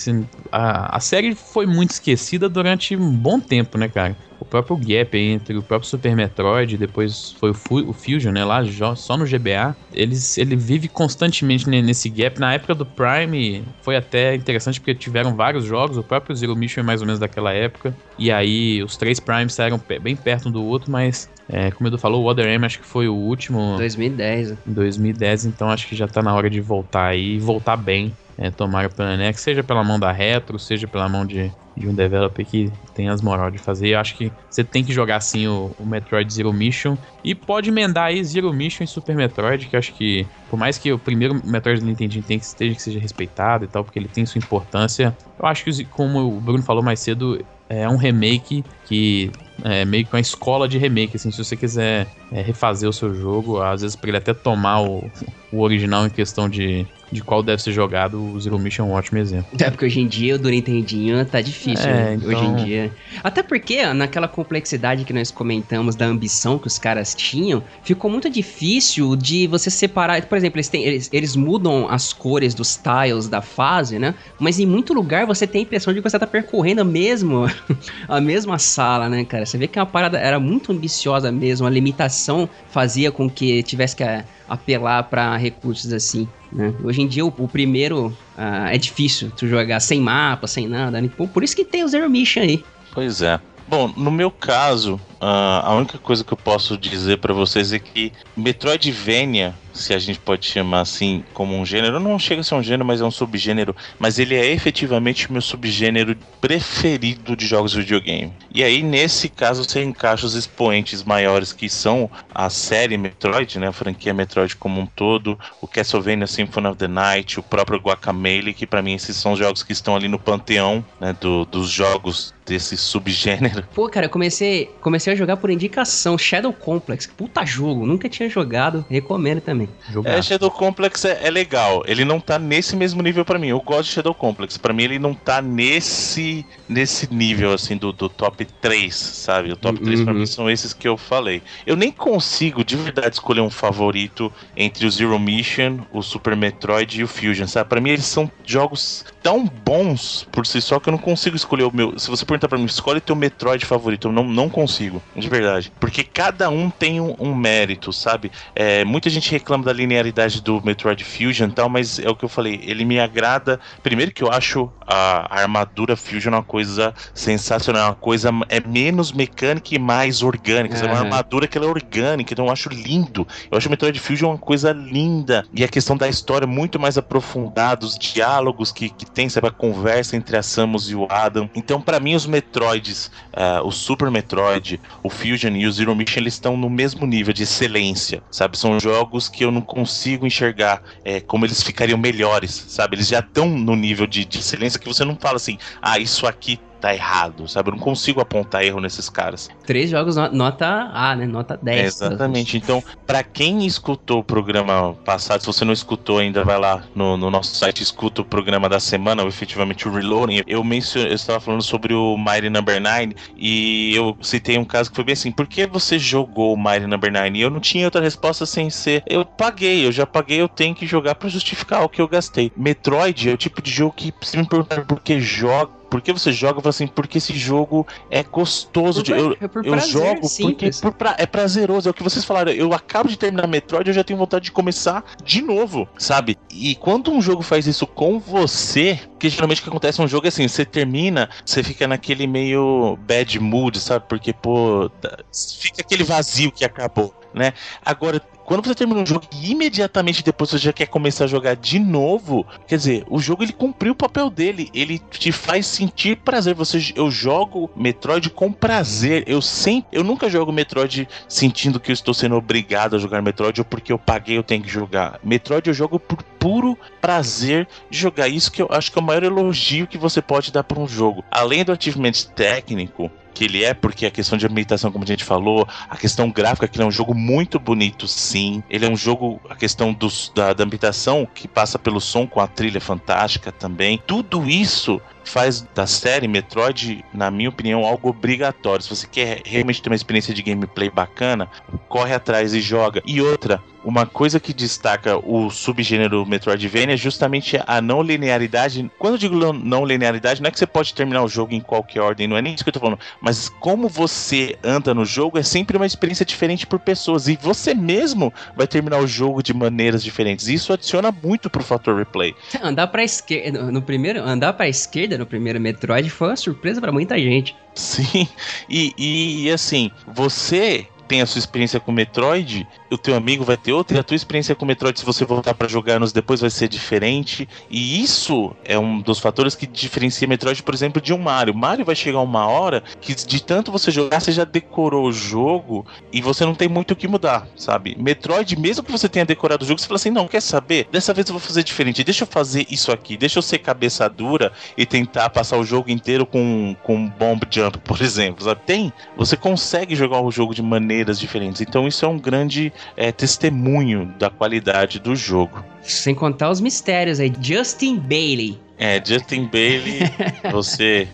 a, 0.50 0.96
a 0.96 1.00
série 1.00 1.34
foi 1.34 1.66
muito 1.66 1.90
esquecida 1.90 2.48
durante 2.48 2.96
um 2.96 3.16
bom 3.16 3.38
tempo, 3.40 3.78
né, 3.78 3.88
cara? 3.88 4.16
O 4.40 4.44
próprio 4.44 4.76
gap 4.76 5.16
entre 5.16 5.56
o 5.56 5.62
próprio 5.62 5.88
Super 5.88 6.14
Metroid, 6.16 6.76
depois 6.76 7.32
foi 7.38 7.50
o, 7.50 7.90
o 7.90 7.92
Fusion, 7.92 8.32
né? 8.32 8.44
Lá 8.44 8.62
só 8.96 9.16
no 9.16 9.26
GBA. 9.26 9.76
Eles, 9.92 10.36
ele 10.36 10.56
vive 10.56 10.88
constantemente 10.88 11.68
ne- 11.68 11.82
nesse 11.82 12.08
gap. 12.10 12.38
Na 12.40 12.52
época 12.54 12.74
do 12.74 12.86
Prime 12.86 13.64
foi 13.82 13.96
até 13.96 14.34
interessante 14.34 14.80
porque 14.80 14.94
tiveram 14.94 15.36
vários 15.36 15.64
jogos. 15.64 15.96
O 15.96 16.04
próprio 16.04 16.34
Zero 16.34 16.56
Mission 16.56 16.80
é 16.80 16.84
mais 16.84 17.00
ou 17.00 17.06
menos 17.06 17.20
daquela 17.20 17.52
época. 17.52 17.96
E 18.18 18.30
aí 18.32 18.82
os 18.82 18.96
três 18.96 19.20
Primes 19.20 19.54
saíram 19.54 19.80
bem 20.02 20.16
perto 20.16 20.48
um 20.48 20.52
do 20.52 20.62
outro, 20.64 20.90
mas 20.90 21.28
é, 21.48 21.70
como 21.70 21.86
o 21.86 21.90
Edu 21.90 21.98
falou, 21.98 22.24
o 22.24 22.28
Other 22.28 22.46
M 22.46 22.64
acho 22.66 22.80
que 22.80 22.86
foi 22.86 23.08
o 23.08 23.14
último 23.14 23.76
2010. 23.76 24.50
né? 24.50 24.58
em 24.66 24.72
2010, 24.72 25.46
então 25.46 25.70
acho 25.70 25.86
que 25.86 25.94
já 25.94 26.08
tá 26.08 26.22
na 26.22 26.34
hora 26.34 26.50
de 26.50 26.60
voltar 26.60 27.06
aí 27.06 27.34
e 27.34 27.38
voltar 27.38 27.76
bem. 27.76 28.12
é, 28.38 28.50
tomaram 28.50 28.90
pela 28.90 29.16
NX, 29.16 29.40
seja 29.40 29.62
pela 29.62 29.82
mão 29.82 29.98
da 29.98 30.12
Retro, 30.12 30.58
seja 30.58 30.86
pela 30.86 31.08
mão 31.08 31.24
de, 31.24 31.50
de 31.76 31.88
um 31.88 31.94
developer 31.94 32.44
que 32.44 32.70
tem 32.94 33.08
as 33.08 33.22
moral 33.22 33.50
de 33.50 33.58
fazer. 33.58 33.88
Eu 33.88 33.98
acho 33.98 34.14
que 34.14 34.30
você 34.50 34.62
tem 34.62 34.84
que 34.84 34.92
jogar 34.92 35.20
sim 35.20 35.46
o, 35.46 35.74
o, 35.78 35.86
Metroid 35.86 36.30
Zero 36.32 36.52
Mission 36.52 36.96
e 37.24 37.34
pode 37.34 37.70
emendar 37.70 38.06
aí 38.06 38.22
Zero 38.22 38.52
Mission 38.52 38.84
e 38.84 38.86
Super 38.86 39.16
Metroid, 39.16 39.66
que 39.66 39.76
eu 39.76 39.78
acho 39.78 39.94
que, 39.94 40.26
por 40.50 40.58
mais 40.58 40.76
que 40.76 40.92
o 40.92 40.98
primeiro 40.98 41.40
Metroid 41.44 41.80
do 41.80 41.86
Nintendo 41.86 42.22
tem 42.22 42.38
que 42.38 42.44
esteja 42.44 42.74
que 42.74 42.82
seja 42.82 42.98
respeitado 42.98 43.64
e 43.64 43.68
tal, 43.68 43.82
porque 43.82 43.98
ele 43.98 44.08
tem 44.08 44.26
sua 44.26 44.38
importância, 44.38 45.16
eu 45.38 45.46
acho 45.46 45.64
que, 45.64 45.84
como 45.86 46.36
o 46.36 46.40
Bruno 46.40 46.62
falou 46.62 46.82
mais 46.82 47.00
cedo, 47.00 47.42
é 47.68 47.88
um 47.88 47.96
remake 47.96 48.64
que 48.84 49.30
é 49.64 49.84
meio 49.84 50.04
que 50.04 50.14
uma 50.14 50.20
escola 50.20 50.68
de 50.68 50.78
remake, 50.78 51.16
assim, 51.16 51.30
se 51.30 51.42
você 51.42 51.56
quiser 51.56 52.06
é, 52.32 52.42
refazer 52.42 52.88
o 52.88 52.92
seu 52.92 53.14
jogo, 53.14 53.60
às 53.60 53.80
vezes 53.82 53.96
para 53.96 54.08
ele 54.08 54.18
até 54.18 54.34
tomar 54.34 54.82
o, 54.82 55.10
o 55.52 55.60
original 55.60 56.06
em 56.06 56.10
questão 56.10 56.48
de, 56.48 56.86
de 57.10 57.22
qual 57.22 57.42
deve 57.42 57.62
ser 57.62 57.72
jogado, 57.72 58.20
o 58.20 58.40
Zero 58.40 58.58
Mission 58.58 58.86
é 58.86 58.88
um 58.88 58.92
ótimo 58.92 59.18
exemplo. 59.18 59.46
É, 59.58 59.70
porque 59.70 59.84
hoje 59.84 60.00
em 60.00 60.08
dia 60.08 60.34
o 60.34 60.38
do 60.38 60.50
Nintendinho 60.50 61.24
tá 61.24 61.40
difícil, 61.40 61.88
é, 61.88 61.92
né? 61.92 62.14
Então... 62.14 62.28
Hoje 62.28 62.44
em 62.44 62.64
dia. 62.64 62.92
Até 63.22 63.42
porque, 63.42 63.84
naquela 63.92 64.26
complexidade 64.26 65.04
que 65.04 65.12
nós 65.12 65.30
comentamos 65.30 65.94
da 65.94 66.06
ambição 66.06 66.58
que 66.58 66.66
os 66.66 66.78
caras 66.78 67.14
tinham, 67.14 67.62
ficou 67.82 68.10
muito 68.10 68.28
difícil 68.28 69.14
de 69.14 69.46
você 69.46 69.70
separar. 69.70 70.20
Por 70.26 70.36
exemplo, 70.36 70.58
eles, 70.58 70.68
têm, 70.68 70.84
eles, 70.84 71.08
eles 71.12 71.36
mudam 71.36 71.88
as 71.88 72.12
cores 72.12 72.54
dos 72.54 72.76
tiles 72.76 73.28
da 73.28 73.40
fase, 73.40 73.98
né? 73.98 74.14
Mas 74.38 74.58
em 74.58 74.66
muito 74.66 74.92
lugar 74.92 75.26
você 75.26 75.46
tem 75.46 75.60
a 75.60 75.62
impressão 75.62 75.92
de 75.92 76.00
que 76.00 76.08
você 76.08 76.18
tá 76.18 76.26
percorrendo 76.26 76.80
a 76.80 76.84
mesma, 76.84 77.52
a 78.08 78.20
mesma 78.20 78.58
sala, 78.58 79.08
né, 79.08 79.24
cara? 79.24 79.46
Você 79.46 79.56
vê 79.56 79.68
que 79.68 79.78
a 79.78 79.86
parada 79.86 80.18
era 80.18 80.40
muito 80.40 80.72
ambiciosa 80.72 81.30
mesmo, 81.30 81.66
a 81.66 81.70
limitação 81.70 82.48
fazia 82.70 83.12
com 83.12 83.30
que 83.30 83.62
tivesse 83.62 83.94
que 83.94 84.04
apelar 84.48 85.04
para 85.04 85.36
recursos 85.36 85.92
assim. 85.92 86.28
Né? 86.52 86.72
Hoje 86.82 87.02
em 87.02 87.06
dia, 87.06 87.24
o, 87.24 87.28
o 87.38 87.48
primeiro 87.48 88.06
uh, 88.36 88.66
é 88.68 88.78
difícil 88.78 89.30
tu 89.36 89.46
jogar 89.46 89.80
sem 89.80 90.00
mapa, 90.00 90.46
sem 90.46 90.68
nada. 90.68 91.00
Né? 91.00 91.08
Por, 91.08 91.42
isso 91.42 91.56
que 91.56 91.64
tem 91.64 91.84
o 91.84 91.88
Zero 91.88 92.08
Mission 92.08 92.42
aí. 92.42 92.64
Pois 92.92 93.22
é. 93.22 93.40
Bom, 93.68 93.92
no 93.96 94.10
meu 94.10 94.30
caso, 94.30 95.00
uh, 95.26 95.66
a 95.66 95.74
única 95.74 95.98
coisa 95.98 96.22
que 96.22 96.32
eu 96.32 96.36
posso 96.36 96.78
dizer 96.78 97.18
para 97.18 97.34
vocês 97.34 97.72
é 97.72 97.78
que 97.78 98.12
Metroidvania 98.36 99.54
se 99.76 99.94
a 99.94 99.98
gente 99.98 100.18
pode 100.18 100.46
chamar 100.46 100.80
assim 100.80 101.22
como 101.34 101.54
um 101.54 101.64
gênero, 101.64 102.00
não 102.00 102.18
chega 102.18 102.40
a 102.40 102.44
ser 102.44 102.54
um 102.54 102.62
gênero, 102.62 102.84
mas 102.84 103.00
é 103.00 103.04
um 103.04 103.10
subgênero, 103.10 103.76
mas 103.98 104.18
ele 104.18 104.34
é 104.34 104.46
efetivamente 104.46 105.28
o 105.28 105.32
meu 105.32 105.42
subgênero 105.42 106.16
preferido 106.40 107.36
de 107.36 107.46
jogos 107.46 107.72
de 107.72 107.80
videogame. 107.80 108.32
E 108.52 108.64
aí, 108.64 108.82
nesse 108.82 109.28
caso, 109.28 109.64
você 109.64 109.82
encaixa 109.82 110.26
os 110.26 110.34
expoentes 110.34 111.02
maiores 111.02 111.52
que 111.52 111.68
são 111.68 112.10
a 112.34 112.48
série 112.48 112.96
Metroid, 112.96 113.58
né, 113.58 113.68
a 113.68 113.72
franquia 113.72 114.14
Metroid 114.14 114.56
como 114.56 114.80
um 114.80 114.86
todo, 114.86 115.38
o 115.60 115.68
Castlevania 115.68 116.26
Symphony 116.26 116.68
of 116.68 116.78
the 116.78 116.88
Night, 116.88 117.38
o 117.38 117.42
próprio 117.42 117.78
Guacamelee, 117.78 118.54
que 118.54 118.66
para 118.66 118.82
mim 118.82 118.94
esses 118.94 119.16
são 119.16 119.32
os 119.32 119.38
jogos 119.38 119.62
que 119.62 119.72
estão 119.72 119.94
ali 119.94 120.08
no 120.08 120.18
panteão, 120.18 120.84
né, 121.00 121.14
do, 121.20 121.44
dos 121.44 121.68
jogos 121.68 122.34
desse 122.46 122.76
subgênero. 122.76 123.64
Pô, 123.74 123.88
cara, 123.88 124.06
eu 124.06 124.10
comecei, 124.10 124.70
comecei 124.80 125.12
a 125.12 125.16
jogar 125.16 125.36
por 125.36 125.50
indicação 125.50 126.16
Shadow 126.16 126.52
Complex, 126.52 127.06
puta 127.06 127.44
jogo, 127.44 127.86
nunca 127.86 128.08
tinha 128.08 128.28
jogado, 128.28 128.84
recomendo 128.88 129.40
também. 129.40 129.68
Jogar. 129.90 130.12
É, 130.12 130.22
Shadow 130.22 130.50
Complex 130.50 131.04
é, 131.04 131.26
é, 131.26 131.30
legal. 131.30 131.82
Ele 131.86 132.04
não 132.04 132.20
tá 132.20 132.38
nesse 132.38 132.76
mesmo 132.76 133.02
nível 133.02 133.24
para 133.24 133.38
mim. 133.38 133.48
Eu 133.48 133.60
gosto 133.60 133.88
de 133.88 133.94
Shadow 133.94 134.14
Complex. 134.14 134.58
para 134.58 134.72
mim, 134.72 134.84
ele 134.84 134.98
não 134.98 135.14
tá 135.14 135.40
nesse 135.40 136.44
nesse 136.68 137.12
nível, 137.12 137.52
assim, 137.52 137.76
do, 137.76 137.92
do 137.92 138.08
top 138.08 138.44
3, 138.44 138.94
sabe? 138.94 139.52
O 139.52 139.56
top 139.56 139.78
uhum. 139.78 139.84
3 139.84 140.02
pra 140.02 140.14
mim 140.14 140.26
são 140.26 140.50
esses 140.50 140.72
que 140.72 140.86
eu 140.86 140.96
falei. 140.96 141.42
Eu 141.66 141.76
nem 141.76 141.90
consigo, 141.90 142.64
de 142.64 142.76
verdade, 142.76 143.14
escolher 143.14 143.40
um 143.40 143.50
favorito 143.50 144.32
entre 144.56 144.86
o 144.86 144.90
Zero 144.90 145.18
Mission, 145.18 145.78
o 145.92 146.02
Super 146.02 146.36
Metroid 146.36 147.00
e 147.00 147.04
o 147.04 147.08
Fusion, 147.08 147.46
sabe? 147.46 147.68
Pra 147.68 147.80
mim, 147.80 147.90
eles 147.90 148.04
são 148.04 148.30
jogos 148.44 149.04
tão 149.22 149.44
bons 149.44 150.26
por 150.30 150.46
si 150.46 150.60
só 150.60 150.80
que 150.80 150.88
eu 150.88 150.92
não 150.92 150.98
consigo 150.98 151.36
escolher 151.36 151.64
o 151.64 151.74
meu. 151.74 151.98
Se 151.98 152.10
você 152.10 152.24
perguntar 152.38 152.48
pra 152.48 152.58
mim, 152.58 152.66
escolhe 152.66 153.00
teu 153.00 153.16
Metroid 153.16 153.64
favorito, 153.64 154.08
eu 154.08 154.12
não, 154.12 154.24
não 154.24 154.48
consigo, 154.48 155.02
de 155.14 155.28
verdade. 155.28 155.72
Porque 155.80 156.04
cada 156.04 156.48
um 156.48 156.70
tem 156.70 157.00
um, 157.00 157.14
um 157.18 157.34
mérito, 157.34 157.92
sabe? 157.92 158.30
É, 158.54 158.84
muita 158.84 159.10
gente 159.10 159.30
reclama 159.30 159.64
da 159.64 159.72
linearidade 159.72 160.40
do 160.42 160.62
Metroid 160.64 161.02
Fusion 161.04 161.48
e 161.48 161.52
tal, 161.52 161.68
mas 161.68 161.98
é 161.98 162.08
o 162.08 162.14
que 162.14 162.24
eu 162.24 162.28
falei, 162.28 162.60
ele 162.62 162.84
me 162.84 163.00
agrada. 163.00 163.58
Primeiro 163.82 164.12
que 164.12 164.22
eu 164.22 164.30
acho 164.30 164.70
a, 164.86 165.34
a 165.34 165.42
armadura 165.42 165.96
Fusion 165.96 166.32
uma 166.32 166.42
coisa 166.42 166.94
sensacional, 167.14 167.90
uma 167.90 167.94
coisa 167.94 168.30
é 168.48 168.60
menos 168.60 169.12
mecânica 169.12 169.74
e 169.74 169.78
mais 169.78 170.22
orgânica. 170.22 170.76
Uhum. 170.76 170.84
É 170.84 170.86
uma 170.86 170.98
armadura 170.98 171.46
que 171.46 171.56
ela 171.56 171.66
é 171.66 171.70
orgânica, 171.70 172.32
então 172.32 172.46
eu 172.46 172.52
acho 172.52 172.68
lindo. 172.68 173.26
Eu 173.50 173.58
acho 173.58 173.68
o 173.68 173.70
Metroid 173.70 173.98
Fusion 173.98 174.30
uma 174.30 174.38
coisa 174.38 174.72
linda. 174.72 175.44
E 175.54 175.64
a 175.64 175.68
questão 175.68 175.96
da 175.96 176.08
história 176.08 176.46
muito 176.46 176.78
mais 176.78 176.98
aprofundada, 176.98 177.84
os 177.84 177.98
diálogos 177.98 178.70
que, 178.72 178.88
que 178.88 179.06
tem, 179.06 179.28
sabe, 179.28 179.48
a 179.48 179.50
conversa 179.50 180.16
entre 180.16 180.36
a 180.36 180.42
Samus 180.42 180.90
e 180.90 180.94
o 180.94 181.06
Adam. 181.10 181.48
Então, 181.54 181.80
para 181.80 182.00
mim, 182.00 182.14
os 182.14 182.25
Metroids, 182.26 183.10
uh, 183.32 183.66
o 183.66 183.70
Super 183.70 184.10
Metroid, 184.10 184.80
o 185.02 185.08
Fusion 185.08 185.50
e 185.56 185.66
o 185.66 185.72
Zero 185.72 185.94
Mission, 185.94 186.20
eles 186.20 186.34
estão 186.34 186.56
no 186.56 186.68
mesmo 186.68 187.06
nível 187.06 187.32
de 187.32 187.44
excelência, 187.44 188.22
sabe? 188.30 188.58
São 188.58 188.78
jogos 188.80 189.28
que 189.28 189.44
eu 189.44 189.50
não 189.50 189.60
consigo 189.60 190.26
enxergar 190.26 190.82
é, 191.04 191.20
como 191.20 191.44
eles 191.44 191.62
ficariam 191.62 191.98
melhores, 191.98 192.50
sabe? 192.68 192.96
Eles 192.96 193.08
já 193.08 193.20
estão 193.20 193.48
no 193.48 193.74
nível 193.74 194.06
de, 194.06 194.24
de 194.24 194.38
excelência 194.38 194.78
que 194.78 194.86
você 194.86 195.04
não 195.04 195.16
fala 195.16 195.36
assim, 195.36 195.58
ah, 195.80 195.98
isso 195.98 196.26
aqui 196.26 196.58
tá 196.80 196.94
errado, 196.94 197.48
sabe? 197.48 197.70
Eu 197.70 197.72
não 197.72 197.78
consigo 197.78 198.20
apontar 198.20 198.64
erro 198.64 198.80
nesses 198.80 199.08
caras. 199.08 199.48
Três 199.64 199.90
jogos 199.90 200.16
nota 200.32 200.90
A, 200.92 201.16
né? 201.16 201.26
Nota 201.26 201.58
10. 201.60 201.78
É, 201.78 201.86
exatamente. 201.86 202.56
Então, 202.56 202.82
para 203.06 203.22
quem 203.22 203.66
escutou 203.66 204.20
o 204.20 204.24
programa 204.24 204.94
passado, 205.04 205.40
se 205.40 205.46
você 205.46 205.64
não 205.64 205.72
escutou 205.72 206.18
ainda, 206.18 206.44
vai 206.44 206.58
lá 206.58 206.82
no, 206.94 207.16
no 207.16 207.30
nosso 207.30 207.54
site, 207.54 207.82
escuta 207.82 208.22
o 208.22 208.24
programa 208.24 208.68
da 208.68 208.80
semana, 208.80 209.22
ou 209.22 209.28
efetivamente 209.28 209.88
o 209.88 209.92
Reloading. 209.92 210.42
Eu 210.46 210.62
mencionei, 210.62 211.10
eu 211.10 211.14
estava 211.14 211.40
falando 211.40 211.62
sobre 211.62 211.94
o 211.94 212.16
Mighty 212.16 212.50
Number 212.50 212.80
9 212.80 213.16
e 213.36 213.94
eu 213.94 214.16
citei 214.20 214.58
um 214.58 214.64
caso 214.64 214.90
que 214.90 214.96
foi 214.96 215.04
bem 215.04 215.12
assim: 215.14 215.32
por 215.32 215.46
que 215.46 215.66
você 215.66 215.98
jogou 215.98 216.54
o 216.54 216.56
Mighty 216.56 216.86
Number 216.86 217.12
9? 217.12 217.38
E 217.38 217.40
eu 217.40 217.50
não 217.50 217.60
tinha 217.60 217.86
outra 217.86 218.00
resposta 218.00 218.46
sem 218.46 218.70
ser: 218.70 219.02
eu 219.06 219.24
paguei, 219.24 219.86
eu 219.86 219.92
já 219.92 220.06
paguei, 220.06 220.40
eu 220.40 220.48
tenho 220.48 220.74
que 220.74 220.86
jogar 220.86 221.14
para 221.14 221.28
justificar 221.28 221.82
o 221.82 221.88
que 221.88 222.00
eu 222.00 222.08
gastei. 222.08 222.52
Metroid 222.56 223.30
é 223.30 223.32
o 223.32 223.36
tipo 223.36 223.62
de 223.62 223.70
jogo 223.70 223.94
que, 223.96 224.12
se 224.22 224.36
me 224.36 224.46
perguntar 224.46 224.84
por 224.84 225.00
que 225.00 225.20
joga 225.20 225.85
por 225.88 226.00
que 226.00 226.12
você 226.12 226.32
joga? 226.32 226.58
Eu 226.58 226.62
falo 226.62 226.70
assim, 226.70 226.86
porque 226.86 227.18
esse 227.18 227.36
jogo 227.36 227.86
é 228.10 228.22
gostoso. 228.22 229.00
Por, 229.00 229.04
de, 229.04 229.12
eu, 229.12 229.32
é 229.32 229.38
eu 229.64 229.78
jogo 229.80 230.28
porque 230.40 230.70
por 230.80 230.92
pra, 230.92 231.14
é 231.18 231.26
prazeroso. 231.26 231.88
É 231.88 231.90
o 231.90 231.94
que 231.94 232.02
vocês 232.02 232.24
falaram. 232.24 232.52
Eu 232.52 232.72
acabo 232.72 233.08
de 233.08 233.16
terminar 233.16 233.46
Metroid, 233.46 233.88
eu 233.88 233.94
já 233.94 234.04
tenho 234.04 234.18
vontade 234.18 234.46
de 234.46 234.52
começar 234.52 235.04
de 235.24 235.42
novo, 235.42 235.88
sabe? 235.98 236.36
E 236.50 236.74
quando 236.74 237.10
um 237.10 237.20
jogo 237.20 237.42
faz 237.42 237.66
isso 237.66 237.86
com 237.86 238.18
você, 238.18 238.98
que 239.18 239.28
geralmente 239.28 239.60
o 239.60 239.64
que 239.64 239.68
acontece 239.68 240.00
um 240.02 240.08
jogo 240.08 240.26
é 240.26 240.28
assim, 240.28 240.46
você 240.46 240.64
termina, 240.64 241.28
você 241.44 241.62
fica 241.62 241.86
naquele 241.86 242.26
meio 242.26 242.98
bad 243.06 243.38
mood, 243.40 243.78
sabe? 243.80 244.04
Porque, 244.08 244.32
pô, 244.32 244.90
fica 245.32 245.82
aquele 245.82 246.04
vazio 246.04 246.50
que 246.50 246.64
acabou. 246.64 247.14
Né? 247.34 247.52
Agora, 247.84 248.20
quando 248.46 248.64
você 248.64 248.76
termina 248.76 249.00
um 249.00 249.06
jogo 249.06 249.26
e 249.32 249.50
imediatamente 249.50 250.22
depois 250.22 250.50
você 250.50 250.58
já 250.58 250.72
quer 250.72 250.86
começar 250.86 251.24
a 251.24 251.26
jogar 251.26 251.56
de 251.56 251.80
novo, 251.80 252.46
quer 252.68 252.76
dizer, 252.76 253.04
o 253.10 253.18
jogo 253.18 253.42
ele 253.42 253.52
cumpriu 253.52 253.92
o 253.92 253.96
papel 253.96 254.30
dele, 254.30 254.70
ele 254.72 255.00
te 255.10 255.32
faz 255.32 255.66
sentir 255.66 256.18
prazer. 256.18 256.54
Você, 256.54 256.92
eu 256.94 257.10
jogo 257.10 257.68
Metroid 257.74 258.30
com 258.30 258.52
prazer. 258.52 259.24
Eu 259.26 259.42
sempre, 259.42 259.88
eu 259.90 260.04
nunca 260.04 260.30
jogo 260.30 260.52
Metroid 260.52 261.08
sentindo 261.28 261.80
que 261.80 261.90
eu 261.90 261.94
estou 261.94 262.14
sendo 262.14 262.36
obrigado 262.36 262.94
a 262.94 262.98
jogar 263.00 263.20
Metroid 263.20 263.60
ou 263.60 263.64
porque 263.64 263.92
eu 263.92 263.98
paguei 263.98 264.38
eu 264.38 264.44
tenho 264.44 264.62
que 264.62 264.70
jogar. 264.70 265.18
Metroid 265.24 265.66
eu 265.66 265.74
jogo 265.74 265.98
por 265.98 266.22
puro 266.22 266.78
prazer 267.00 267.66
de 267.90 267.98
jogar. 267.98 268.28
Isso 268.28 268.52
que 268.52 268.62
eu 268.62 268.68
acho 268.70 268.92
que 268.92 268.98
é 268.98 269.02
o 269.02 269.04
maior 269.04 269.24
elogio 269.24 269.88
que 269.88 269.98
você 269.98 270.22
pode 270.22 270.52
dar 270.52 270.62
para 270.62 270.78
um 270.78 270.86
jogo. 270.86 271.24
Além 271.32 271.64
do 271.64 271.72
achievement 271.72 272.12
técnico, 272.36 273.10
que 273.36 273.44
ele 273.44 273.62
é, 273.62 273.74
porque 273.74 274.06
a 274.06 274.10
questão 274.10 274.38
de 274.38 274.46
ambientação, 274.46 274.90
como 274.90 275.04
a 275.04 275.06
gente 275.06 275.22
falou, 275.22 275.68
a 275.90 275.94
questão 275.94 276.30
gráfica, 276.30 276.66
que 276.66 276.78
ele 276.78 276.84
é 276.84 276.86
um 276.86 276.90
jogo 276.90 277.14
muito 277.14 277.60
bonito, 277.60 278.08
sim. 278.08 278.62
Ele 278.70 278.86
é 278.86 278.88
um 278.88 278.96
jogo, 278.96 279.38
a 279.50 279.54
questão 279.54 279.92
dos, 279.92 280.32
da, 280.34 280.54
da 280.54 280.64
ambientação, 280.64 281.28
que 281.34 281.46
passa 281.46 281.78
pelo 281.78 282.00
som 282.00 282.26
com 282.26 282.40
a 282.40 282.46
trilha 282.46 282.80
fantástica 282.80 283.52
também. 283.52 284.00
Tudo 284.06 284.48
isso 284.48 285.02
faz 285.22 285.60
da 285.74 285.86
série 285.86 286.26
Metroid, 286.26 287.04
na 287.12 287.30
minha 287.30 287.50
opinião, 287.50 287.84
algo 287.84 288.08
obrigatório. 288.08 288.82
Se 288.82 288.88
você 288.88 289.06
quer 289.06 289.42
realmente 289.44 289.82
ter 289.82 289.90
uma 289.90 289.96
experiência 289.96 290.32
de 290.32 290.42
gameplay 290.42 290.88
bacana, 290.88 291.50
corre 291.90 292.14
atrás 292.14 292.54
e 292.54 292.60
joga. 292.62 293.02
E 293.04 293.20
outra, 293.20 293.62
uma 293.86 294.04
coisa 294.04 294.40
que 294.40 294.52
destaca 294.52 295.16
o 295.16 295.48
subgênero 295.48 296.26
Metroidvania 296.26 296.94
é 296.94 296.96
justamente 296.96 297.56
a 297.64 297.80
não 297.80 298.02
linearidade. 298.02 298.90
Quando 298.98 299.14
eu 299.14 299.18
digo 299.18 299.52
não 299.52 299.84
linearidade, 299.84 300.42
não 300.42 300.48
é 300.48 300.50
que 300.50 300.58
você 300.58 300.66
pode 300.66 300.92
terminar 300.92 301.22
o 301.22 301.28
jogo 301.28 301.54
em 301.54 301.60
qualquer 301.60 302.00
ordem, 302.00 302.26
não 302.26 302.36
é 302.36 302.42
nem 302.42 302.52
isso 302.52 302.64
que 302.64 302.68
eu 302.70 302.72
tô 302.72 302.80
falando, 302.80 302.98
mas 303.20 303.48
como 303.48 303.88
você 303.88 304.58
anda 304.64 304.92
no 304.92 305.04
jogo 305.04 305.38
é 305.38 305.42
sempre 305.44 305.76
uma 305.76 305.86
experiência 305.86 306.26
diferente 306.26 306.66
por 306.66 306.80
pessoas 306.80 307.28
e 307.28 307.38
você 307.40 307.74
mesmo 307.74 308.34
vai 308.56 308.66
terminar 308.66 308.98
o 308.98 309.06
jogo 309.06 309.40
de 309.40 309.54
maneiras 309.54 310.02
diferentes. 310.02 310.48
Isso 310.48 310.72
adiciona 310.72 311.12
muito 311.22 311.48
pro 311.48 311.62
fator 311.62 311.96
replay. 311.96 312.34
Andar 312.60 312.88
para 312.88 313.04
esquerda, 313.04 313.70
no 313.70 313.80
primeiro, 313.80 314.20
andar 314.20 314.54
para 314.54 314.68
esquerda 314.68 315.16
no 315.16 315.26
primeiro 315.26 315.60
Metroid 315.60 316.10
foi 316.10 316.30
uma 316.30 316.36
surpresa 316.36 316.80
para 316.80 316.90
muita 316.90 317.16
gente. 317.18 317.54
Sim, 317.72 318.26
e, 318.68 318.92
e, 318.98 319.44
e 319.44 319.50
assim, 319.50 319.92
você 320.08 320.88
tem 321.06 321.22
a 321.22 321.26
sua 321.26 321.38
experiência 321.38 321.80
com 321.80 321.92
Metroid, 321.92 322.66
o 322.90 322.98
teu 322.98 323.14
amigo 323.14 323.44
vai 323.44 323.56
ter 323.56 323.72
outra, 323.72 323.96
e 323.96 324.00
a 324.00 324.02
tua 324.02 324.16
experiência 324.16 324.54
com 324.54 324.64
Metroid, 324.64 324.98
se 324.98 325.04
você 325.04 325.24
voltar 325.24 325.54
para 325.54 325.68
jogar 325.68 325.94
anos 325.94 326.12
depois, 326.12 326.40
vai 326.40 326.50
ser 326.50 326.68
diferente. 326.68 327.48
E 327.70 328.02
isso 328.02 328.54
é 328.64 328.78
um 328.78 329.00
dos 329.00 329.18
fatores 329.18 329.54
que 329.54 329.66
diferencia 329.66 330.26
Metroid, 330.28 330.62
por 330.62 330.74
exemplo, 330.74 331.00
de 331.00 331.12
um 331.12 331.18
Mario. 331.18 331.54
Mario 331.54 331.84
vai 331.84 331.94
chegar 331.94 332.20
uma 332.20 332.46
hora 332.46 332.82
que 333.00 333.14
de 333.14 333.42
tanto 333.42 333.72
você 333.72 333.90
jogar, 333.90 334.20
você 334.20 334.32
já 334.32 334.44
decorou 334.44 335.06
o 335.06 335.12
jogo 335.12 335.86
e 336.12 336.20
você 336.20 336.44
não 336.44 336.54
tem 336.54 336.68
muito 336.68 336.92
o 336.92 336.96
que 336.96 337.08
mudar, 337.08 337.46
sabe? 337.56 337.96
Metroid, 337.98 338.58
mesmo 338.58 338.84
que 338.84 338.92
você 338.92 339.08
tenha 339.08 339.24
decorado 339.24 339.64
o 339.64 339.68
jogo, 339.68 339.80
você 339.80 339.86
fala 339.86 339.96
assim: 339.96 340.10
não, 340.10 340.28
quer 340.28 340.42
saber? 340.42 340.88
Dessa 340.90 341.12
vez 341.14 341.28
eu 341.28 341.32
vou 341.32 341.40
fazer 341.40 341.62
diferente, 341.62 342.04
deixa 342.04 342.24
eu 342.24 342.28
fazer 342.28 342.66
isso 342.70 342.92
aqui, 342.92 343.16
deixa 343.16 343.38
eu 343.38 343.42
ser 343.42 343.58
cabeça 343.58 344.08
dura 344.08 344.52
e 344.76 344.86
tentar 344.86 345.30
passar 345.30 345.56
o 345.56 345.64
jogo 345.64 345.90
inteiro 345.90 346.26
com, 346.26 346.76
com 346.82 347.08
bomb 347.08 347.40
jump, 347.50 347.78
por 347.84 348.00
exemplo. 348.00 348.44
Sabe? 348.44 348.60
Tem, 348.66 348.92
você 349.16 349.36
consegue 349.36 349.94
jogar 349.94 350.20
o 350.20 350.30
jogo 350.30 350.54
de 350.54 350.62
maneiras 350.96 351.20
diferentes. 351.20 351.60
Então 351.60 351.86
isso 351.86 352.04
é 352.04 352.08
um 352.08 352.18
grande 352.18 352.72
é, 352.96 353.12
testemunho 353.12 354.14
da 354.18 354.30
qualidade 354.30 354.98
do 354.98 355.14
jogo. 355.14 355.62
Sem 355.82 356.14
contar 356.14 356.50
os 356.50 356.60
mistérios 356.60 357.20
aí. 357.20 357.32
Justin 357.40 357.98
Bailey. 357.98 358.58
É, 358.78 359.02
Justin 359.04 359.46
Bailey, 359.46 360.00
você 360.50 361.08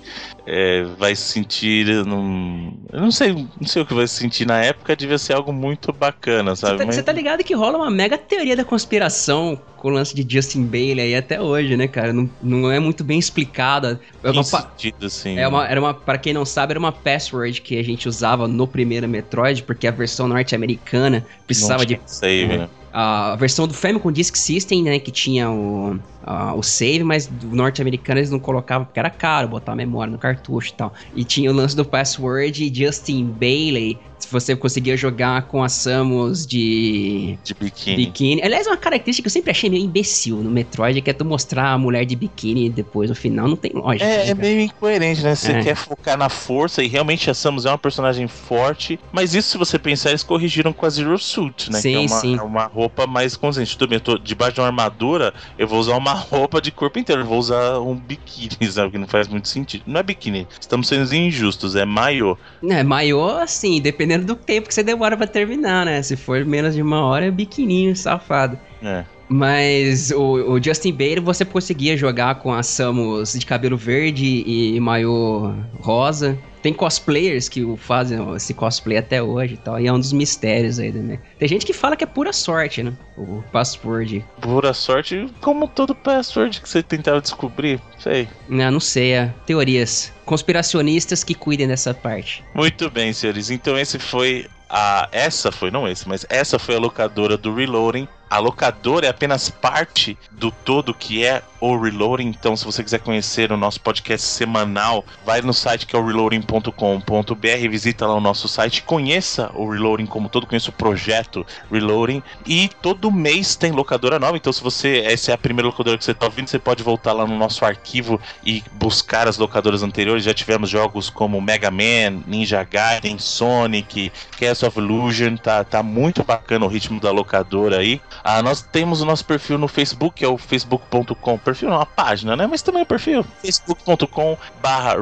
é, 0.46 0.84
vai 0.98 1.14
sentir 1.14 1.86
num. 2.04 2.76
Eu 2.92 3.00
não 3.00 3.10
sei, 3.10 3.32
não 3.32 3.66
sei 3.66 3.82
o 3.82 3.86
que 3.86 3.94
vai 3.94 4.08
sentir 4.08 4.46
na 4.46 4.62
época, 4.62 4.96
devia 4.96 5.18
ser 5.18 5.34
algo 5.34 5.52
muito 5.52 5.92
bacana, 5.92 6.56
sabe? 6.56 6.72
Você 6.72 6.78
tá, 6.78 6.86
Mas... 6.86 7.02
tá, 7.02 7.12
ligado 7.12 7.44
que 7.44 7.54
rola 7.54 7.78
uma 7.78 7.90
mega 7.90 8.18
teoria 8.18 8.56
da 8.56 8.64
conspiração 8.64 9.60
com 9.76 9.88
o 9.88 9.90
lance 9.92 10.14
de 10.14 10.26
Justin 10.34 10.64
Bailey 10.64 11.00
aí 11.00 11.14
até 11.14 11.40
hoje, 11.40 11.76
né, 11.76 11.86
cara? 11.86 12.12
Não, 12.12 12.28
não 12.42 12.70
é 12.70 12.80
muito 12.80 13.04
bem 13.04 13.18
explicada. 13.18 14.00
É 14.22 14.30
uma, 14.30 14.42
sentido, 14.42 15.06
assim. 15.06 15.38
É 15.38 15.46
uma, 15.46 15.66
era 15.66 15.80
uma, 15.80 15.94
pra 15.94 16.18
quem 16.18 16.32
não 16.32 16.44
sabe, 16.44 16.72
era 16.72 16.78
uma 16.78 16.92
password 16.92 17.60
que 17.60 17.78
a 17.78 17.84
gente 17.84 18.08
usava 18.08 18.48
no 18.48 18.66
primeiro 18.66 19.08
Metroid, 19.08 19.62
porque 19.62 19.86
a 19.86 19.92
versão 19.92 20.26
norte-americana 20.26 21.24
precisava 21.46 21.86
de. 21.86 22.00
Save, 22.04 22.58
né? 22.58 22.68
A 22.92 23.34
versão 23.36 23.66
do 23.66 23.72
Famicom 23.72 24.12
Disk 24.12 24.36
System, 24.36 24.82
né, 24.82 24.98
que 24.98 25.10
tinha 25.10 25.50
o, 25.50 25.98
a, 26.22 26.54
o 26.54 26.62
save, 26.62 27.02
mas 27.02 27.26
do 27.26 27.48
norte-americano 27.48 28.20
eles 28.20 28.30
não 28.30 28.38
colocavam 28.38 28.84
porque 28.84 29.00
era 29.00 29.08
caro 29.08 29.48
botar 29.48 29.72
a 29.72 29.76
memória 29.76 30.10
no 30.10 30.18
cartucho 30.18 30.70
e 30.70 30.74
tal. 30.74 30.92
E 31.14 31.24
tinha 31.24 31.50
o 31.50 31.54
lance 31.54 31.74
do 31.74 31.84
password 31.84 32.72
Justin 32.74 33.26
Bailey, 33.26 33.98
se 34.22 34.28
você 34.30 34.54
conseguia 34.54 34.96
jogar 34.96 35.42
com 35.42 35.62
a 35.62 35.68
Samus 35.68 36.46
de. 36.46 37.38
De 37.42 37.54
biquíni. 37.54 37.96
biquíni. 37.96 38.42
Aliás, 38.42 38.66
uma 38.66 38.76
característica 38.76 39.24
que 39.24 39.28
eu 39.28 39.32
sempre 39.32 39.50
achei 39.50 39.68
meio 39.68 39.84
imbecil 39.84 40.36
no 40.36 40.50
Metroid 40.50 40.98
é 40.98 41.02
que 41.02 41.10
é 41.10 41.12
tu 41.12 41.24
mostrar 41.24 41.72
a 41.72 41.78
mulher 41.78 42.04
de 42.04 42.14
biquíni 42.14 42.70
depois 42.70 43.10
no 43.10 43.16
final, 43.16 43.48
não 43.48 43.56
tem 43.56 43.72
lógica. 43.74 44.04
É, 44.04 44.24
né, 44.24 44.30
é 44.30 44.34
meio 44.34 44.60
incoerente, 44.60 45.22
né? 45.22 45.34
Você 45.34 45.52
é. 45.52 45.62
quer 45.62 45.74
focar 45.74 46.16
na 46.16 46.28
força 46.28 46.82
e 46.82 46.88
realmente 46.88 47.28
a 47.28 47.34
Samus 47.34 47.66
é 47.66 47.70
uma 47.70 47.78
personagem 47.78 48.28
forte, 48.28 48.98
mas 49.12 49.34
isso, 49.34 49.50
se 49.50 49.58
você 49.58 49.78
pensar, 49.78 50.10
eles 50.10 50.22
corrigiram 50.22 50.72
com 50.72 50.86
a 50.86 50.90
Zero 50.90 51.18
Suit, 51.18 51.70
né? 51.70 51.80
Sim, 51.80 51.90
que 51.90 51.96
é 51.96 52.00
uma, 52.00 52.20
sim. 52.20 52.38
É 52.38 52.42
uma 52.42 52.64
roupa 52.64 53.06
mais 53.06 53.36
consciente. 53.36 53.76
Tudo 53.76 53.90
bem, 53.90 53.96
eu 53.96 54.00
tô 54.00 54.18
debaixo 54.18 54.54
de 54.54 54.60
uma 54.60 54.68
armadura, 54.68 55.34
eu 55.58 55.66
vou 55.66 55.80
usar 55.80 55.96
uma 55.96 56.12
roupa 56.14 56.60
de 56.60 56.70
corpo 56.70 56.98
inteiro, 56.98 57.22
eu 57.22 57.26
vou 57.26 57.38
usar 57.38 57.80
um 57.80 57.96
biquíni, 57.96 58.56
sabe? 58.70 58.92
Que 58.92 58.98
não 58.98 59.08
faz 59.08 59.26
muito 59.26 59.48
sentido. 59.48 59.82
Não 59.86 59.98
é 59.98 60.02
biquíni, 60.02 60.46
estamos 60.60 60.86
sendo 60.86 61.12
injustos, 61.12 61.74
é 61.74 61.84
maiô. 61.84 62.36
É, 62.62 62.82
maiô, 62.82 63.28
assim, 63.30 63.80
dependendo 63.80 64.11
do 64.18 64.36
tempo 64.36 64.68
que 64.68 64.74
você 64.74 64.82
demora 64.82 65.16
para 65.16 65.26
terminar, 65.26 65.86
né? 65.86 66.02
Se 66.02 66.16
for 66.16 66.44
menos 66.44 66.74
de 66.74 66.82
uma 66.82 67.04
hora, 67.04 67.26
é 67.26 67.30
biquininho, 67.30 67.94
safado. 67.96 68.58
É. 68.82 69.04
Mas 69.32 70.10
o, 70.10 70.52
o, 70.52 70.62
Justin 70.62 70.92
Bieber 70.92 71.22
você 71.22 71.42
conseguia 71.42 71.96
jogar 71.96 72.34
com 72.34 72.52
a 72.52 72.62
Samus 72.62 73.32
de 73.32 73.46
cabelo 73.46 73.78
verde 73.78 74.26
e, 74.26 74.76
e 74.76 74.80
maiô 74.80 75.54
rosa. 75.80 76.38
Tem 76.62 76.72
cosplayers 76.72 77.48
que 77.48 77.76
fazem 77.78 78.18
esse 78.36 78.52
cosplay 78.54 78.98
até 78.98 79.22
hoje 79.22 79.54
e 79.54 79.56
tal. 79.56 79.80
E 79.80 79.86
é 79.86 79.92
um 79.92 79.98
dos 79.98 80.12
mistérios 80.12 80.78
aí, 80.78 80.92
né? 80.92 81.18
Tem 81.38 81.48
gente 81.48 81.64
que 81.64 81.72
fala 81.72 81.96
que 81.96 82.04
é 82.04 82.06
pura 82.06 82.32
sorte, 82.32 82.82
né? 82.82 82.92
O 83.16 83.42
password. 83.50 84.24
Pura 84.40 84.72
sorte, 84.74 85.26
como 85.40 85.66
todo 85.66 85.94
password 85.94 86.60
que 86.60 86.68
você 86.68 86.82
tentava 86.82 87.20
descobrir, 87.20 87.80
sei. 87.98 88.28
Não, 88.48 88.70
não 88.70 88.80
sei, 88.80 89.12
é 89.12 89.34
teorias. 89.46 90.12
Conspiracionistas 90.24 91.24
que 91.24 91.34
cuidem 91.34 91.66
dessa 91.68 91.92
parte. 91.92 92.44
Muito 92.54 92.90
bem, 92.90 93.12
senhores. 93.12 93.50
Então 93.50 93.78
esse 93.78 93.98
foi 93.98 94.46
a. 94.68 95.08
Essa 95.12 95.52
foi, 95.52 95.70
não 95.70 95.86
esse, 95.86 96.08
mas 96.08 96.24
essa 96.28 96.58
foi 96.58 96.76
a 96.76 96.78
locadora 96.78 97.36
do 97.36 97.54
Reloading 97.54 98.08
a 98.32 98.38
locadora 98.38 99.04
é 99.04 99.10
apenas 99.10 99.50
parte 99.50 100.16
do 100.30 100.50
todo 100.50 100.94
que 100.94 101.22
é 101.22 101.42
o 101.60 101.76
Reloading. 101.76 102.28
Então, 102.28 102.56
se 102.56 102.64
você 102.64 102.82
quiser 102.82 103.00
conhecer 103.00 103.52
o 103.52 103.58
nosso 103.58 103.78
podcast 103.78 104.26
semanal, 104.26 105.04
vai 105.22 105.42
no 105.42 105.52
site 105.52 105.86
que 105.86 105.94
é 105.94 105.98
o 105.98 106.06
reloading.com.br, 106.06 107.68
visita 107.70 108.06
lá 108.06 108.14
o 108.14 108.20
nosso 108.22 108.48
site, 108.48 108.84
conheça 108.84 109.50
o 109.54 109.70
Reloading 109.70 110.06
como 110.06 110.30
todo, 110.30 110.46
conheça 110.46 110.70
o 110.70 110.72
projeto 110.72 111.46
Reloading. 111.70 112.22
E 112.46 112.70
todo 112.80 113.12
mês 113.12 113.54
tem 113.54 113.70
locadora 113.70 114.18
nova. 114.18 114.38
Então, 114.38 114.50
se 114.50 114.62
você 114.62 115.02
essa 115.04 115.32
é 115.32 115.34
a 115.34 115.38
primeira 115.38 115.68
locadora 115.68 115.98
que 115.98 116.04
você 116.04 116.12
está 116.12 116.24
ouvindo, 116.24 116.48
você 116.48 116.58
pode 116.58 116.82
voltar 116.82 117.12
lá 117.12 117.26
no 117.26 117.36
nosso 117.36 117.66
arquivo 117.66 118.18
e 118.42 118.64
buscar 118.72 119.28
as 119.28 119.36
locadoras 119.36 119.82
anteriores. 119.82 120.11
Já 120.18 120.34
tivemos 120.34 120.70
jogos 120.70 121.10
como 121.10 121.40
Mega 121.40 121.70
Man, 121.70 122.22
Ninja 122.26 122.62
Gaiden, 122.64 123.18
Sonic, 123.18 124.12
Castle 124.38 124.68
of 124.68 124.78
Illusion. 124.78 125.36
Tá, 125.36 125.64
tá 125.64 125.82
muito 125.82 126.22
bacana 126.24 126.64
o 126.64 126.68
ritmo 126.68 127.00
da 127.00 127.10
locadora 127.10 127.78
aí. 127.78 128.00
Ah, 128.22 128.42
nós 128.42 128.62
temos 128.62 129.00
o 129.00 129.04
nosso 129.04 129.24
perfil 129.24 129.58
no 129.58 129.68
Facebook, 129.68 130.16
que 130.16 130.24
é 130.24 130.28
o 130.28 130.38
facebook.com, 130.38 131.38
perfil 131.38 131.70
não, 131.70 131.76
uma 131.76 131.86
página, 131.86 132.36
né? 132.36 132.46
Mas 132.46 132.62
também 132.62 132.82
o 132.82 132.86
perfil, 132.86 133.24
facebook.com 133.42 134.36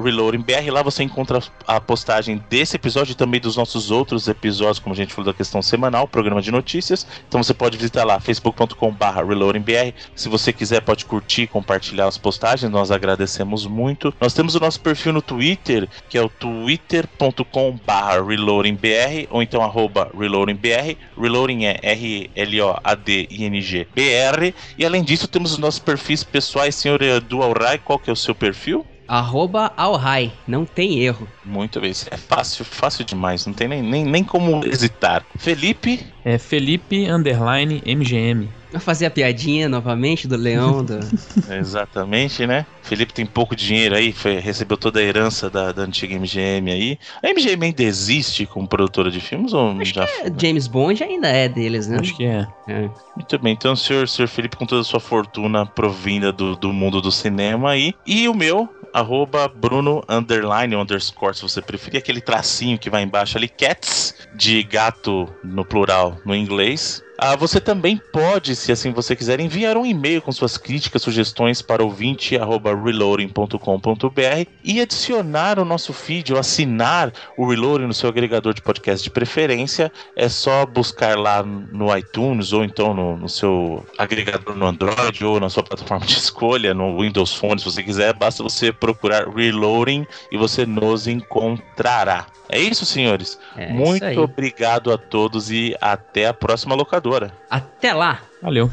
reloadingbr, 0.02 0.72
lá 0.72 0.82
você 0.82 1.02
encontra 1.02 1.40
a 1.66 1.80
postagem 1.80 2.42
desse 2.48 2.76
episódio 2.76 3.12
e 3.12 3.14
também 3.14 3.40
dos 3.40 3.56
nossos 3.56 3.90
outros 3.90 4.28
episódios, 4.28 4.78
como 4.78 4.94
a 4.94 4.96
gente 4.96 5.12
falou 5.12 5.32
da 5.32 5.36
questão 5.36 5.62
semanal, 5.62 6.06
programa 6.06 6.40
de 6.40 6.50
notícias, 6.50 7.06
então 7.28 7.42
você 7.42 7.54
pode 7.54 7.76
visitar 7.76 8.04
lá, 8.04 8.20
facebook.com 8.20 8.94
reloadingbr, 9.26 9.94
se 10.14 10.28
você 10.28 10.52
quiser 10.52 10.80
pode 10.80 11.04
curtir, 11.04 11.46
compartilhar 11.46 12.06
as 12.06 12.18
postagens, 12.18 12.70
nós 12.70 12.90
agradecemos 12.90 13.66
muito. 13.66 14.14
Nós 14.20 14.32
temos 14.32 14.54
o 14.54 14.60
nosso 14.60 14.80
perfil 14.80 14.99
no 15.06 15.22
Twitter, 15.22 15.88
que 16.08 16.16
é 16.16 16.22
o 16.22 16.28
twitter.com 16.28 17.78
barra 17.84 18.22
reloadingbr, 18.22 19.26
ou 19.30 19.42
então 19.42 19.62
arroba 19.62 20.10
reloadingbr, 20.18 20.96
reloading 21.18 21.64
é 21.64 21.80
R-L-O-A-D 21.82 23.10
D-I-N-G-B-R. 23.10 24.54
E 24.78 24.84
além 24.84 25.02
disso, 25.02 25.28
temos 25.28 25.52
os 25.52 25.58
nossos 25.58 25.80
perfis 25.80 26.22
pessoais. 26.22 26.74
Senhor 26.74 27.00
Edu 27.02 27.42
Alray, 27.42 27.78
qual 27.78 27.98
que 27.98 28.10
é 28.10 28.12
o 28.12 28.16
seu 28.16 28.34
perfil? 28.34 28.86
Arroba 29.10 29.72
Alrai, 29.76 30.32
não 30.46 30.64
tem 30.64 31.00
erro. 31.00 31.26
Muito 31.44 31.80
bem, 31.80 31.90
é 31.90 32.16
fácil, 32.16 32.64
fácil 32.64 33.04
demais, 33.04 33.44
não 33.44 33.52
tem 33.52 33.66
nem, 33.66 33.82
nem, 33.82 34.04
nem 34.04 34.22
como 34.22 34.64
hesitar. 34.64 35.26
Felipe? 35.36 36.06
É 36.24 36.38
Felipe 36.38 37.10
Underline 37.10 37.82
MGM. 37.84 38.48
Vai 38.70 38.80
fazer 38.80 39.06
a 39.06 39.10
piadinha 39.10 39.68
novamente 39.68 40.28
do 40.28 40.36
leão. 40.36 40.84
Do... 40.84 41.00
Exatamente, 41.52 42.46
né? 42.46 42.64
Felipe 42.82 43.12
tem 43.12 43.26
pouco 43.26 43.56
dinheiro 43.56 43.96
aí, 43.96 44.12
foi, 44.12 44.38
recebeu 44.38 44.76
toda 44.76 45.00
a 45.00 45.02
herança 45.02 45.50
da, 45.50 45.72
da 45.72 45.82
antiga 45.82 46.14
MGM 46.14 46.70
aí. 46.70 46.98
A 47.20 47.32
MGM 47.32 47.66
ainda 47.66 47.82
existe 47.82 48.46
como 48.46 48.68
produtora 48.68 49.10
de 49.10 49.20
filmes 49.20 49.52
ou 49.52 49.72
Acho 49.72 49.92
já 49.92 50.04
é, 50.04 50.30
James 50.38 50.68
Bond 50.68 51.02
ainda 51.02 51.26
é 51.26 51.48
deles, 51.48 51.88
né? 51.88 51.98
Acho 52.00 52.16
que 52.16 52.24
é. 52.24 52.46
é. 52.68 52.88
Muito 53.16 53.38
bem, 53.40 53.54
então 53.54 53.72
o 53.72 53.76
senhor, 53.76 54.08
senhor 54.08 54.28
Felipe 54.28 54.56
com 54.56 54.66
toda 54.66 54.82
a 54.82 54.84
sua 54.84 55.00
fortuna 55.00 55.66
provinda 55.66 56.32
do, 56.32 56.54
do 56.54 56.72
mundo 56.72 57.00
do 57.00 57.10
cinema 57.10 57.70
aí. 57.70 57.92
E 58.06 58.28
o 58.28 58.34
meu, 58.34 58.68
arroba 58.92 59.48
Bruno 59.48 60.02
underline 60.08 60.74
underscore, 60.74 61.34
se 61.34 61.42
você 61.42 61.60
preferir, 61.62 61.98
aquele 61.98 62.20
tracinho 62.20 62.78
que 62.78 62.90
vai 62.90 63.02
embaixo 63.02 63.36
ali, 63.36 63.48
cats, 63.48 64.14
de 64.34 64.62
gato 64.62 65.28
no 65.42 65.64
plural 65.64 66.18
no 66.24 66.34
inglês. 66.34 67.02
Ah, 67.22 67.36
você 67.36 67.60
também 67.60 67.98
pode, 67.98 68.56
se 68.56 68.72
assim 68.72 68.92
você 68.92 69.14
quiser, 69.14 69.40
enviar 69.40 69.76
um 69.76 69.84
e-mail 69.84 70.22
com 70.22 70.32
suas 70.32 70.56
críticas, 70.56 71.02
sugestões 71.02 71.60
para 71.60 71.84
ouvinte@reloading.com.br 71.84 74.48
e 74.64 74.80
adicionar 74.80 75.58
o 75.58 75.64
nosso 75.66 75.92
feed 75.92 76.32
ou 76.32 76.38
assinar 76.38 77.12
o 77.36 77.46
Reloading 77.46 77.84
no 77.84 77.92
seu 77.92 78.08
agregador 78.08 78.54
de 78.54 78.62
podcast 78.62 79.04
de 79.04 79.10
preferência. 79.10 79.92
É 80.16 80.30
só 80.30 80.64
buscar 80.64 81.18
lá 81.18 81.42
no 81.42 81.94
iTunes 81.94 82.54
ou 82.54 82.64
então 82.64 82.94
no, 82.94 83.18
no 83.18 83.28
seu 83.28 83.84
agregador 83.98 84.56
no 84.56 84.66
Android 84.66 85.22
ou 85.22 85.38
na 85.38 85.50
sua 85.50 85.62
plataforma 85.62 86.06
de 86.06 86.14
escolha, 86.14 86.72
no 86.72 87.02
Windows 87.02 87.34
Phone, 87.34 87.58
se 87.58 87.66
você 87.66 87.82
quiser, 87.82 88.14
basta 88.14 88.42
você 88.42 88.72
procurar 88.72 89.28
Reloading 89.28 90.06
e 90.32 90.38
você 90.38 90.64
nos 90.64 91.06
encontrará. 91.06 92.24
É 92.48 92.58
isso, 92.58 92.84
senhores. 92.84 93.38
É 93.56 93.72
Muito 93.72 94.04
isso 94.04 94.22
obrigado 94.22 94.92
a 94.92 94.98
todos 94.98 95.50
e 95.50 95.74
até 95.80 96.26
a 96.26 96.34
próxima 96.34 96.74
locadora. 96.74 97.09
Até 97.50 97.92
lá! 97.92 98.20
Valeu. 98.42 98.70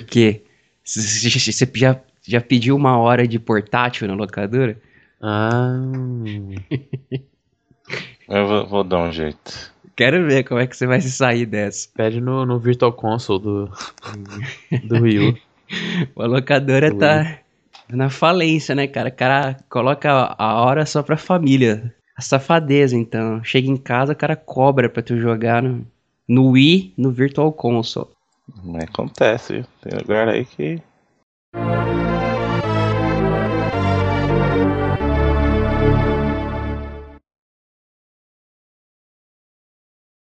Porque 0.00 0.42
você 0.84 1.28
já, 1.74 2.00
já 2.26 2.40
pediu 2.40 2.76
uma 2.76 2.98
hora 2.98 3.26
de 3.26 3.38
portátil 3.38 4.08
na 4.08 4.14
locadora? 4.14 4.80
Ah. 5.20 5.76
Eu 8.28 8.46
vou, 8.46 8.66
vou 8.66 8.84
dar 8.84 9.00
um 9.00 9.12
jeito. 9.12 9.72
Quero 9.96 10.26
ver 10.26 10.44
como 10.44 10.60
é 10.60 10.66
que 10.66 10.76
você 10.76 10.86
vai 10.86 11.00
se 11.00 11.10
sair 11.10 11.44
dessa. 11.44 11.88
Pede 11.94 12.20
no, 12.20 12.46
no 12.46 12.58
Virtual 12.58 12.92
Console 12.92 13.42
do, 13.42 13.72
do 14.84 15.02
Wii 15.02 15.30
U. 15.30 15.38
A 16.22 16.26
locadora 16.26 16.94
tá 16.94 17.40
na 17.90 18.08
falência, 18.08 18.74
né, 18.74 18.86
cara? 18.86 19.08
O 19.08 19.12
cara 19.12 19.56
coloca 19.68 20.34
a 20.38 20.62
hora 20.62 20.86
só 20.86 21.02
pra 21.02 21.16
família. 21.16 21.94
A 22.16 22.22
safadeza, 22.22 22.96
então. 22.96 23.42
Chega 23.44 23.68
em 23.68 23.76
casa, 23.76 24.12
o 24.12 24.16
cara 24.16 24.36
cobra 24.36 24.88
pra 24.88 25.02
tu 25.02 25.18
jogar 25.18 25.62
no, 25.62 25.86
no 26.26 26.50
Wii, 26.50 26.94
no 26.96 27.10
Virtual 27.10 27.52
Console. 27.52 28.08
Acontece? 28.82 29.64
Tem 29.82 29.98
lugar 29.98 30.28
aí 30.28 30.44
que. 30.44 30.82